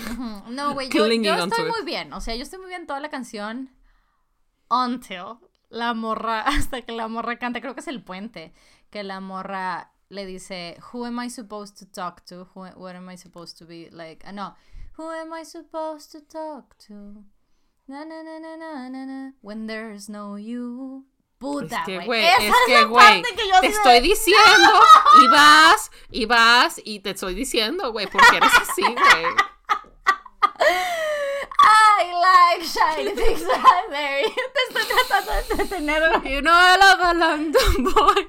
[0.50, 1.72] No, güey, yo, yo estoy it.
[1.72, 2.12] muy bien.
[2.14, 3.70] O sea, yo estoy muy bien toda la canción.
[4.70, 5.38] Until
[5.70, 8.54] la morra, hasta que la morra canta, creo que es el puente,
[8.90, 12.48] que la morra le dice, Who am I supposed to talk to?
[12.56, 14.24] Who, what am I supposed to be like?
[14.26, 14.56] Ah, no.
[14.98, 17.24] Who am I supposed to talk to?
[17.88, 21.06] Na, na, na, na, na, na, na, when there's no you.
[21.40, 22.26] Puta, Es que, güey.
[22.26, 23.22] es que, güey,
[23.62, 24.72] te estoy diciendo,
[25.22, 29.26] y vas, y vas, y te estoy diciendo, güey, porque eres así, güey.
[31.60, 33.42] I like shiny things.
[33.44, 36.34] Te estoy tratando de entretener, güey.
[36.36, 38.28] You know I love a London boy.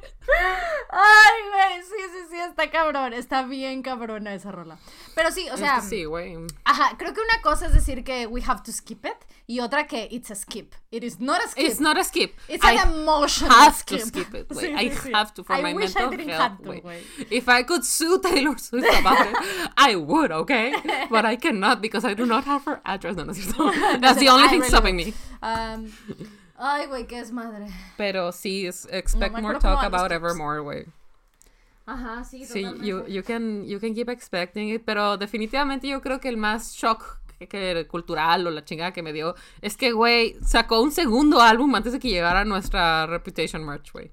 [0.91, 3.13] Ay, güey, sí, sí, sí, está cabrón.
[3.15, 4.79] Está bien cabrona esa rola.
[5.15, 6.37] Pero sí, o sea, sí, güey.
[6.65, 9.17] ajá, creo que una cosa es decir que we have to skip it
[9.47, 10.75] y otra que it's a skip.
[10.91, 11.65] It is not a skip.
[11.65, 12.35] It's not a skip.
[12.49, 14.01] It's I an emotional have skip.
[14.01, 14.67] to skip it, güey.
[14.67, 15.13] Sí, I sí, sí.
[15.15, 16.83] have to for I my wish mental I didn't health, güey.
[17.31, 20.75] If I could sue Taylor Swift about it, I would, okay?
[21.11, 23.17] But I cannot because I do not have her address.
[23.17, 23.71] No, no cierto.
[24.01, 25.15] That's the only I thing really stopping me.
[25.43, 25.91] Um,
[26.59, 27.67] ay, güey, qué es madre.
[27.97, 30.11] Pero sí, es- expect more talk about.
[30.13, 30.85] Evermore, güey.
[31.87, 32.87] Ajá, sí, Sí, totalmente.
[32.87, 36.75] you, you, can, you can keep expecting it, pero definitivamente yo creo que el más
[36.75, 40.93] shock que, que cultural o la chingada que me dio es que, güey, sacó un
[40.93, 44.11] segundo álbum antes de que llegara nuestra Reputation merch, güey.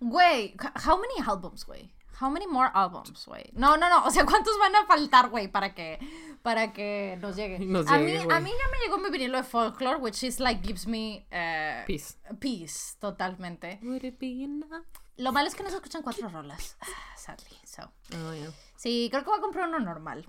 [0.00, 0.54] Güey,
[0.86, 1.90] how many albums, güey?
[2.20, 3.50] How many more albums, güey?
[3.52, 5.98] No, no, no, o sea, ¿cuántos van a faltar, güey, para que
[6.42, 7.58] para que nos llegue?
[7.58, 10.40] Nos a llegue, mí a mí ya me llegó mi vinilo de folklore, which is
[10.40, 12.16] like gives me eh, Peace.
[12.40, 13.78] peace totalmente.
[13.82, 14.84] Would it be enough?
[15.18, 16.86] Lo malo es que no se escuchan cuatro rolas, ah,
[17.16, 17.56] sadly.
[17.64, 17.82] So,
[18.14, 18.50] Oh, yeah.
[18.76, 20.26] sí, creo que voy a comprar uno normal.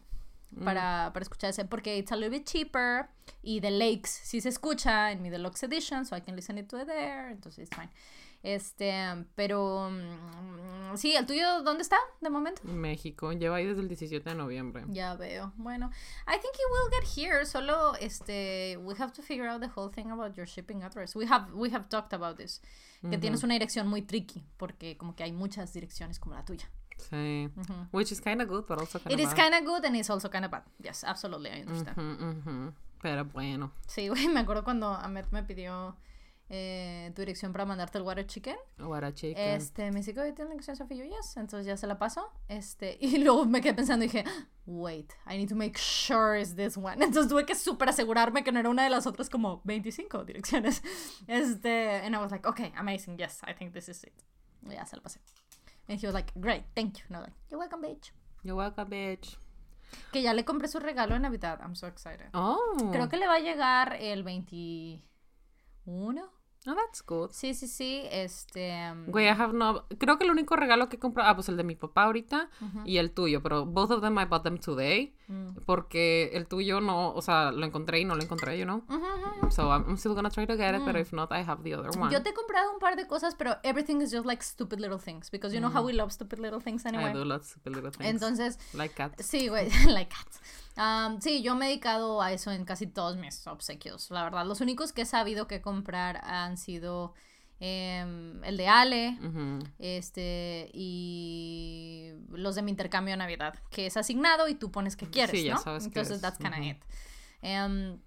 [0.51, 0.63] Mm.
[0.63, 3.09] Para, para escuchar ese, porque it's a little bit cheaper.
[3.43, 6.67] Y The Lakes sí se escucha en mi deluxe edition, so I can listen it
[6.69, 7.29] to it there.
[7.31, 7.89] Entonces, it's fine.
[8.43, 9.89] Este, pero.
[9.89, 12.61] mm, sí, ¿el tuyo dónde está de momento?
[12.63, 14.85] México, lleva ahí desde el 17 de noviembre.
[14.89, 15.53] Ya veo.
[15.57, 15.89] Bueno,
[16.27, 17.45] I think it will get here.
[17.45, 21.15] Solo, este, we have to figure out the whole thing about your shipping address.
[21.15, 22.61] We have, we have talked about this.
[23.01, 26.69] Que tienes una dirección muy tricky, porque como que hay muchas direcciones como la tuya.
[26.97, 27.49] Sí.
[27.91, 29.95] Which is kind of good, but also kind It of is kind of good and
[29.95, 30.63] it's also kind of bad.
[30.79, 32.73] Yes, absolutely, I understand.
[33.01, 33.71] Pero bueno.
[33.87, 35.95] Sí, güey, me acuerdo cuando Ahmed me pidió
[36.49, 38.55] eh, tu dirección para mandarte el water chicken.
[38.79, 39.37] A chicken.
[39.37, 41.03] Este, me dice, oye, ¿tienes la dirección Sofía?
[41.03, 41.35] Y yo, yes.
[41.37, 42.31] Entonces ya se la paso.
[42.47, 44.23] Este, y luego me quedé pensando y dije,
[44.65, 46.95] wait, I need to make sure it's this one.
[47.03, 50.81] Entonces tuve que súper asegurarme que no era una de las otras como 25 direcciones.
[51.27, 54.13] Este, and I was like, okay, amazing, yes, I think this is it.
[54.63, 55.19] Y ya se la pasé.
[55.89, 57.03] And he was like, great, thank you.
[57.09, 58.11] Was like, you're welcome, bitch.
[58.43, 59.37] You're welcome, bitch.
[60.11, 61.59] Que ya le compré su regalo de Navidad.
[61.61, 62.27] I'm so excited.
[62.33, 62.89] Oh.
[62.91, 65.01] Creo que le va a llegar el 21.
[66.69, 67.29] Oh, that's good.
[67.31, 68.01] Sí, sí, sí.
[68.11, 68.91] Este.
[68.91, 69.85] um, Güey, I have no...
[69.97, 71.29] Creo que el único regalo que he comprado...
[71.29, 72.49] Ah, pues el de mi papá ahorita
[72.85, 73.41] y el tuyo.
[73.41, 75.15] Pero both of them I bought them today.
[75.27, 75.55] Mm.
[75.65, 77.13] Porque el tuyo no...
[77.13, 78.81] O sea, lo encontré y no lo encontré, you know?
[79.51, 80.85] So I'm, I'm still gonna try to get it.
[80.85, 82.09] But if not, I have the other one.
[82.09, 82.13] Mm.
[82.13, 84.97] Yo te he comprado un par de cosas, pero everything is just like stupid little
[84.99, 85.29] things.
[85.29, 86.93] Because you know how we love stupid little things Mm.
[86.93, 87.13] I anyway.
[87.13, 88.09] do lots of little things.
[88.09, 89.21] Entonces, Like cats.
[89.29, 90.39] sí, güey, like cats.
[90.77, 94.11] Um, sí, yo me he dedicado a eso en casi todos mis obsequios.
[94.11, 97.13] La verdad, los únicos que he sabido que comprar han sido
[97.59, 99.17] em, el de Ale,
[99.79, 105.07] este, y los de mi intercambio de Navidad, que es asignado y tú pones que
[105.09, 105.61] quieres, Sí, ya ¿no?
[105.61, 106.21] sabes Entonces, es.
[106.21, 106.77] that's kind of it.
[107.41, 107.99] Em,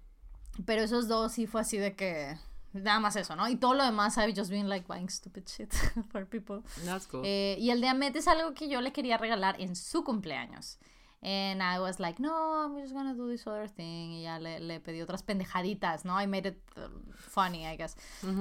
[0.65, 2.37] pero esos dos sí fue así de que,
[2.73, 3.47] nada más eso, ¿no?
[3.49, 5.73] Y todo lo demás, I've just been like buying stupid shit
[6.11, 6.61] for people.
[6.85, 7.21] That's cool.
[7.25, 10.77] Eh, y el de Amet es algo que yo le quería regalar en su cumpleaños.
[11.23, 14.11] And I was like, no, I'm just gonna do this other thing.
[14.13, 16.19] Y ya le, le pedí otras pendejaditas, ¿no?
[16.19, 17.95] I made it uh, funny, I guess.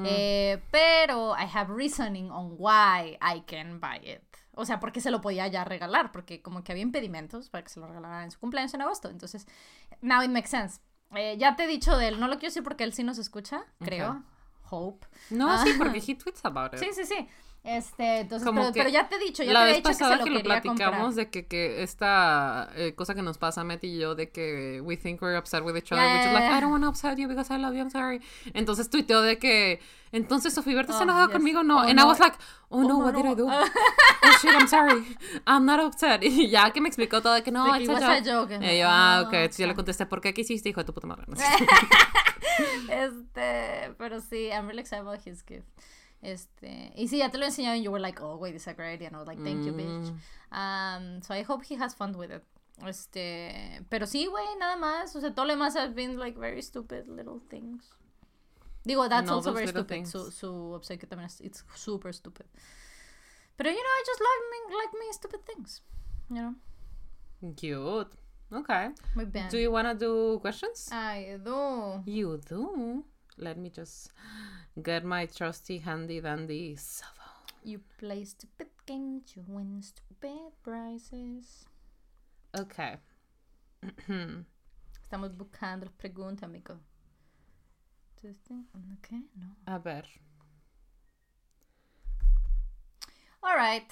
[0.07, 4.23] Eh, pero I have reasoning on why I can buy it.
[4.55, 7.69] O sea, porque se lo podía ya regalar, porque como que había impedimentos para que
[7.69, 9.11] se lo regalaran en su cumpleaños en agosto.
[9.11, 9.47] Entonces,
[10.01, 10.81] now it makes sense.
[11.15, 13.19] Eh, ya te he dicho de él, no lo quiero decir porque él sí nos
[13.19, 14.23] escucha, creo.
[14.71, 15.07] Hope.
[15.31, 15.65] no, ah.
[15.65, 16.79] sí, porque he tweets about it.
[16.79, 17.29] Sí, sí, sí.
[17.63, 19.95] Este, entonces, pero, pero ya te he dicho, ya la te he vez dicho que
[19.95, 21.15] se pasada lo que lo platicamos comprar.
[21.15, 24.97] de que, que esta eh, cosa que nos pasa Matt y yo de que we
[24.97, 26.45] think we're upset with each other, Yeah, which is like.
[26.51, 28.23] I don't want to upset you because I love you, I'm sorry.
[28.55, 29.79] Entonces tuiteó de que,
[30.11, 31.33] entonces Sofía Berta se Oh, enojado yes.
[31.37, 31.81] conmigo, no.
[31.81, 32.07] Oh, and I no.
[32.09, 32.35] was like,
[32.71, 33.33] oh, Oh, no, no, what did no.
[33.33, 33.47] I do?
[33.51, 35.05] oh shit, I'm sorry.
[35.47, 36.23] I'm not upset.
[36.25, 38.53] Y ya que me explicó todo de que no, De it's a joke.
[38.59, 39.35] Y yo, ah, Ah, ok.
[39.35, 41.27] Entonces yo le contesté, ¿por qué quisiste, hijo de tu puta madre?
[42.89, 45.67] Este, pero sí, I'm really excited about his gift.
[46.23, 48.75] Este, y sí, ya te lo enseñado and you were like, oh, wait, it's a
[48.75, 49.09] great idea.
[49.09, 50.13] And I was like, thank you, bitch.
[50.53, 50.57] Mm.
[50.57, 52.45] Um, so I hope he has fun with it.
[52.87, 55.15] Este, pero sí, güey, nada más.
[55.17, 57.85] O sea, todo lo demás have been like very stupid little things.
[58.87, 59.89] Digo, that's No, also very stupid.
[59.89, 60.11] things.
[60.11, 62.47] Su, su obsequio también es, it's super stupid.
[63.57, 65.83] Pero, you know, I just like me, like me stupid things.
[66.31, 66.37] You
[67.43, 67.53] know?
[67.57, 68.09] Cute.
[68.53, 68.89] Okay.
[69.15, 69.49] Muy bien.
[69.51, 70.89] Do you want to do questions?
[70.91, 72.03] I do.
[72.07, 73.05] You do.
[73.41, 74.13] Let me just
[74.83, 77.57] get my trusty handy dandy cell phone.
[77.65, 81.65] You play stupid games, you win stupid prizes.
[82.55, 82.97] Okay.
[85.03, 86.79] Estamos buscando las preguntas, amigo.
[88.23, 89.57] Ok, no.
[89.67, 90.05] A ver.
[93.43, 93.91] Alright.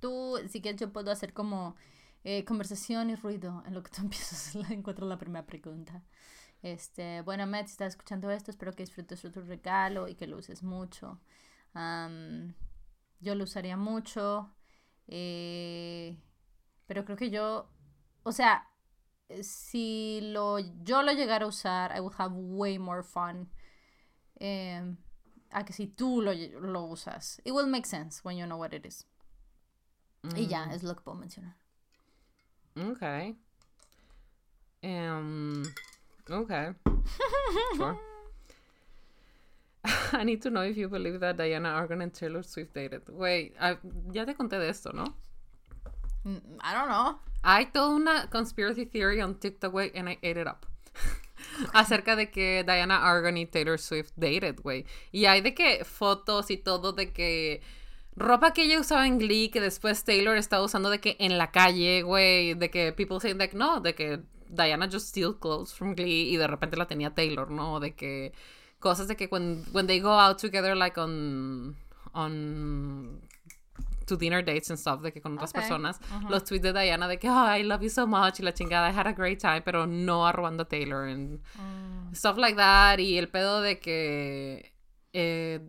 [0.00, 1.76] Tú, si quieres, yo puedo hacer como
[2.24, 6.02] eh, conversación y ruido en lo que tú empiezas a encontrar la primera pregunta.
[6.62, 10.26] Este, bueno, Matt, si estás escuchando esto, espero que disfrutes de tu regalo y que
[10.26, 11.20] lo uses mucho.
[13.20, 14.54] Yo lo usaría mucho,
[15.08, 16.16] eh,
[16.86, 17.68] pero creo que yo,
[18.22, 18.68] o sea,
[19.42, 23.50] si lo, yo lo llegara a usar, I would have way more fun.
[24.42, 24.96] em,
[25.50, 27.40] a que si tú lo, lo usas.
[27.44, 29.06] It will make sense when you know what it is.
[30.36, 31.56] Y ya, es lo que puedo mencionar.
[32.76, 33.36] Okay.
[34.82, 35.62] Um.
[36.30, 36.68] Okay.
[37.76, 37.98] sure.
[40.12, 43.02] I need to know if you believe that Diana Argon and Taylor Swift dated.
[43.08, 43.78] Wait, I-
[44.12, 45.04] ya te conté de esto, ¿no?
[46.24, 47.18] Mm, I don't know.
[47.42, 50.66] Hay toda una conspiracy theory on TikTok, güey, and I ate it up.
[51.74, 54.84] Acerca de que Diana Argon y Taylor Swift dated, güey.
[55.10, 57.60] Y hay de que fotos y todo de que
[58.14, 61.50] ropa que ella usaba en Glee que después Taylor estaba usando de que en la
[61.50, 64.20] calle, güey, de que people saying like no, de que
[64.54, 67.80] Diana just steal clothes from Glee y de repente la tenía Taylor, ¿no?
[67.80, 68.32] De que
[68.80, 71.76] cosas de que when, when they go out together like on
[72.14, 73.20] on
[74.06, 77.18] to dinner dates and stuff de que con otras personas los tweets de Diana de
[77.18, 79.62] que oh, I love you so much y la chingada I had a great time
[79.62, 82.98] pero no arrobando a Taylor and Mm, stuff like that.
[82.98, 84.72] Y el pedo de que
[85.14, 85.60] eh,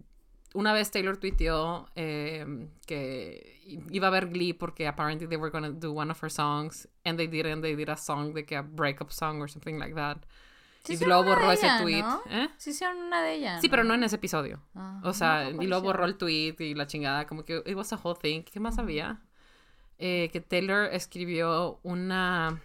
[0.53, 5.71] una vez Taylor tuiteó eh, que iba a ver Glee porque apparently they were gonna
[5.71, 8.61] do one of her songs and they didn't they did a song de que a
[8.61, 10.17] breakup song or something like that
[10.83, 12.21] Sí y luego borró ese ella, tweet ¿no?
[12.29, 12.49] ¿eh?
[12.57, 13.61] Sí hicieron una de ellas.
[13.61, 16.17] sí pero no en ese episodio Ah, o sea, no, y luego ¿cuál borró el
[16.17, 18.43] tweet y la chingada, como que it was a whole thing.
[18.43, 19.21] ¿Qué más había?
[19.97, 22.59] Eh, que Taylor escribió una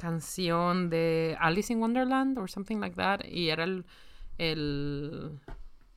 [0.00, 3.84] canción de Alice in Wonderland or something like that y era el,
[4.38, 5.38] el,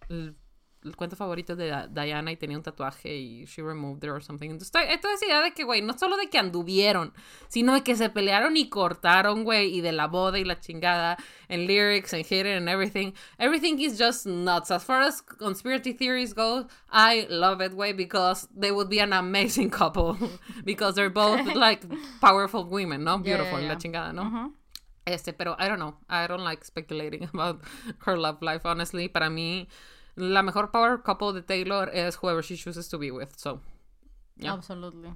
[0.09, 0.35] el,
[0.83, 4.49] el cuento favorito de Diana y tenía un tatuaje y she removed it or something.
[4.49, 7.13] Entonces, toda esa idea de que, güey, no solo de que anduvieron,
[7.47, 11.17] sino de que se pelearon y cortaron, güey, y de la boda y la chingada,
[11.47, 13.13] en lyrics, en hidden and everything.
[13.37, 14.71] Everything is just nuts.
[14.71, 19.13] As far as conspiracy theories go, I love it, güey, because they would be an
[19.13, 20.17] amazing couple.
[20.63, 21.83] because they're both, like,
[22.21, 23.17] powerful women, ¿no?
[23.17, 23.79] Yeah, Beautiful, yeah, la yeah.
[23.79, 24.23] chingada, ¿no?
[24.23, 24.53] Ujú.
[25.05, 25.95] Este, pero I don't know.
[26.09, 27.61] I don't like speculating about
[28.05, 29.09] her love life, honestly.
[29.09, 29.67] Para mí,
[30.15, 33.29] la mejor power couple de Taylor es whoever she chooses to be with.
[33.37, 33.61] So,
[34.35, 34.53] Yeah.
[34.53, 35.13] Absolutely.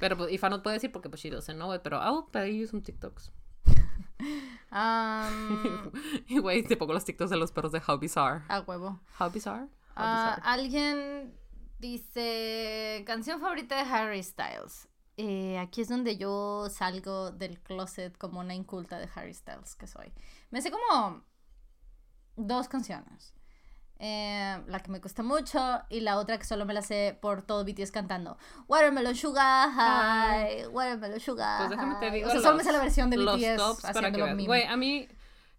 [0.00, 2.58] pero pues, Ifa no puede decir porque pues she doesn't know it, pero I'll pay
[2.58, 3.30] you some TikToks.
[4.72, 5.92] Um,
[6.26, 8.42] y güey, te pongo los TikToks de los perros de How Bizarre.
[8.48, 9.00] a huevo.
[9.18, 9.64] How Bizarre?
[9.64, 10.42] How Ah, Bizarre.
[10.44, 11.38] alguien
[11.78, 14.88] dice canción favorita de Harry Styles.
[15.16, 19.86] Eh, aquí es donde yo salgo del closet como una inculta de Harry Styles que
[19.86, 20.12] soy.
[20.50, 21.22] Me sé como
[22.36, 23.32] dos canciones.
[23.98, 27.40] Eh, la que me cuesta mucho y la otra que solo me la sé por
[27.40, 28.36] todo BTS cantando
[28.68, 32.80] Watermelon Sugar High, Watermelon Sugar Pues déjame te digo O sea, solo me sé la
[32.80, 34.34] versión de los BTS tops para que.
[34.44, 35.08] Güey, a mí,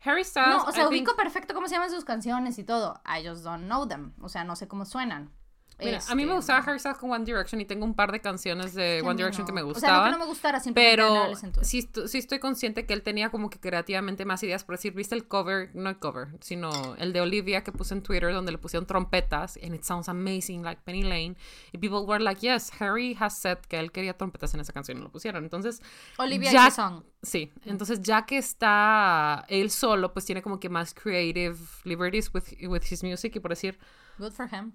[0.04, 0.50] Harry Styles.
[0.50, 3.02] No, o sea, I ubico think- perfecto cómo se llaman sus canciones y todo.
[3.06, 4.14] I just don't know them.
[4.22, 5.32] O sea, no sé cómo suenan.
[5.80, 8.12] Mira, a mí me Este, gustaba Harry Styles con One Direction y tengo un par
[8.12, 9.68] de canciones de One Direction que me no.
[9.68, 10.06] O sea, no gustaban.
[10.06, 11.32] que no me gustara, no Pero
[11.62, 14.64] sí, sí estoy consciente que él tenía como que creativamente más ideas.
[14.64, 15.70] Por decir, ¿viste el cover?
[15.76, 19.60] No el cover, sino el de Olivia que puse en Twitter donde le pusieron trompetas.
[19.64, 21.36] And it sounds amazing, like Penny Lane.
[21.72, 24.98] Y people were like, yes, Harry has said que él quería trompetas en esa canción
[24.98, 25.44] y lo pusieron.
[25.44, 25.80] Entonces,
[26.18, 27.04] Olivia ya- song.
[27.22, 27.52] sí.
[27.66, 32.82] Entonces, ya que está él solo, pues tiene como que más creative liberties with, with
[32.90, 33.36] his music.
[33.36, 33.78] Y por decir,
[34.18, 34.74] Good for him.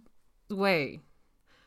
[0.53, 1.01] Güey,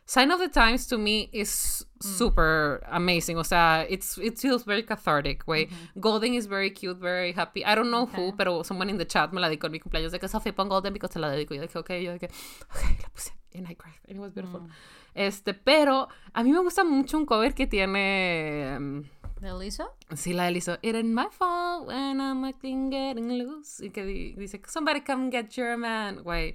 [0.07, 2.17] Sign of the Times to me is Mm.
[2.17, 3.37] super amazing.
[3.37, 5.67] O sea, it's, it feels very cathartic, güey.
[5.99, 7.61] Golden is very cute, very happy.
[7.65, 8.21] I don't know Okay.
[8.21, 10.51] who, pero someone in the chat me la dedicó en mi cumpleaños de que Sophie
[10.53, 11.53] pon Golden because te la dedico.
[11.55, 12.27] Y yo dije, ok, yo dije,
[12.69, 13.31] ok, la puse.
[13.55, 13.95] And I cried.
[14.07, 14.59] And it was beautiful.
[14.61, 14.69] Mm.
[15.15, 18.75] Este, pero a mí me gusta mucho un cover que tiene.
[18.77, 19.03] um,
[19.39, 19.95] ¿De Lizzo?
[20.15, 23.79] Sí, la hizo It ain't my fault when I'm acting getting loose.
[23.83, 26.21] Y que di- dice Somebody come get your man.
[26.23, 26.53] Güey.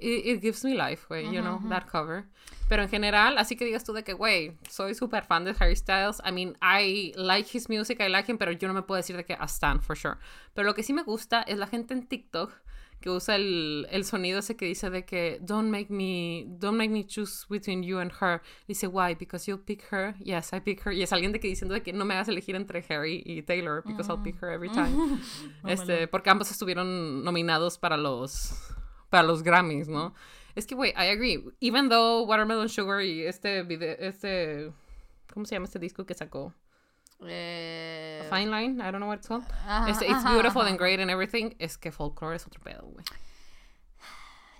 [0.00, 1.32] It, it gives me life, güey.
[1.32, 2.24] You know, that cover.
[2.68, 5.74] Pero en general, así que digas tú de que, güey, soy súper fan de Harry
[5.74, 6.20] Styles.
[6.24, 9.16] I mean, I like his music, I like him, pero yo no me puedo decir
[9.16, 10.18] de que a stan, for sure.
[10.54, 12.52] Pero lo que sí me gusta es la gente en TikTok
[13.00, 16.90] que usa el, el sonido ese que dice de que don't make me don't make
[16.90, 20.84] me choose between you and her dice why because you'll pick her yes I pick
[20.84, 23.22] her y es alguien de que diciendo de que no me hagas elegir entre Harry
[23.24, 25.20] y Taylor because I'll pick her every time
[25.68, 28.52] este porque ambos estuvieron nominados para los
[29.10, 30.14] para los Grammys no
[30.54, 34.72] es que güey I agree even though Watermelon Sugar y este video este
[35.32, 36.52] ¿cómo se llama este disco que sacó?
[37.26, 39.44] Eh, Fine Line, I don't know what it's called.
[39.66, 40.70] Ajá, Este, it's ajá, beautiful ajá.
[40.70, 41.54] and great and everything.
[41.58, 43.04] Es que folklore es otro pedo, güey.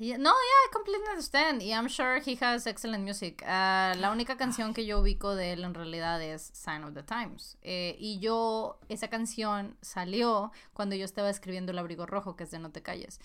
[0.00, 1.60] Yeah, no, yeah, I completely understand.
[1.62, 3.42] Y I'm sure he has excellent music.
[3.46, 7.02] Ah, la única canción que yo ubico de él en realidad es Sign of the
[7.02, 7.58] Times.
[7.62, 12.50] Eh, y yo, esa canción salió cuando yo estaba escribiendo El Abrigo Rojo, que es
[12.52, 13.20] de No Te Calles.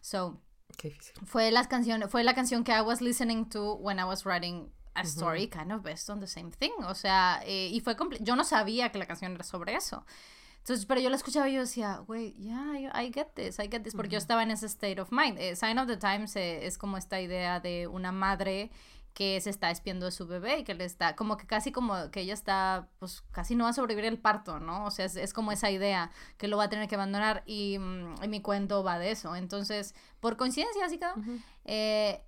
[0.00, 0.40] So,
[0.76, 1.14] Qué difícil.
[1.24, 4.70] fue, las canciones, fue la canción que I was listening to when I was writing
[4.94, 6.72] a story kind of based on the same thing.
[6.86, 10.04] O sea, eh, y fue yo no sabía que la canción era sobre eso.
[10.58, 13.82] Entonces, pero yo la escuchaba y yo decía, güey, yeah, I, get this, I get
[13.82, 15.38] this, porque yo estaba en ese state of mind.
[15.38, 18.72] Eh, Sign of the Times eh, es como esta idea de una madre
[19.16, 22.10] que se está espiando de su bebé y que le está, como que casi como
[22.10, 24.84] que ella está, pues casi no va a sobrevivir el parto, ¿no?
[24.84, 27.78] O sea, es, es como esa idea que lo va a tener que abandonar y,
[27.78, 29.34] mm, y mi cuento va de eso.
[29.34, 31.14] Entonces, por coincidencia, así quedó.
[31.64, 32.22] Eh,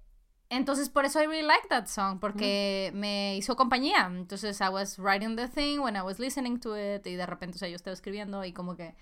[0.49, 4.07] entonces, por eso I really like that song, porque me hizo compañía.
[4.11, 7.57] Entonces, I was writing the thing when I was listening to it, y de repente,
[7.57, 8.95] o sea, yo estaba escribiendo y como que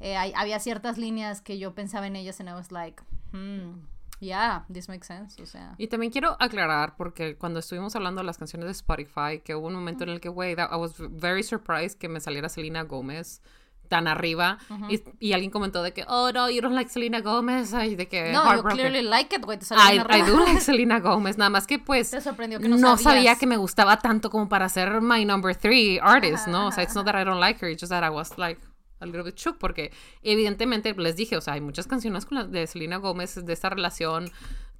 [0.00, 3.00] eh, hay- había ciertas líneas que yo pensaba en ellas, and I was like,
[3.32, 3.74] hmm,
[4.20, 5.74] yeah, this makes sense, o sea.
[5.78, 9.66] Y también quiero aclarar, porque cuando estuvimos hablando de las canciones de Spotify, que hubo
[9.66, 13.40] un momento en el que, güey, I was very surprised que me saliera Selena Gómez
[13.88, 14.58] tan arriba.
[14.88, 17.74] y, y alguien comentó de que, oh, no, you don't like Selena Gómez.
[17.74, 21.36] Ay, de que No, you clearly like it, güey, I, I do like Selena Gómez,
[21.38, 24.48] nada más que pues Te sorprendió que no, no, sabía que me gustaba tanto como
[24.48, 26.68] para ser my number three artist, ¿no?
[26.68, 28.60] O sea, it's not that I don't like her, it's just that I was like
[29.00, 29.92] a little bit shook porque
[30.22, 33.70] evidentemente les dije, o sea, hay muchas canciones con la de Selena Gómez de esta
[33.70, 34.30] relación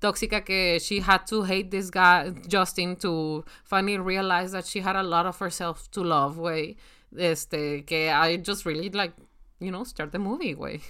[0.01, 4.97] tóxica que she had to hate this guy Justin to finally realize that she had
[4.97, 6.77] a lot of herself to love, güey.
[7.17, 9.15] Este, que I just really like,
[9.61, 10.81] you know, start the movie, güey.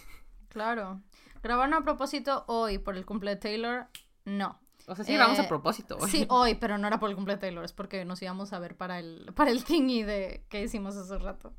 [0.49, 1.01] Claro.
[1.43, 3.87] Grabaron a propósito hoy por el cumple de Taylor,
[4.25, 4.59] no.
[4.89, 6.11] O sea, sí, vamos Eh, a propósito, güey.
[6.11, 8.59] Sí, hoy, pero no era por el cumple de Taylor, es porque nos íbamos a
[8.59, 11.53] ver para el, para el thingy de que hicimos hace rato.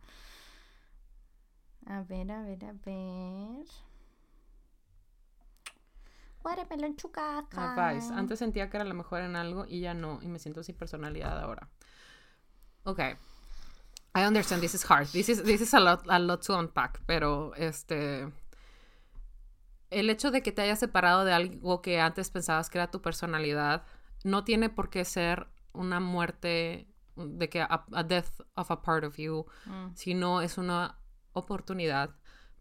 [1.90, 3.66] A ver, a ver, a ver.
[6.44, 7.74] Watermelon chucaca.
[7.74, 8.14] Advice.
[8.14, 10.20] Antes sentía que era la mejor en algo y ya no.
[10.22, 11.68] Y me siento sin personalidad ahora.
[12.84, 13.00] Ok.
[14.16, 15.08] I understand this is hard.
[15.08, 17.02] This is, this is a, lot, a lot to unpack.
[17.06, 18.32] Pero este.
[19.90, 23.02] El hecho de que te hayas separado de algo que antes pensabas que era tu
[23.02, 23.84] personalidad
[24.24, 29.04] no tiene por qué ser una muerte de que a, a death of a part
[29.04, 29.96] of you, Mm.
[29.96, 30.96] sino es una
[31.34, 32.12] oportunidad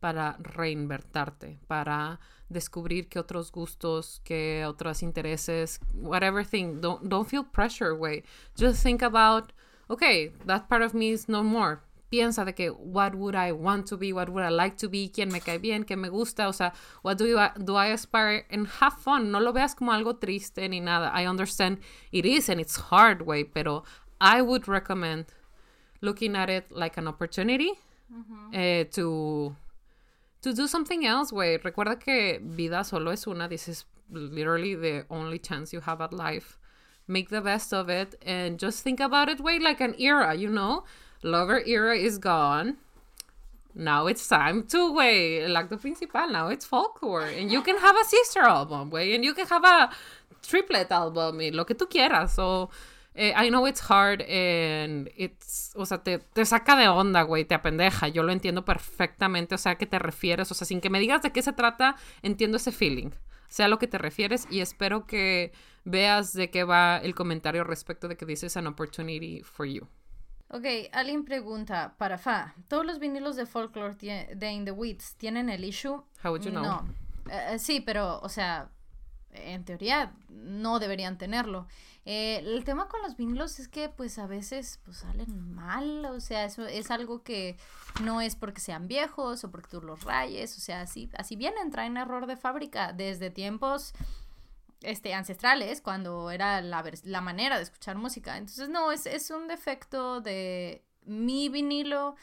[0.00, 6.80] para reinvertarte, para descubrir qué otros gustos, qué otros intereses, whatever thing.
[6.80, 8.22] Don't, don't feel pressure, way.
[8.56, 9.52] Just think about,
[9.90, 11.80] okay, that part of me is no more.
[12.10, 15.10] Piensa de que, what would I want to be, what would I like to be,
[15.10, 16.72] quién me cae bien, qué me gusta, o sea,
[17.02, 19.30] what do, you, do I aspire, and have fun.
[19.30, 21.10] No lo veas como algo triste ni nada.
[21.12, 21.80] I understand
[22.10, 23.84] it is and it's hard, way, pero
[24.22, 25.26] I would recommend
[26.00, 27.72] looking at it like an opportunity
[28.52, 29.54] eh, to
[30.42, 31.58] to do something else, güey.
[31.62, 33.48] Recuerda que vida solo es una.
[33.48, 36.58] This is literally the only chance you have at life.
[37.06, 40.50] Make the best of it and just think about it, way like an era, you
[40.50, 40.84] know?
[41.22, 42.76] Lover era is gone.
[43.74, 46.28] Now it's time to, güey, like the principal.
[46.28, 47.26] Now it's folklore.
[47.26, 49.14] And you can have a sister album, güey.
[49.14, 49.90] And you can have a
[50.42, 52.30] triplet album y lo que tú quieras.
[52.30, 52.70] So,
[53.18, 57.44] eh, I know it's hard and it's, o sea, te, te saca de onda, güey,
[57.44, 58.06] te apendeja.
[58.06, 60.52] Yo lo entiendo perfectamente, o sea, ¿a qué te refieres?
[60.52, 63.10] O sea, sin que me digas de qué se trata, entiendo ese feeling.
[63.48, 65.52] Sea a lo que te refieres y espero que
[65.84, 69.88] veas de qué va el comentario respecto de que dices an opportunity for you.
[70.50, 75.48] Ok, alguien pregunta, para Fa, ¿todos los vinilos de Folklore de In the Weeds tienen
[75.48, 76.04] el issue?
[76.22, 76.62] How would you know?
[76.62, 76.94] No.
[77.30, 78.70] Eh, sí, pero, o sea,
[79.32, 81.66] en teoría no deberían tenerlo.
[82.10, 86.20] Eh, el tema con los vinilos es que pues a veces pues salen mal, o
[86.20, 87.58] sea, eso es algo que
[88.02, 91.70] no es porque sean viejos o porque tú los rayes, o sea, así, así vienen,
[91.70, 93.92] traen error de fábrica desde tiempos
[94.80, 98.38] este, ancestrales, cuando era la, la manera de escuchar música.
[98.38, 102.16] Entonces, no, es, es un defecto de mi vinilo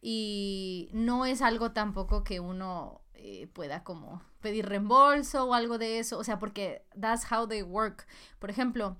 [0.00, 5.98] y no es algo tampoco que uno eh, pueda como pedir reembolso o algo de
[5.98, 8.06] eso, o sea, porque that's how they work.
[8.38, 8.96] Por ejemplo,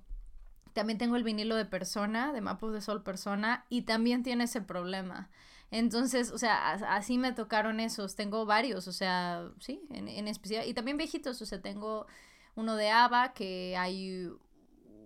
[0.72, 4.60] también tengo el vinilo de persona, de Mapos de Sol persona, y también tiene ese
[4.60, 5.30] problema.
[5.70, 8.16] Entonces, o sea, así me tocaron esos.
[8.16, 10.66] Tengo varios, o sea, sí, en, en especial.
[10.66, 12.06] Y también viejitos, o sea, tengo
[12.56, 14.30] uno de ABBA que hay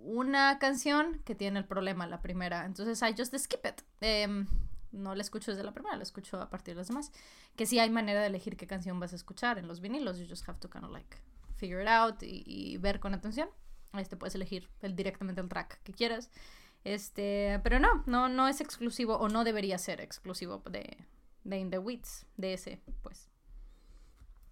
[0.03, 2.65] una canción que tiene el problema, la primera.
[2.65, 3.81] Entonces, I just skip it.
[4.01, 4.47] Em,
[4.91, 7.11] no la escucho desde la primera, la escucho a partir de las demás.
[7.55, 10.17] Que sí hay manera de elegir qué canción vas a escuchar en los vinilos.
[10.17, 11.17] You just have to kind of like
[11.57, 13.49] figure it out y, y ver con atención.
[13.99, 16.29] Este puedes elegir el, directamente el track que quieras.
[16.83, 20.97] Este, pero no, no, no es exclusivo o no debería ser exclusivo de,
[21.43, 23.29] de In the Weeds, de ese, pues.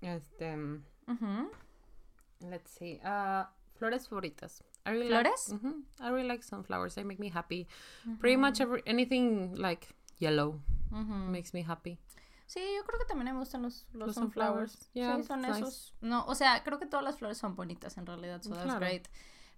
[0.01, 0.57] Este.
[2.39, 2.99] Let's see.
[3.03, 3.45] Uh,
[3.75, 4.63] flores favoritas.
[4.85, 5.49] I really ¿Flores?
[5.49, 6.95] Like, I really like sunflowers.
[6.95, 7.67] They make me happy.
[8.19, 9.87] Pretty much every, anything like
[10.19, 10.59] yellow
[10.91, 11.99] makes me happy.
[12.45, 14.89] Sí, yo creo que también me gustan los, los, sunflowers.
[14.93, 15.93] sí, son esos.
[16.01, 19.07] No, o sea, creo que todas las flores son bonitas en realidad, so that's great.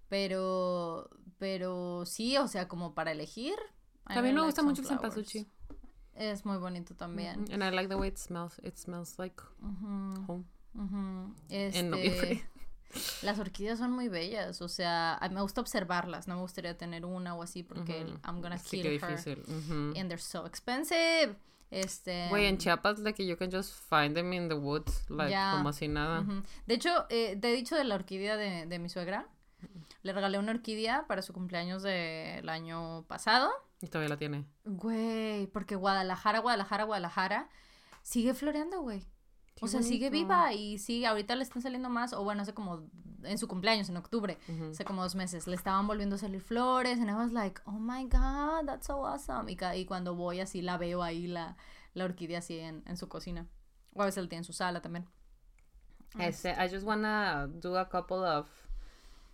[0.10, 3.56] Pero, pero sí, o sea, como para elegir.
[4.07, 5.48] También me gusta mucho el cempasúchil.
[6.14, 7.45] Es muy bonito también.
[7.52, 8.60] And I like the way it smells.
[8.64, 9.41] It smells like
[10.27, 10.45] home.
[11.49, 12.45] Este,
[13.22, 17.36] las orquídeas son muy bellas, o sea, me gusta observarlas, no me gustaría tener una
[17.36, 18.99] o así porque I'm gonna kill her.
[18.99, 19.44] Difícil.
[19.98, 21.36] And they're so expensive.
[21.72, 22.27] Este.
[22.30, 25.88] Güey, en Chiapas, like, you can just find them in the woods, like, como así
[25.88, 26.23] nada.
[26.68, 29.27] De hecho, eh, te he dicho de la orquídea de, de mi suegra.
[30.04, 33.50] Le regalé una orquídea para su cumpleaños del año pasado.
[33.82, 34.46] Y todavía la tiene.
[34.66, 37.50] Güey, porque Guadalajara, Guadalajara, Guadalajara
[38.02, 39.04] sigue floreando, güey.
[39.62, 42.88] o sea, sigue viva y sí, ahorita le están saliendo más, o bueno, hace como
[43.24, 44.38] en su cumpleaños, en octubre,
[44.70, 47.72] hace como dos meses, le estaban volviendo a salir flores, and I was like, oh
[47.80, 49.52] my god, that's so awesome.
[49.52, 51.58] Y, y cuando voy así, la veo ahí, la,
[51.94, 53.48] la orquídea así en, en su cocina.
[53.94, 55.08] O a veces la tiene en su sala también.
[56.20, 58.48] Este, I just wanna do a couple of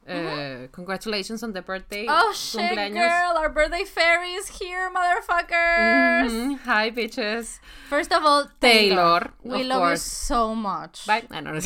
[0.07, 2.05] Uh, congratulations on the birthday.
[2.09, 3.37] Oh shit, girl!
[3.37, 6.25] Our birthday fairy is here, motherfuckers.
[6.25, 6.53] Mm-hmm.
[6.65, 7.59] Hi, bitches.
[7.87, 9.29] First of all, Taylor.
[9.43, 10.01] Taylor we love course.
[10.01, 11.05] you so much.
[11.05, 11.23] Bye.
[11.29, 11.59] I know.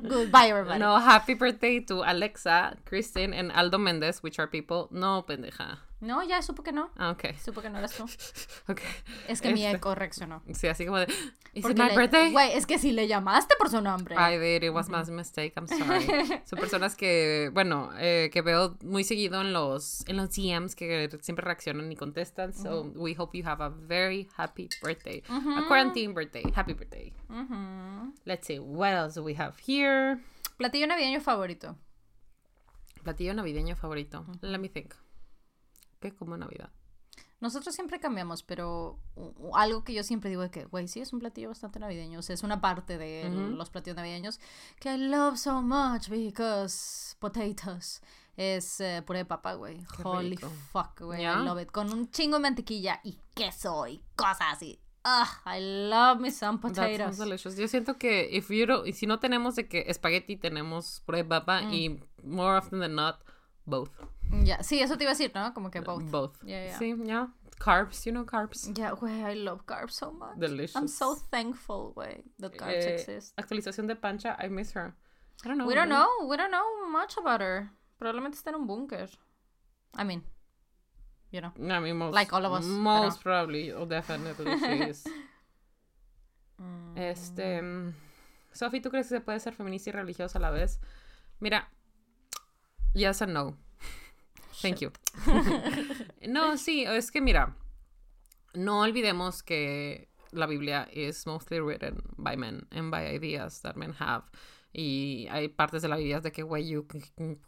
[0.02, 0.80] Goodbye, everybody.
[0.80, 4.88] No, happy birthday to Alexa, Christine, and Aldo Mendez, which are people.
[4.90, 5.78] No, pendeja.
[6.00, 6.90] No, ya supo que no.
[6.96, 7.36] Ah, ok.
[7.38, 8.04] Supo que no eras tú.
[8.72, 8.80] ok.
[9.28, 10.42] Es que mi este, eco reaccionó.
[10.54, 11.06] Sí, así como de.
[11.52, 12.32] ¿Is it my birthday?
[12.32, 14.16] Güey, es que si le llamaste por su nombre.
[14.16, 16.40] I did, it was my mistake, I'm sorry.
[16.44, 21.10] Son personas que, bueno, eh, que veo muy seguido en los, en los DMs que
[21.20, 22.54] siempre reaccionan y contestan.
[22.54, 25.22] So, we hope you have a very happy birthday.
[25.28, 26.44] A quarantine birthday.
[26.54, 27.12] Happy birthday.
[28.24, 30.18] Let's see, what else do we have here?
[30.56, 31.76] Platillo navideño favorito.
[33.02, 34.24] Platillo navideño favorito.
[34.42, 34.94] Let me think.
[36.00, 36.70] ¿Qué como Navidad?
[37.40, 38.98] Nosotros siempre cambiamos, pero
[39.54, 42.18] algo que yo siempre digo es que, güey, sí es un platillo bastante navideño.
[42.18, 44.40] O sea, es una parte de los platillos navideños
[44.78, 48.02] que I love so much because potatoes
[48.36, 49.84] es eh, puré de papa, güey.
[50.02, 50.36] Holy
[50.72, 51.22] fuck, güey.
[51.22, 51.70] I love it.
[51.70, 54.78] Con un chingo de mantequilla y queso y cosas así.
[55.02, 57.16] Ah, I love me some potatoes.
[57.16, 57.56] delicious.
[57.56, 61.24] Yo siento que if you don't, si no tenemos de que espagueti, tenemos puré de
[61.24, 61.72] papa mm.
[61.72, 63.16] y more often than not,
[63.70, 63.90] both.
[64.44, 65.52] Ya, sí, eso te iba a decir, ¿no?
[65.54, 66.04] Como que both.
[66.10, 66.38] Both.
[66.78, 67.32] Sí, ya.
[67.58, 68.72] Carbs, you know carbs.
[68.74, 70.38] Yeah, güey, I love carbs so much.
[70.38, 70.76] Delicious.
[70.76, 73.36] I'm so thankful, güey, that carbs eh, exist.
[73.36, 74.94] Actualización de Pancha, I miss her.
[75.44, 75.66] I don't know.
[75.66, 76.26] We don't know.
[76.26, 77.70] We don't know much about her.
[77.98, 79.10] Probablemente está en un búnker.
[79.94, 80.22] I mean,
[81.30, 81.52] you know.
[81.58, 82.64] I mean, most, like all of us.
[82.64, 85.04] Most probably, or definitely she is.
[86.60, 86.98] Mm.
[86.98, 87.62] Este.
[88.52, 90.80] Sophie, ¿tú crees que se puede ser feminista y religiosa a la vez?
[91.40, 91.68] Mira,
[92.94, 93.54] yes and no.
[94.60, 94.92] Thank you.
[96.26, 97.54] no, sí, es que mira,
[98.54, 103.94] no olvidemos que la Biblia is mostly written by men and by ideas that men
[103.98, 104.22] have.
[104.72, 106.76] Y hay partes de la Biblia de que, güey,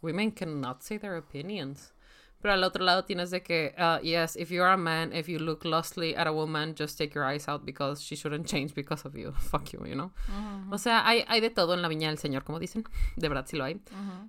[0.01, 1.92] women cannot say their opinions.
[2.43, 5.39] Pero al otro lado tienes de que, uh, yes, if you're a man, if you
[5.39, 9.07] look lustly at a woman, just take your eyes out because she shouldn't change because
[9.07, 9.31] of you.
[9.49, 10.11] Fuck you, you know?
[10.69, 12.83] O sea, hay, hay de todo en la viña del Señor, como dicen.
[13.15, 13.79] De verdad sí lo hay.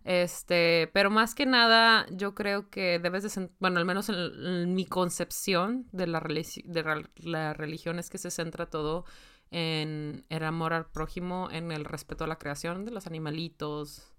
[0.04, 4.86] Este, pero más que nada, yo creo que debes de, bueno, al menos en, mi
[4.86, 9.06] concepción de la, de la religión es que se centra todo
[9.50, 14.14] en el amor al prójimo, en el respeto a la creación de los animalitos,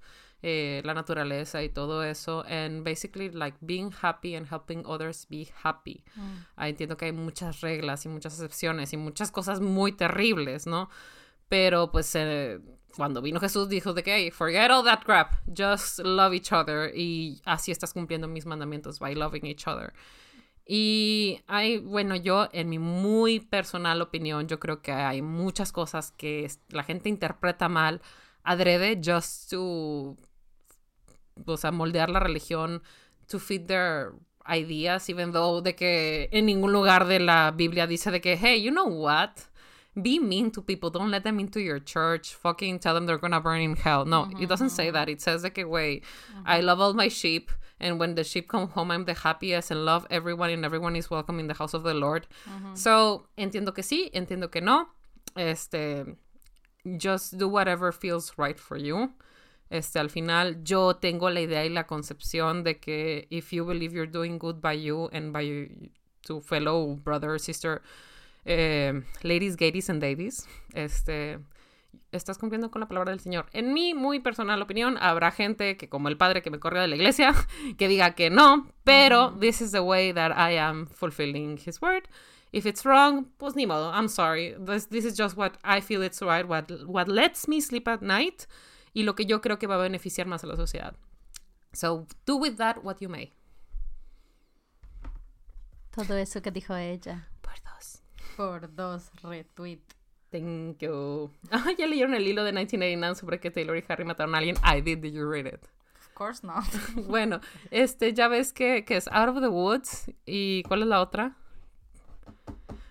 [0.47, 2.45] eh, la naturaleza y todo eso.
[2.47, 6.03] And basically, like being happy and helping others be happy.
[6.55, 10.91] Ah, entiendo que hay muchas reglas y muchas excepciones y muchas cosas muy terribles, ¿no?
[11.49, 12.59] Pero pues eh,
[12.95, 16.91] cuando vino Jesús dijo de que, hey, forget all that crap, just love each other
[16.95, 19.93] y así estás cumpliendo mis mandamientos by loving each other.
[20.67, 26.11] Y hay, bueno, yo en mi muy personal opinión, yo creo que hay muchas cosas
[26.11, 27.99] que la gente interpreta mal
[28.43, 30.15] adrede just to,
[31.45, 32.81] o sea, moldear la religión
[33.27, 34.13] to fit their
[34.47, 38.61] ideas, even though de que en ningún lugar de la Biblia dice de que, hey,
[38.61, 39.31] you know what?
[39.95, 40.89] Be mean to people.
[40.89, 42.33] Don't let them into your church.
[42.33, 44.03] Fucking tell them they're gonna burn in hell.
[44.05, 45.07] No, it doesn't say that.
[45.07, 46.03] It says like, wait,
[46.45, 47.49] I love all my sheep.
[47.79, 51.09] And when the sheep come home, I'm the happiest and love everyone and everyone is
[51.09, 52.27] welcome in the house of the Lord.
[52.73, 54.87] So, entiendo que sí, entiendo que no.
[55.37, 56.05] Este,
[56.97, 59.11] just do whatever feels right for you.
[59.69, 63.95] Este, al final, yo tengo la idea y la concepción de que if you believe
[63.95, 65.67] you're doing good by you and by your,
[66.21, 67.81] to fellow brother sister,
[68.45, 68.93] eh,
[69.23, 71.39] ladies, gays and ladies, este,
[72.11, 73.47] estás cumpliendo con la palabra del Señor.
[73.53, 76.87] En mi muy personal opinión, habrá gente que, como el padre que me corrió de
[76.87, 77.33] la iglesia,
[77.77, 82.07] que diga que no, pero this is the way that I am fulfilling His word.
[82.51, 83.91] If it's wrong, pues ni modo.
[83.91, 84.55] I'm sorry.
[84.57, 88.01] This, this is just what I feel it's right, what, what lets me sleep at
[88.01, 88.47] night
[88.95, 90.95] y lo que yo creo que va a beneficiar más a la sociedad.
[91.73, 93.33] So, do with that what you may.
[95.91, 97.27] Todo eso que dijo ella.
[97.41, 98.01] Por dos.
[98.37, 99.81] Por dos retweet.
[100.31, 101.29] Thank you.
[101.51, 104.55] Ah, ya leyeron el hilo de 1989 sobre que Taylor y Harry mataron a alguien.
[104.63, 104.99] I did.
[104.99, 105.61] Did you read it?
[105.99, 106.63] Of course not.
[107.09, 107.41] bueno,
[107.71, 110.09] este, ya ves que, que es Out of the Woods.
[110.25, 111.35] ¿Y cuál es la otra?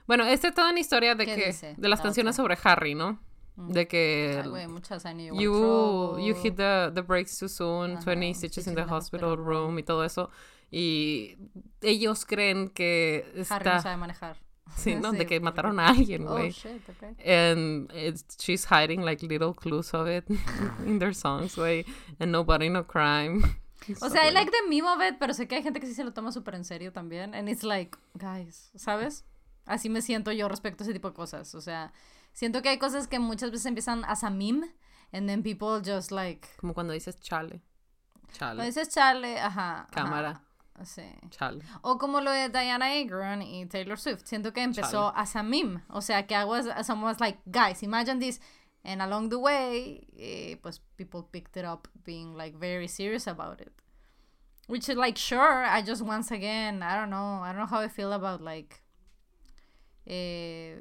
[0.07, 1.75] Bueno, esta es toda una historia de que dice?
[1.79, 3.19] de las La canciones sobre Harry, ¿no?
[3.57, 8.35] De que Ay, güey, muchas you, you hit the, the brakes too soon, Ajá, 20
[8.35, 10.29] stitches in the hospital room y todo eso.
[10.73, 11.37] Y
[11.81, 14.37] ellos creen que Harry está no sabe manejar.
[14.77, 15.13] sí, ¿no?
[15.13, 16.51] de Sí, que porque- mataron a alguien, Oh, güey.
[16.51, 17.15] shit, okay.
[17.25, 20.25] and it's, she's hiding like little clues of it
[20.85, 21.85] in their songs, güey.
[22.19, 23.43] And nobody no crime.
[24.01, 25.95] O sea, I like the meme of it, pero sé que hay gente que sí
[25.95, 27.35] se lo toma súper en serio también.
[27.35, 29.25] And it's like, guys, ¿sabes?
[29.67, 31.55] Así me siento yo respecto a ese tipo de cosas.
[31.55, 31.93] O sea,
[32.35, 34.67] siento que hay cosas que muchas veces empiezan as a meme,
[35.13, 36.47] and then people just like...
[36.59, 37.63] Como cuando dices chale.
[38.33, 38.57] Chale.
[38.57, 39.83] Cuando dices chale, ajá.
[39.83, 40.41] ajá, Cámara.
[40.83, 41.03] Sí.
[41.31, 41.63] Chale.
[41.83, 44.27] O como lo de Diana Agron y Taylor Swift.
[44.27, 45.83] Siento que empezó as a meme.
[45.89, 46.35] O sea, que
[46.83, 48.41] someone was like, guys, imagine this.
[48.83, 53.61] And along the way, eh, pues people picked it up being like very serious about
[53.61, 53.73] it.
[54.67, 57.41] Which is like, sure, I just once again, I don't know.
[57.43, 58.83] I don't know how I feel about like.
[60.07, 60.75] Eh,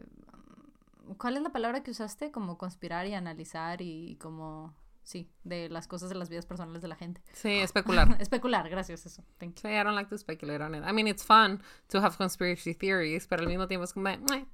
[1.17, 2.31] ¿Cuál es la palabra que usaste?
[2.31, 4.73] Como conspirar y analizar y como.
[5.03, 7.21] Sí, de las cosas de las vidas personales de la gente.
[7.33, 8.15] Sí, especular.
[8.21, 9.21] Especular, gracias, eso.
[9.37, 9.61] Thank you.
[9.63, 10.83] Sí, I don't like to speculate on it.
[10.85, 14.45] I mean, it's fun to have conspiracy theories, pero al mismo tiempo es como, eh,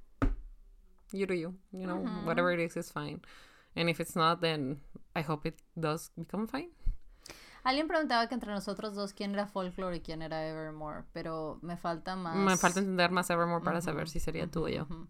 [1.12, 1.54] you do you.
[1.70, 3.20] You know, whatever it is is fine.
[3.76, 4.80] And if it's not, then
[5.14, 6.70] I hope it does become fine.
[7.62, 11.76] Alguien preguntaba que entre nosotros dos quién era Folklore y quién era Evermore, pero me
[11.76, 12.34] falta más.
[12.34, 14.84] Me falta entender más Evermore para saber si sería tú o yo.
[14.84, 15.06] Ujú.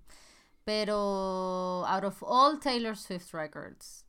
[0.66, 4.05] Pero out of all Taylor Swift records,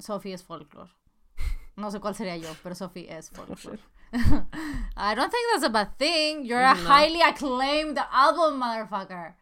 [0.00, 0.90] Sophie es Folklore.
[1.76, 3.78] No sé cuál sería yo, pero Sophie es Folklore.
[4.14, 6.44] I don't think that's a bad thing.
[6.44, 6.80] You're a No.
[6.84, 9.34] highly acclaimed album, motherfucker.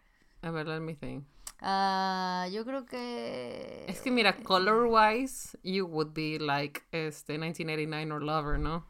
[0.43, 1.25] A ver, let me think.
[1.63, 3.85] Ah, yo creo que.
[3.89, 8.85] Es que mira, color wise, you would be like este 1989 or Lover, ¿no?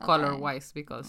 [0.00, 1.08] Color wise, because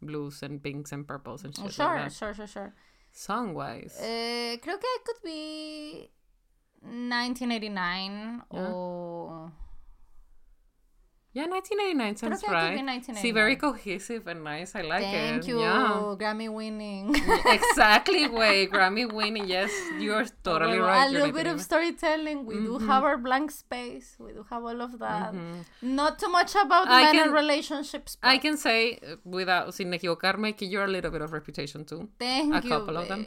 [0.00, 1.64] blues and pinks and purples and shit.
[1.64, 1.76] like Mm.
[1.76, 2.12] Sure, that.
[2.12, 2.74] sure, sure, sure.
[3.12, 3.94] Song wise.
[4.00, 6.10] Eh, creo que it could be
[6.82, 8.70] 1989 Yeah.
[8.72, 9.50] o
[11.34, 12.76] yeah, 1989 creo sounds que right.
[12.76, 13.22] 1989.
[13.22, 14.74] See, very cohesive and nice.
[14.74, 15.18] I like Thank it.
[15.30, 16.14] Thank you, Yeah.
[16.20, 17.14] Grammy winning.
[17.56, 18.66] exactly, way.
[18.66, 19.46] Grammy winning.
[19.48, 21.08] Yes, you're totally Well, right.
[21.08, 22.44] A little bit of storytelling.
[22.44, 24.16] We do have our blank space.
[24.18, 25.32] We do have all of that.
[25.32, 25.64] Mhm.
[26.00, 28.18] Not too much about I men can- and relationships.
[28.22, 32.08] I can say, uh, without sin equivocarme, que you're a little bit of reputation too.
[32.18, 33.26] Thank a you, couple of them.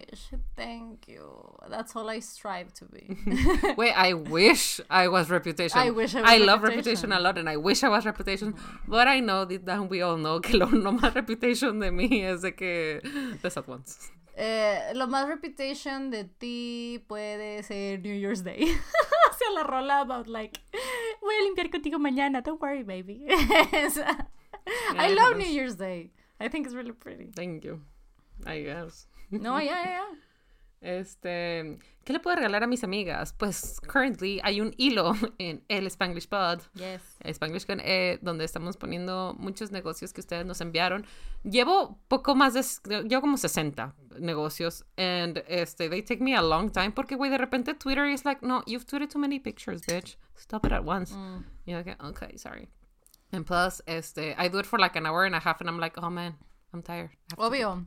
[0.55, 1.25] Thank you.
[1.69, 3.17] That's all I strive to be.
[3.77, 5.79] Wait, I wish I was reputation.
[5.79, 7.09] I wish I was I love Reputation.
[7.09, 8.55] reputation a lot, and I wish I was reputation.
[8.87, 12.41] But I know down we all know que lo, lo más reputation de mí es
[12.41, 13.01] de que
[13.41, 14.11] the sad ones.
[14.37, 18.65] Eh, lo más reputation de ti puede ser New Year's Day.
[19.37, 20.59] sea, la rola about like,
[21.21, 23.25] voy a limpiar contigo mañana, don't worry, baby.
[24.97, 25.37] I love.
[25.37, 26.11] New Year's Day.
[26.39, 27.31] I think it's really pretty.
[27.35, 27.81] Thank you.
[28.45, 29.07] I guess.
[29.31, 30.15] No, yeah, yeah, yeah.
[30.85, 33.33] Este, ¿qué le puedo regalar a mis amigas?
[33.33, 37.01] Pues currently hay un hilo en el Spanglish Pod, Yes.
[37.23, 41.03] Spanglish con E, donde estamos poniendo muchos negocios que ustedes nos enviaron.
[41.43, 46.69] Llevo poco más de, llevo como 60 negocios, and este, they take me a long
[46.71, 50.17] time porque, güey, de repente Twitter is like, no, you've tweeted too many pictures, bitch.
[50.37, 51.15] Stop it at once.
[51.15, 51.43] Mm.
[51.65, 52.69] You're like, okay, sorry.
[53.31, 55.79] And plus, este, I do it for like an hour and a half, and I'm
[55.79, 56.35] like, oh man,
[56.71, 57.09] I'm tired.
[57.35, 57.85] I have to go." Obvio.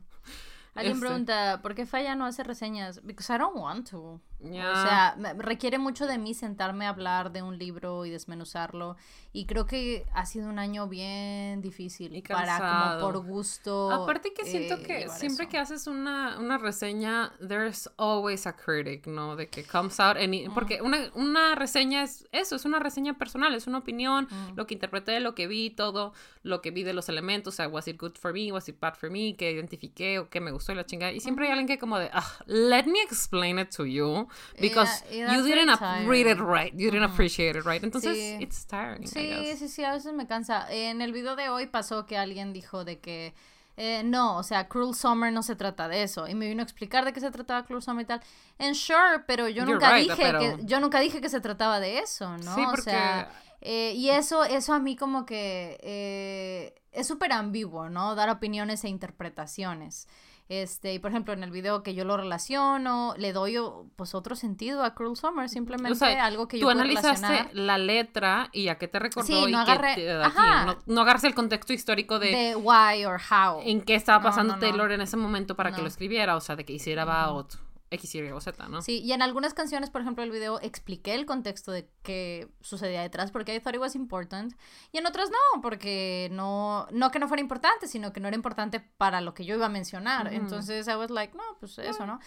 [0.75, 1.07] Alguien Este.
[1.07, 3.01] pregunta, ¿por qué Falla no hace reseñas?
[3.03, 4.21] Because I don't want to.
[4.41, 4.71] Yeah.
[4.71, 8.95] O sea, requiere mucho de mí sentarme a hablar de un libro y desmenuzarlo.
[9.31, 13.91] Y creo que ha sido un año bien difícil Y para como por gusto.
[13.91, 15.51] Aparte que siento eh, que siempre eso.
[15.51, 19.35] que haces una, una reseña, there's always a critic, ¿no?
[19.35, 20.49] De que comes out any...
[20.49, 24.73] Porque una, una reseña es eso, es una reseña personal, es una opinión, lo que
[24.73, 28.01] interpreté, lo que vi, todo, lo que vi de los elementos, o sea, was it
[28.01, 30.75] good for me, was it bad for me, que identifiqué o que me gustó y
[30.75, 31.11] la chingada.
[31.11, 34.27] Y siempre hay alguien que como de, ah, let me explain it to you,
[34.59, 37.83] because Yeah, yeah, you didn't read it right, you didn't appreciate it right.
[37.83, 38.37] Entonces, Sí.
[38.41, 40.65] it's tiring, Sí, sí, sí, a veces me cansa.
[40.69, 43.33] En el video de hoy pasó que alguien dijo de que
[43.77, 46.27] eh, no, o sea, Cruel Summer no se trata de eso.
[46.27, 48.21] Y me vino a explicar de qué se trataba Cruel Summer y tal.
[48.57, 51.39] And sure, pero yo You're nunca right, dije pero- que yo nunca dije que se
[51.39, 52.55] trataba de eso, ¿no?
[52.55, 53.31] Sí, O sea,
[53.61, 58.15] eh, y eso, eso a mí como que eh, es súper ambiguo, ¿no?
[58.15, 60.07] Dar opiniones e interpretaciones.
[60.49, 63.55] Este, y por ejemplo, en el video que yo lo relaciono, le doy
[63.95, 67.49] pues otro sentido a Cruel Summer, simplemente O sea, algo que yo Tú analizaste relacionar.
[67.53, 70.65] la letra y a qué te recordó Sí, y qué te ajá.
[70.65, 73.61] No, no agarres el contexto histórico de, de why or how.
[73.63, 74.59] en qué estaba pasando no.
[74.59, 77.53] Taylor en ese momento para que lo escribiera, o sea, de que hiciera about
[77.91, 78.81] X, Y o Z, ¿no?
[78.81, 83.01] Sí, y en algunas canciones, por ejemplo, el video expliqué el contexto de qué sucedía
[83.01, 84.53] detrás porque I thought it was important.
[84.91, 88.35] Y en otras no, porque no, no que no fuera importante, sino que no era
[88.35, 90.33] importante para lo que yo iba a mencionar.
[90.33, 92.19] Entonces I was like, no, pues eso, ¿no?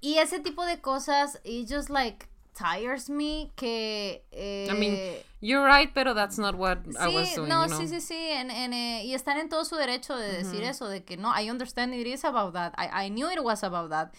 [0.00, 4.24] Y ese tipo de cosas, it just like tires me que...
[4.32, 4.98] eh, I mean,
[5.40, 7.78] You're right, pero that's not what I was doing, no, you know?
[7.80, 10.88] sí, sí, sí, en- en, eh, y están en todo su derecho de decir eso,
[10.88, 13.90] de que no, I understand it is about that, I, I knew it was about
[13.90, 14.12] that,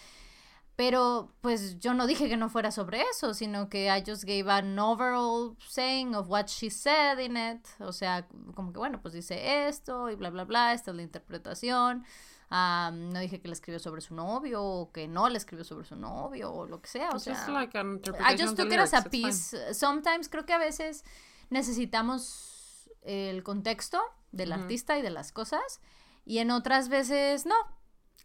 [0.80, 4.50] pero pues yo no dije que no fuera sobre eso, sino que I just gave
[4.50, 9.12] an overall saying of what she said in it, o sea, como que bueno, pues
[9.12, 12.02] dice esto y bla, bla, bla, esta es la interpretación,
[12.48, 15.84] Am, no dije que le escribió sobre su novio o que no le escribió sobre
[15.84, 17.34] su novio o lo que sea, o It's sea...
[17.34, 19.54] just like an I just took it as a piece.
[19.74, 21.04] Sometimes creo que a veces
[21.50, 24.00] necesitamos el contexto
[24.32, 25.82] del artista y de las cosas
[26.24, 27.54] y en otras veces no.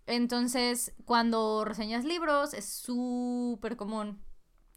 [0.08, 4.22] Entonces, cuando reseñas libros es súper común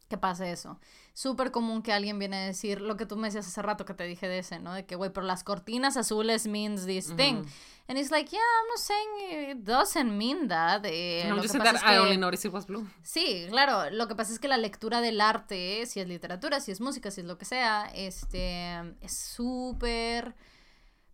[0.07, 0.79] que pase eso.
[1.13, 3.93] Súper común que alguien viene a decir lo que tú me decías hace rato que
[3.93, 4.73] te dije de ese, ¿no?
[4.73, 7.43] De que, güey, pero las cortinas azules means this thing.
[7.87, 10.81] And it's like, yeah, I'm not saying it doesn't mean that.
[10.85, 12.87] Eh, No, lo que pasa that es I que- only noticed it was blue.
[13.03, 13.91] Sí, claro.
[13.91, 17.11] Lo que pasa es que la lectura del arte, si es literatura, si es música,
[17.11, 20.35] si es lo que sea, este es súper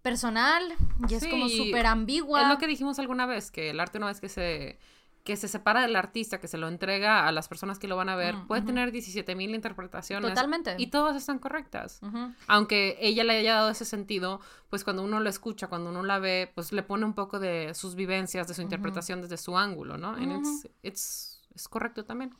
[0.06, 0.62] personal
[1.10, 2.44] y es como súper ambigua.
[2.44, 4.78] Es lo que dijimos alguna vez, que el arte una vez que se,
[5.24, 8.10] que se separa del artista, que se lo entrega a las personas que lo van
[8.10, 8.68] a ver, Mm, puede ujú.
[8.68, 10.30] tener 17 mil interpretaciones.
[10.30, 10.76] Totalmente.
[10.78, 12.00] Y todas están correctas.
[12.46, 16.20] Aunque ella le haya dado ese sentido, pues cuando uno lo escucha, cuando uno la
[16.20, 19.98] ve, pues le pone un poco de sus vivencias, de su interpretación desde su ángulo,
[19.98, 20.10] ¿no?
[20.10, 22.36] And it's, it's, es correcto también.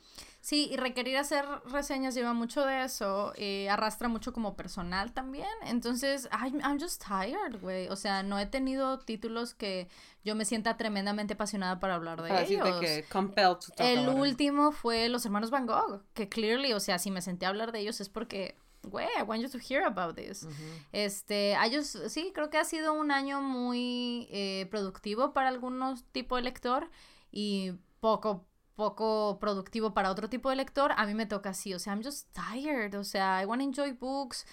[0.46, 5.48] Sí, y requerir hacer reseñas lleva mucho de eso, eh, arrastra mucho como personal también.
[5.64, 7.88] Entonces, I'm, I'm just tired, güey.
[7.88, 9.88] O sea, no he tenido títulos que
[10.22, 12.80] yo me sienta tremendamente apasionada para hablar de Para decirte ellos.
[12.80, 17.00] que compelled to talk El último fue Los Hermanos Van Gogh, que clearly, o sea,
[17.00, 19.82] si me senté a hablar de ellos es porque, güey, I want you to hear
[19.82, 20.46] about this.
[20.92, 26.04] Este, a ellos, sí, creo que ha sido un año muy eh, productivo para algunos
[26.12, 26.88] tipo de lector
[27.32, 28.46] y poco
[28.76, 32.04] poco productivo para otro tipo de lector, a mí me toca así, o sea, I'm
[32.04, 34.46] just tired, o sea, I want to enjoy books,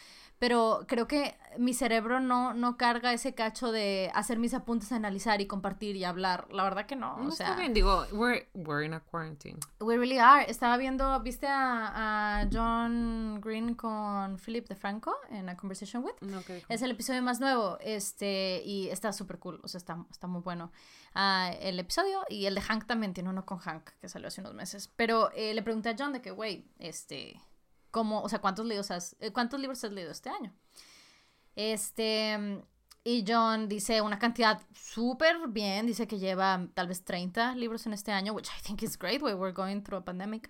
[0.43, 5.39] pero creo que mi cerebro no, no carga ese cacho de hacer mis apuntes, analizar
[5.39, 8.49] y compartir y hablar, la verdad que no, No o está sea, bien, digo, we're,
[8.53, 9.57] we're in a quarantine.
[9.79, 10.43] We really are.
[10.51, 16.15] Estaba viendo, ¿viste a, a John Green con Philip DeFranco en A Conversation With?
[16.19, 16.41] No.
[16.67, 20.41] Es el episodio más nuevo, este, y está súper cool, o sea, está, está muy
[20.41, 20.73] bueno
[21.15, 24.41] ah, el episodio, y el de Hank también tiene uno con Hank, que salió hace
[24.41, 27.39] unos meses, pero eh, le pregunté a John de que, güey, este,
[27.93, 30.51] ¿cómo, o sea, cuántos libros has, eh, cuántos libros has leído este año?
[31.55, 32.61] Este,
[33.03, 37.93] y John dice una cantidad súper bien, dice que lleva tal vez 30 libros en
[37.93, 40.49] este año, which I think is great, güey, we're going through a pandemic.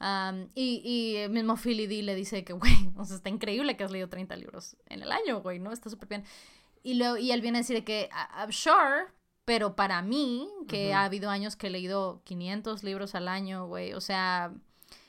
[0.00, 3.76] Um, y, y el mismo Philly D le dice que, güey, o sea, está increíble
[3.76, 5.72] que has leído 30 libros en el año, güey, ¿no?
[5.72, 6.24] Está súper bien.
[6.82, 9.06] Y, luego, y él viene a decir que, "I- I'm sure,
[9.44, 13.92] Pero para mí, que ha habido años que he leído 500 libros al año, güey,
[13.92, 14.52] o sea,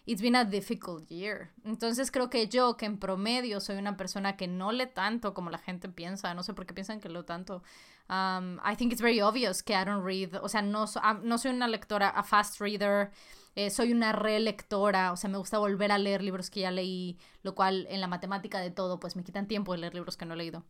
[0.05, 1.51] it's been a difficult year.
[1.63, 5.49] Entonces creo que yo, que en promedio soy una persona que no lee tanto como
[5.49, 7.63] la gente piensa, no sé por qué piensan que leo tanto.
[8.09, 10.85] Um, I think it's very obvious que I don't read, o sea, no,
[11.23, 13.11] no soy una lectora, a fast reader,
[13.55, 17.17] eh, soy una relectora, o sea, me gusta volver a leer libros que ya leí,
[17.43, 20.25] lo cual en la matemática de todo, pues me quitan tiempo de leer libros que
[20.25, 20.65] no he leído.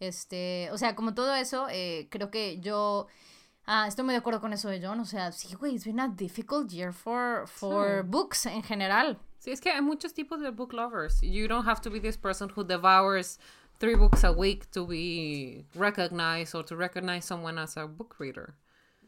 [0.00, 3.08] Este, o sea, como todo eso, eh, creo que yo
[3.70, 4.98] Ah, estoy muy de acuerdo con eso de John.
[4.98, 9.18] O sea, sí, güey, it's been a difficult year for, for books en general.
[9.40, 11.20] Sí, es que hay muchos tipos de book lovers.
[11.20, 13.38] You don't have to be this person who devours
[13.78, 18.54] three books a week to be recognized or to recognize someone as a book reader.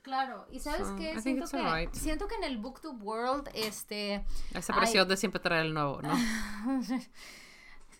[0.02, 4.26] Claro, y sabes qué, siento que, siento que en el booktube world, este...
[4.54, 6.10] Esa presión de siempre traer el nuevo, ¿no?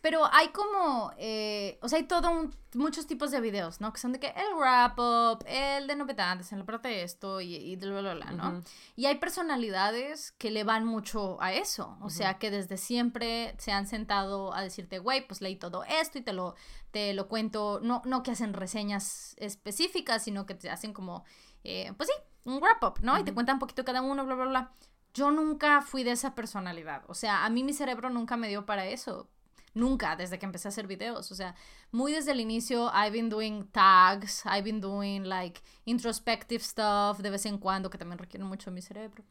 [0.00, 3.92] Pero hay como, eh, o sea, hay todo un, muchos tipos de videos, ¿no?
[3.92, 7.42] Que son de que el wrap up, el de novedades, en la parte de esto
[7.42, 8.62] y, y bla, bla, bla, ¿no?
[8.96, 13.72] Y hay personalidades que le van mucho a eso, o sea, que desde siempre se
[13.72, 16.54] han sentado a decirte, güey, pues leí todo esto y te lo,
[16.92, 21.24] te lo cuento, no, no que hacen reseñas específicas, sino que te hacen como,
[21.62, 22.14] eh, pues sí,
[22.44, 23.18] un wrap up, ¿no?
[23.18, 24.72] Y te cuentan un poquito cada uno, bla, bla, bla.
[25.12, 28.64] Yo nunca fui de esa personalidad, o sea, a mí mi cerebro nunca me dio
[28.64, 29.28] para eso
[29.72, 31.30] Nunca, desde que empecé a hacer videos.
[31.30, 31.54] O sea,
[31.92, 37.30] muy desde el inicio, I've been doing tags, I've been doing like introspective stuff de
[37.30, 39.24] vez en cuando, que también requiere mucho de mi cerebro.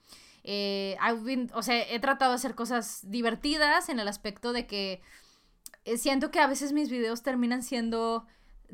[0.43, 4.65] Eh, I've been, o sea, he tratado de hacer cosas divertidas en el aspecto de
[4.65, 5.01] que
[5.85, 8.25] eh, siento que a veces mis videos terminan siendo,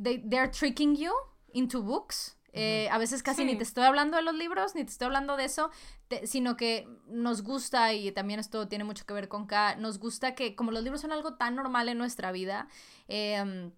[0.01, 1.11] they, they're tricking you
[1.53, 2.37] into books.
[2.57, 5.35] Eh, a veces casi ni te estoy hablando de los libros, ni te estoy hablando
[5.35, 5.71] de eso,
[6.23, 10.35] sino que nos gusta, y también esto tiene mucho que ver con K, nos gusta
[10.35, 12.69] que como los libros son algo tan normal en nuestra vida,
[13.09, 13.71] em,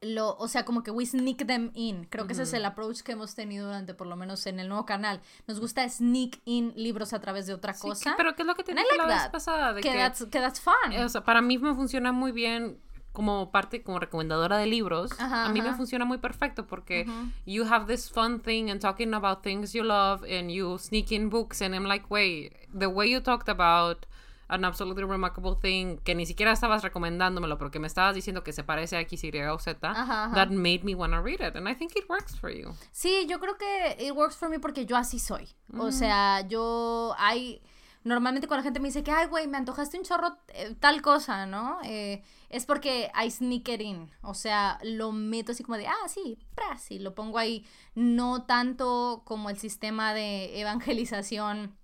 [0.00, 2.04] lo, o sea, como que we sneak them in.
[2.04, 4.68] Creo que ese es el approach que hemos tenido durante, por lo menos en el
[4.68, 5.20] nuevo canal.
[5.48, 8.14] Nos gusta sneak in libros a través de otra cosa.
[8.16, 9.74] pero ¿qué es lo que te dije la vez pasada?
[9.80, 10.96] que, that's, que that's fun.
[11.04, 12.80] O sea, para mí me funciona muy bien
[13.12, 17.06] como parte, como recomendadora de libros, a mí me funciona muy perfecto porque
[17.46, 21.28] you have this fun thing and talking about things you love and you sneak in
[21.28, 24.06] books and I'm like, wait, the way you talked about
[24.48, 28.64] an absolutely remarkable thing que ni siquiera estabas recomendándomelo porque me estabas diciendo que se
[28.64, 31.74] parece a X, Y o Z, that made me want to read it and I
[31.74, 32.74] think it works for you.
[32.92, 35.48] Sí, yo creo que it works for me porque yo así soy.
[35.78, 37.60] O sea, yo hay
[38.04, 41.02] normalmente cuando la gente me dice que, ay, güey, me antojaste un chorro eh, tal
[41.02, 41.78] cosa, ¿no?
[41.84, 46.08] Eh, es porque I sneak it in, o sea, lo meto así como de, ah,
[46.08, 51.76] sí, pras, y lo pongo ahí, no tanto como el sistema de evangelización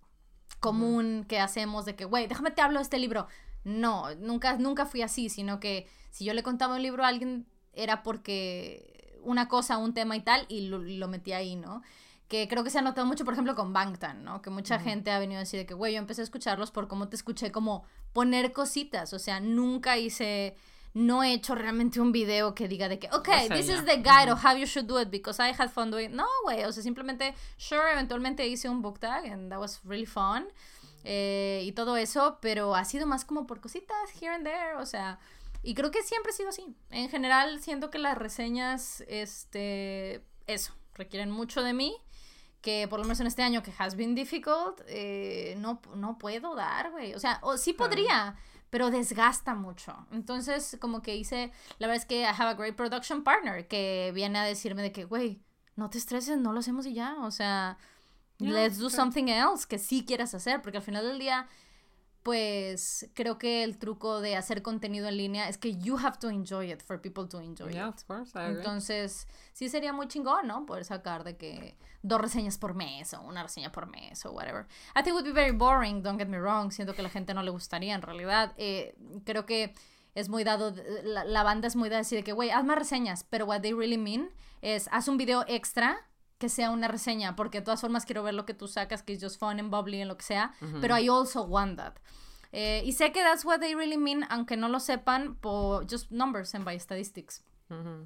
[0.61, 3.27] común que hacemos de que, güey, déjame te hablo de este libro.
[3.65, 7.47] No, nunca, nunca fui así, sino que si yo le contaba un libro a alguien
[7.73, 11.83] era porque una cosa, un tema y tal, y lo, lo metí ahí, ¿no?
[12.35, 14.43] Que creo que se ha notado mucho, por ejemplo, con Bangtan, ¿no?
[14.43, 16.89] Que mucha gente ha venido a decir de que, güey, yo empecé a escucharlos por
[16.89, 20.57] cómo te escuché como poner cositas, o sea, nunca hice,
[20.95, 24.33] no he hecho realmente un video que diga de que, ok, this is the guide
[24.33, 26.83] of how you should do it because I had fun doing No, güey, o sea,
[26.83, 30.49] simplemente, sure, eventualmente hice un book tag and that was really fun
[31.05, 34.87] eh, y todo eso, pero ha sido más como por cositas here and there, o
[34.87, 35.21] sea...
[35.67, 36.77] Y creo que siempre ha sido así.
[36.91, 41.97] En general, siento que las reseñas, este, eso, requieren mucho de mí
[42.65, 46.55] que por lo menos en este año que has been difficult, eh, no, no puedo
[46.55, 47.13] dar, güey.
[47.13, 48.37] O sea, o sí podría,
[48.71, 50.07] pero desgasta mucho.
[50.11, 54.13] Entonces, como que hice, la verdad es que I have a great production partner que
[54.15, 55.43] viene a decirme de que, güey,
[55.77, 57.17] no te estreses, no lo hacemos y ya.
[57.21, 57.77] O sea,
[58.39, 61.47] let's do something else que sí quieras hacer, porque al final del día
[62.25, 66.31] pues creo que el truco de hacer contenido en línea es que you have to
[66.31, 67.95] enjoy it for people to enjoy yeah, it.
[67.97, 68.57] Of course, I agree.
[68.57, 70.65] Entonces, sí sería muy chingón, ¿no?
[70.65, 74.67] Poder sacar de que dos reseñas por mes o una reseña por mes o whatever.
[74.97, 76.73] I think it would be very boring, don't get me wrong.
[76.73, 78.55] Siento que a la gente no le gustaría en realidad.
[78.57, 78.97] Eh,
[79.27, 79.75] creo que
[80.15, 83.25] es muy dado, la, la banda es muy dada decir que, güey, haz más reseñas,
[83.29, 84.31] pero what they really mean
[84.63, 86.09] es, haz un video extra
[86.45, 89.15] que sea una reseña, porque de todas formas quiero ver lo que tú sacas, que
[89.15, 90.53] es just fun and bubbly en lo que sea,
[90.83, 91.95] pero I also want that.
[92.53, 96.11] Eh, y sé que that's what they really mean, aunque no lo sepan, por just
[96.11, 97.43] numbers and by statistics.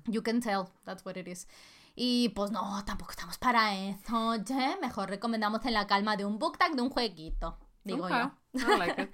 [0.06, 1.48] You can tell, that's what it is.
[1.96, 4.36] Y pues no, tampoco estamos para eso.
[4.80, 8.30] Mejor recomendamos en la calma de un book tag de un jueguito, digo yo.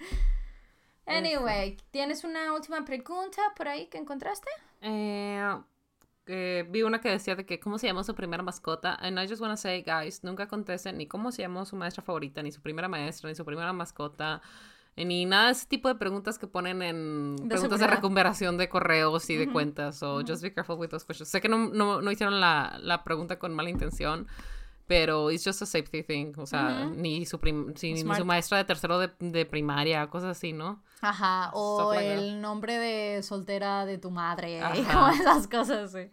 [1.07, 4.51] anyway, ¿tienes una última pregunta por ahí que encontraste?
[4.83, 5.63] Eh,
[6.27, 8.95] vi una que decía de que cómo se llama su primera mascota.
[9.01, 12.43] And I just wanna say, guys, nunca contesten ni cómo se llamó su maestra favorita,
[12.43, 14.41] ni su primera maestra, ni su primera mascota.
[14.97, 18.69] Ni nada de ese tipo de preguntas que ponen en De preguntas de recuperación de
[18.69, 20.03] correos y de cuentas.
[20.05, 20.27] O Ujú.
[20.29, 21.29] just be careful with those questions.
[21.29, 24.29] Sé que no, no, no hicieron la, la pregunta con mala intención,
[24.87, 26.33] pero it's just a safety thing.
[26.39, 30.37] O sea, ni, su prim- si- ni su maestra de tercero de, de primaria, cosas
[30.37, 30.83] así, ¿no?
[31.01, 32.03] Ajá, o that.
[32.03, 36.09] el nombre de soltera de tu madre, y como esas cosas, sí.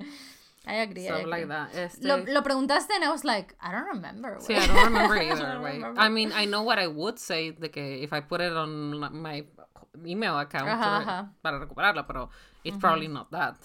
[0.64, 1.32] I agree, I Stuff agree.
[1.32, 1.74] like that.
[1.76, 4.54] Este, Lo, lo preguntaste and I was like, I don't remember, Sí.
[4.54, 5.74] I don't remember either, don't güey.
[5.74, 6.00] remember.
[6.00, 9.00] I mean, I know what I would say de que if I put it on
[9.12, 9.44] my
[10.06, 11.32] email account Ajá, ajá.
[11.42, 12.30] para recuperarla, pero
[12.64, 13.56] it's probably not that.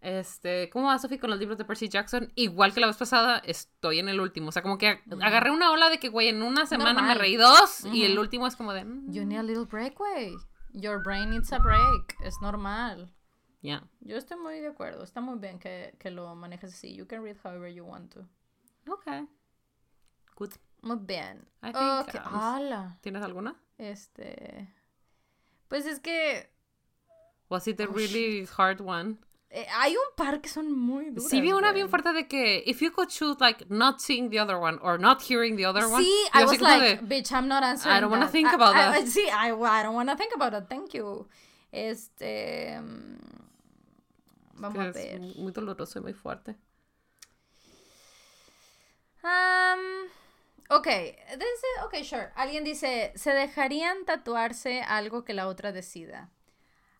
[0.00, 2.32] Este, ¿cómo va Sophie con los libros de Percy Jackson?
[2.34, 4.48] Igual que la vez pasada, estoy en el último.
[4.48, 7.36] O sea, como que agarré una ola de que, güey, en una semana me reí
[7.36, 8.84] dos y el último es como de.
[8.84, 10.34] mm, You need a little break, güey.
[10.72, 12.16] Your brain needs a break.
[12.24, 13.12] Es normal.
[13.60, 13.82] Yeah.
[14.00, 15.02] Yo estoy muy de acuerdo.
[15.04, 16.94] Está muy bien que, que lo manejes así.
[16.94, 18.26] You can read however you want to.
[18.88, 19.26] Okay.
[20.36, 20.52] Good.
[20.80, 21.46] Muy bien.
[21.62, 22.96] I think, Ok, um.
[23.02, 23.54] ¿Tienes alguna?
[23.76, 24.72] Este.
[25.68, 26.50] Pues es que
[27.50, 29.18] Was it a Oh, really hard one?
[29.50, 31.28] Eh, hay un par que son muy duras.
[31.28, 34.38] Sí, vi una bien fuerte de que if you could choose like not seeing the
[34.40, 36.02] other one or not hearing the other one.
[36.04, 37.96] Sí, I was like, de, bitch, I'm not answering.
[37.96, 38.32] I don't wanna that.
[38.32, 38.94] think I- about I- that.
[39.02, 40.68] I- sí, I, I don't wanna think about it.
[40.68, 41.26] Thank you.
[41.72, 42.78] Este.
[42.80, 43.18] mm,
[44.54, 45.20] Vamos a que ver.
[45.20, 46.56] es muy doloroso y muy fuerte.
[49.22, 50.08] Um,
[50.70, 52.30] ok, dice, ok, sure.
[52.36, 56.30] Alguien dice, ¿se dejarían tatuarse algo que la otra decida?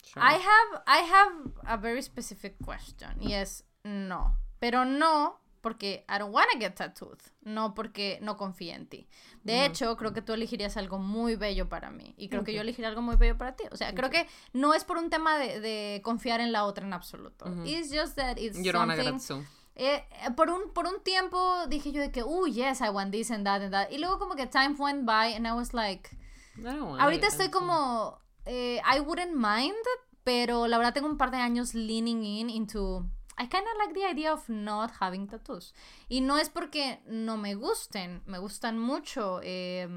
[0.03, 0.23] Sure.
[0.23, 1.33] I have, I have
[1.65, 3.21] a very specific question.
[3.21, 4.37] Y es, no.
[4.59, 7.19] Pero no porque I don't wanna get tattooed.
[7.43, 9.07] No porque no confío en ti.
[9.43, 12.13] De hecho, creo que tú elegirías algo muy bello para mí.
[12.17, 13.63] Y creo que yo elegiría algo muy bello para ti.
[13.71, 16.85] O sea, creo que no es por un tema de, de confiar en la otra
[16.85, 17.45] en absoluto.
[17.45, 17.63] Ujú.
[17.65, 19.43] It's just that it's You don't wanna get something...
[19.43, 19.61] it.
[19.75, 23.11] Eh, eh, por, un, por un tiempo dije yo de que, oh, yes, I want
[23.11, 23.89] this and that and that.
[23.89, 26.09] Y luego como que time went by and I was like,
[26.57, 27.61] I don't wanna ahorita estoy it soon.
[27.61, 29.75] como, eh, I wouldn't mind,
[30.23, 33.05] pero la verdad tengo un par de años leaning in into,
[33.37, 35.73] I kind of like the idea of not having tattoos.
[36.09, 39.39] Y no es porque no me gusten, me gustan mucho.
[39.43, 39.87] eh,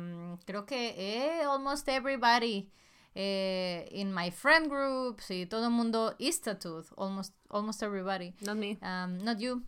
[0.47, 2.71] creo que eh, almost everybody
[3.15, 8.35] eh, in my friend groups y todo el mundo is tattooed, almost, almost everybody.
[8.41, 8.79] Not me.
[8.83, 9.63] Um, not you.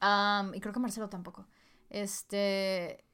[0.00, 1.46] Um, y creo que Marcelo tampoco.
[1.90, 3.04] Este.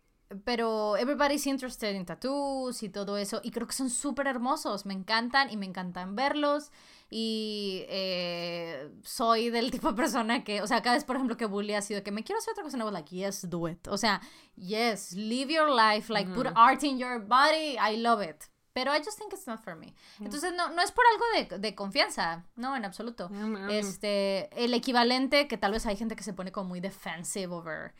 [0.44, 3.40] Pero everybody's interested in tattoos y todo eso.
[3.42, 4.86] Y creo que son súper hermosos.
[4.86, 6.70] Me encantan y me encantan verlos.
[7.10, 11.46] Y eh, soy del tipo de persona que, o sea, cada vez, por ejemplo, que
[11.46, 13.88] Bully ha sido que me quiero hacer otra cosa, no, like, yes, do it.
[13.88, 14.20] O sea,
[14.56, 18.49] yes, live your life, like, put art in your body, I love it.
[18.72, 19.94] Pero I just think it's not for me.
[20.20, 23.28] Entonces, no, no es por algo de, de confianza, no, en absoluto.
[23.28, 23.70] Mm, mm.
[23.70, 27.94] Este, el equivalente que tal vez hay gente que se pone como muy defensive over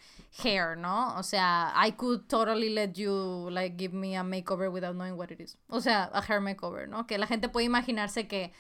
[0.45, 1.17] hair, ¿no?
[1.17, 5.31] O sea, I could totally let you like give me a makeover without knowing what
[5.31, 5.59] it is.
[5.69, 7.07] O sea, a hair makeover, ¿no?
[7.07, 8.53] Que la gente puede imaginarse que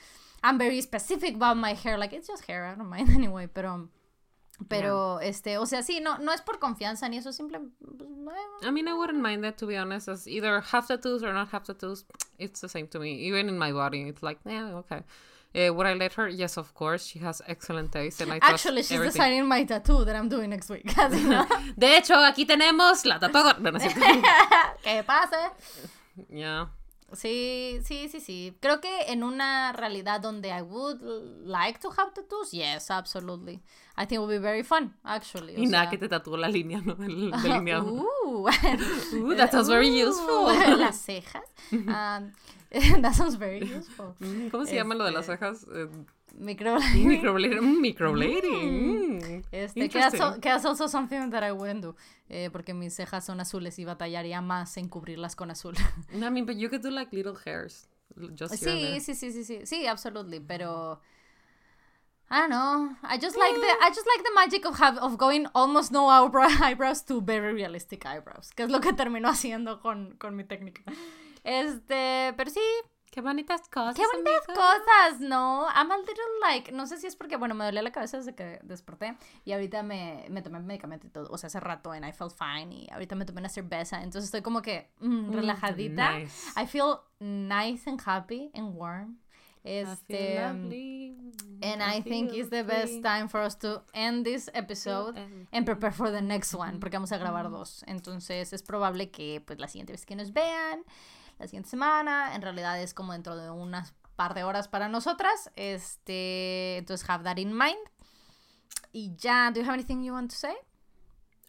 [0.42, 3.88] I'm very specific about my hair, like it's just hair, I don't mind anyway, pero
[4.68, 8.70] pero este, o sea, sí, no no es por confianza ni eso, simple pues, I
[8.70, 10.08] mean, I wouldn't mind that to be honest.
[10.08, 12.04] As either have tattoos or not have tattoos,
[12.38, 13.14] it's the same to me.
[13.26, 15.02] Even in my body, it's like, yeah, okay.
[15.52, 16.28] Uh, would I let her?
[16.28, 17.04] Yes, of course.
[17.06, 19.12] She has excellent taste, and I Actually, she's everything.
[19.20, 20.86] designing my tattoo that I'm doing next week.
[20.96, 21.44] Así, ¿no?
[21.76, 23.58] De hecho, aquí tenemos la tatuadora.
[23.58, 23.78] No, no
[24.84, 25.50] que pase.
[26.30, 26.66] yeah.
[27.12, 28.56] Sí, sí, sí, sí.
[28.60, 31.00] Creo que en una realidad donde I would
[31.44, 33.60] like to have tattoos, yes, absolutely.
[33.96, 35.56] I think it would be very fun, actually.
[35.56, 35.90] o Y nada sea.
[35.90, 36.92] que te tatuó la línea, ¿no?
[37.04, 37.84] El delineado.
[38.30, 40.46] Uh, Ooh, that sounds very Uh, useful.
[40.78, 41.42] Las cejas.
[41.72, 42.32] Um,
[43.02, 44.14] that sounds very useful.
[44.20, 45.66] Mm, ¿Cómo se llama lo de las Este, cejas?
[45.74, 45.88] Eh,
[46.38, 47.08] Microblading.
[47.08, 47.60] microblading.
[47.60, 49.18] Mm, Microblading.
[49.18, 49.42] Mm.
[49.50, 50.40] Este, que Interesting.
[50.40, 51.96] que also something that I wouldn't do.
[52.28, 55.74] Eh, porque mis cejas son azules y batallaría más en cubrirlas con azul.
[56.12, 57.88] No, I mean, but you could do like little hairs.
[58.38, 61.00] Just Sí, sí, sí, sí, sí, sí, absolutely, pero
[62.30, 62.96] I don't know.
[63.02, 66.08] I just like the I just like the magic of have of going almost no
[66.08, 70.44] eyebrow, eyebrows to very realistic eyebrows, que es lo que terminó haciendo con, con mi
[70.44, 70.82] técnica.
[71.44, 72.60] Este, pero sí,
[73.12, 73.96] Qué bonitas cosas.
[73.96, 75.66] qué bonitas cosas, ¿no?
[75.74, 78.36] I'm a little like, no sé si es porque, bueno, me dolía la cabeza desde
[78.36, 82.06] que desperté y ahorita me, me tomé medicamento y todo, o sea, hace rato and
[82.06, 85.32] I felt fine y ahorita me tomé una cerveza, entonces estoy como que mm, Mm,
[85.32, 86.18] relajadita.
[86.20, 86.52] nice.
[86.56, 89.18] I feel nice and happy and warm.
[89.64, 91.16] I Este, lovely.
[91.62, 95.18] and I, think feel it's the best time for us to end this episode
[95.52, 97.82] and prepare for the next one, porque vamos a grabar dos.
[97.88, 100.84] Entonces es probable que pues la siguiente vez que nos vean,
[101.40, 105.50] la siguiente semana, en realidad es como dentro de unas par de horas para nosotras.
[105.56, 107.78] Este, entonces have that in mind.
[108.92, 110.54] Y ya, do you have anything you want to say?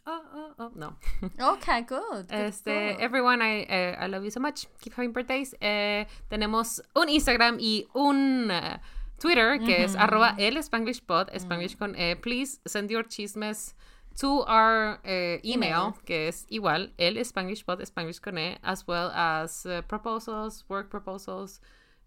[0.06, 0.72] Oh, oh, oh.
[0.76, 0.98] No.
[1.54, 2.28] Okay, good.
[2.28, 3.02] good, Este, good.
[3.02, 4.68] everyone, I, eh, I love you so much.
[4.80, 5.56] Keep having birthdays.
[5.60, 8.80] Eh, tenemos un Instagram y un eh,
[9.20, 12.16] Twitter que es arroba el Spanglish pod, Spanglish con E.
[12.16, 13.76] Please send your chismes
[14.20, 19.10] to our eh, email, que es igual, el Spanglish pod, Spanglish con E, as well
[19.14, 21.60] as eh, proposals, work proposals.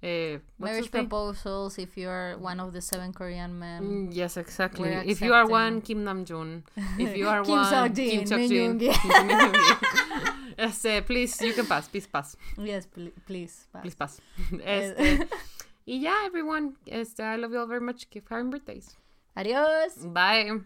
[0.02, 3.82] What's Marriage proposals if you're one of the seven Korean men.
[3.82, 4.90] Mm, Yes, exactly.
[4.90, 5.80] If you are one.
[5.80, 6.62] Kim Namjoon.
[6.98, 10.54] If you are Kim one, Seok-jin, Kim Min Kim Yoongi.
[10.58, 11.88] Este, please, you can pass.
[11.88, 12.36] Please pass.
[12.58, 13.66] Yes, pl- please.
[13.72, 13.80] bye.
[13.80, 14.20] Please pass.
[14.62, 15.26] Este,
[15.86, 16.74] y ya, everyone.
[16.86, 18.08] Este, I love you all very much.
[18.10, 18.94] Keep having birthdays.
[19.38, 20.04] Adiós.
[20.12, 20.60] Bye.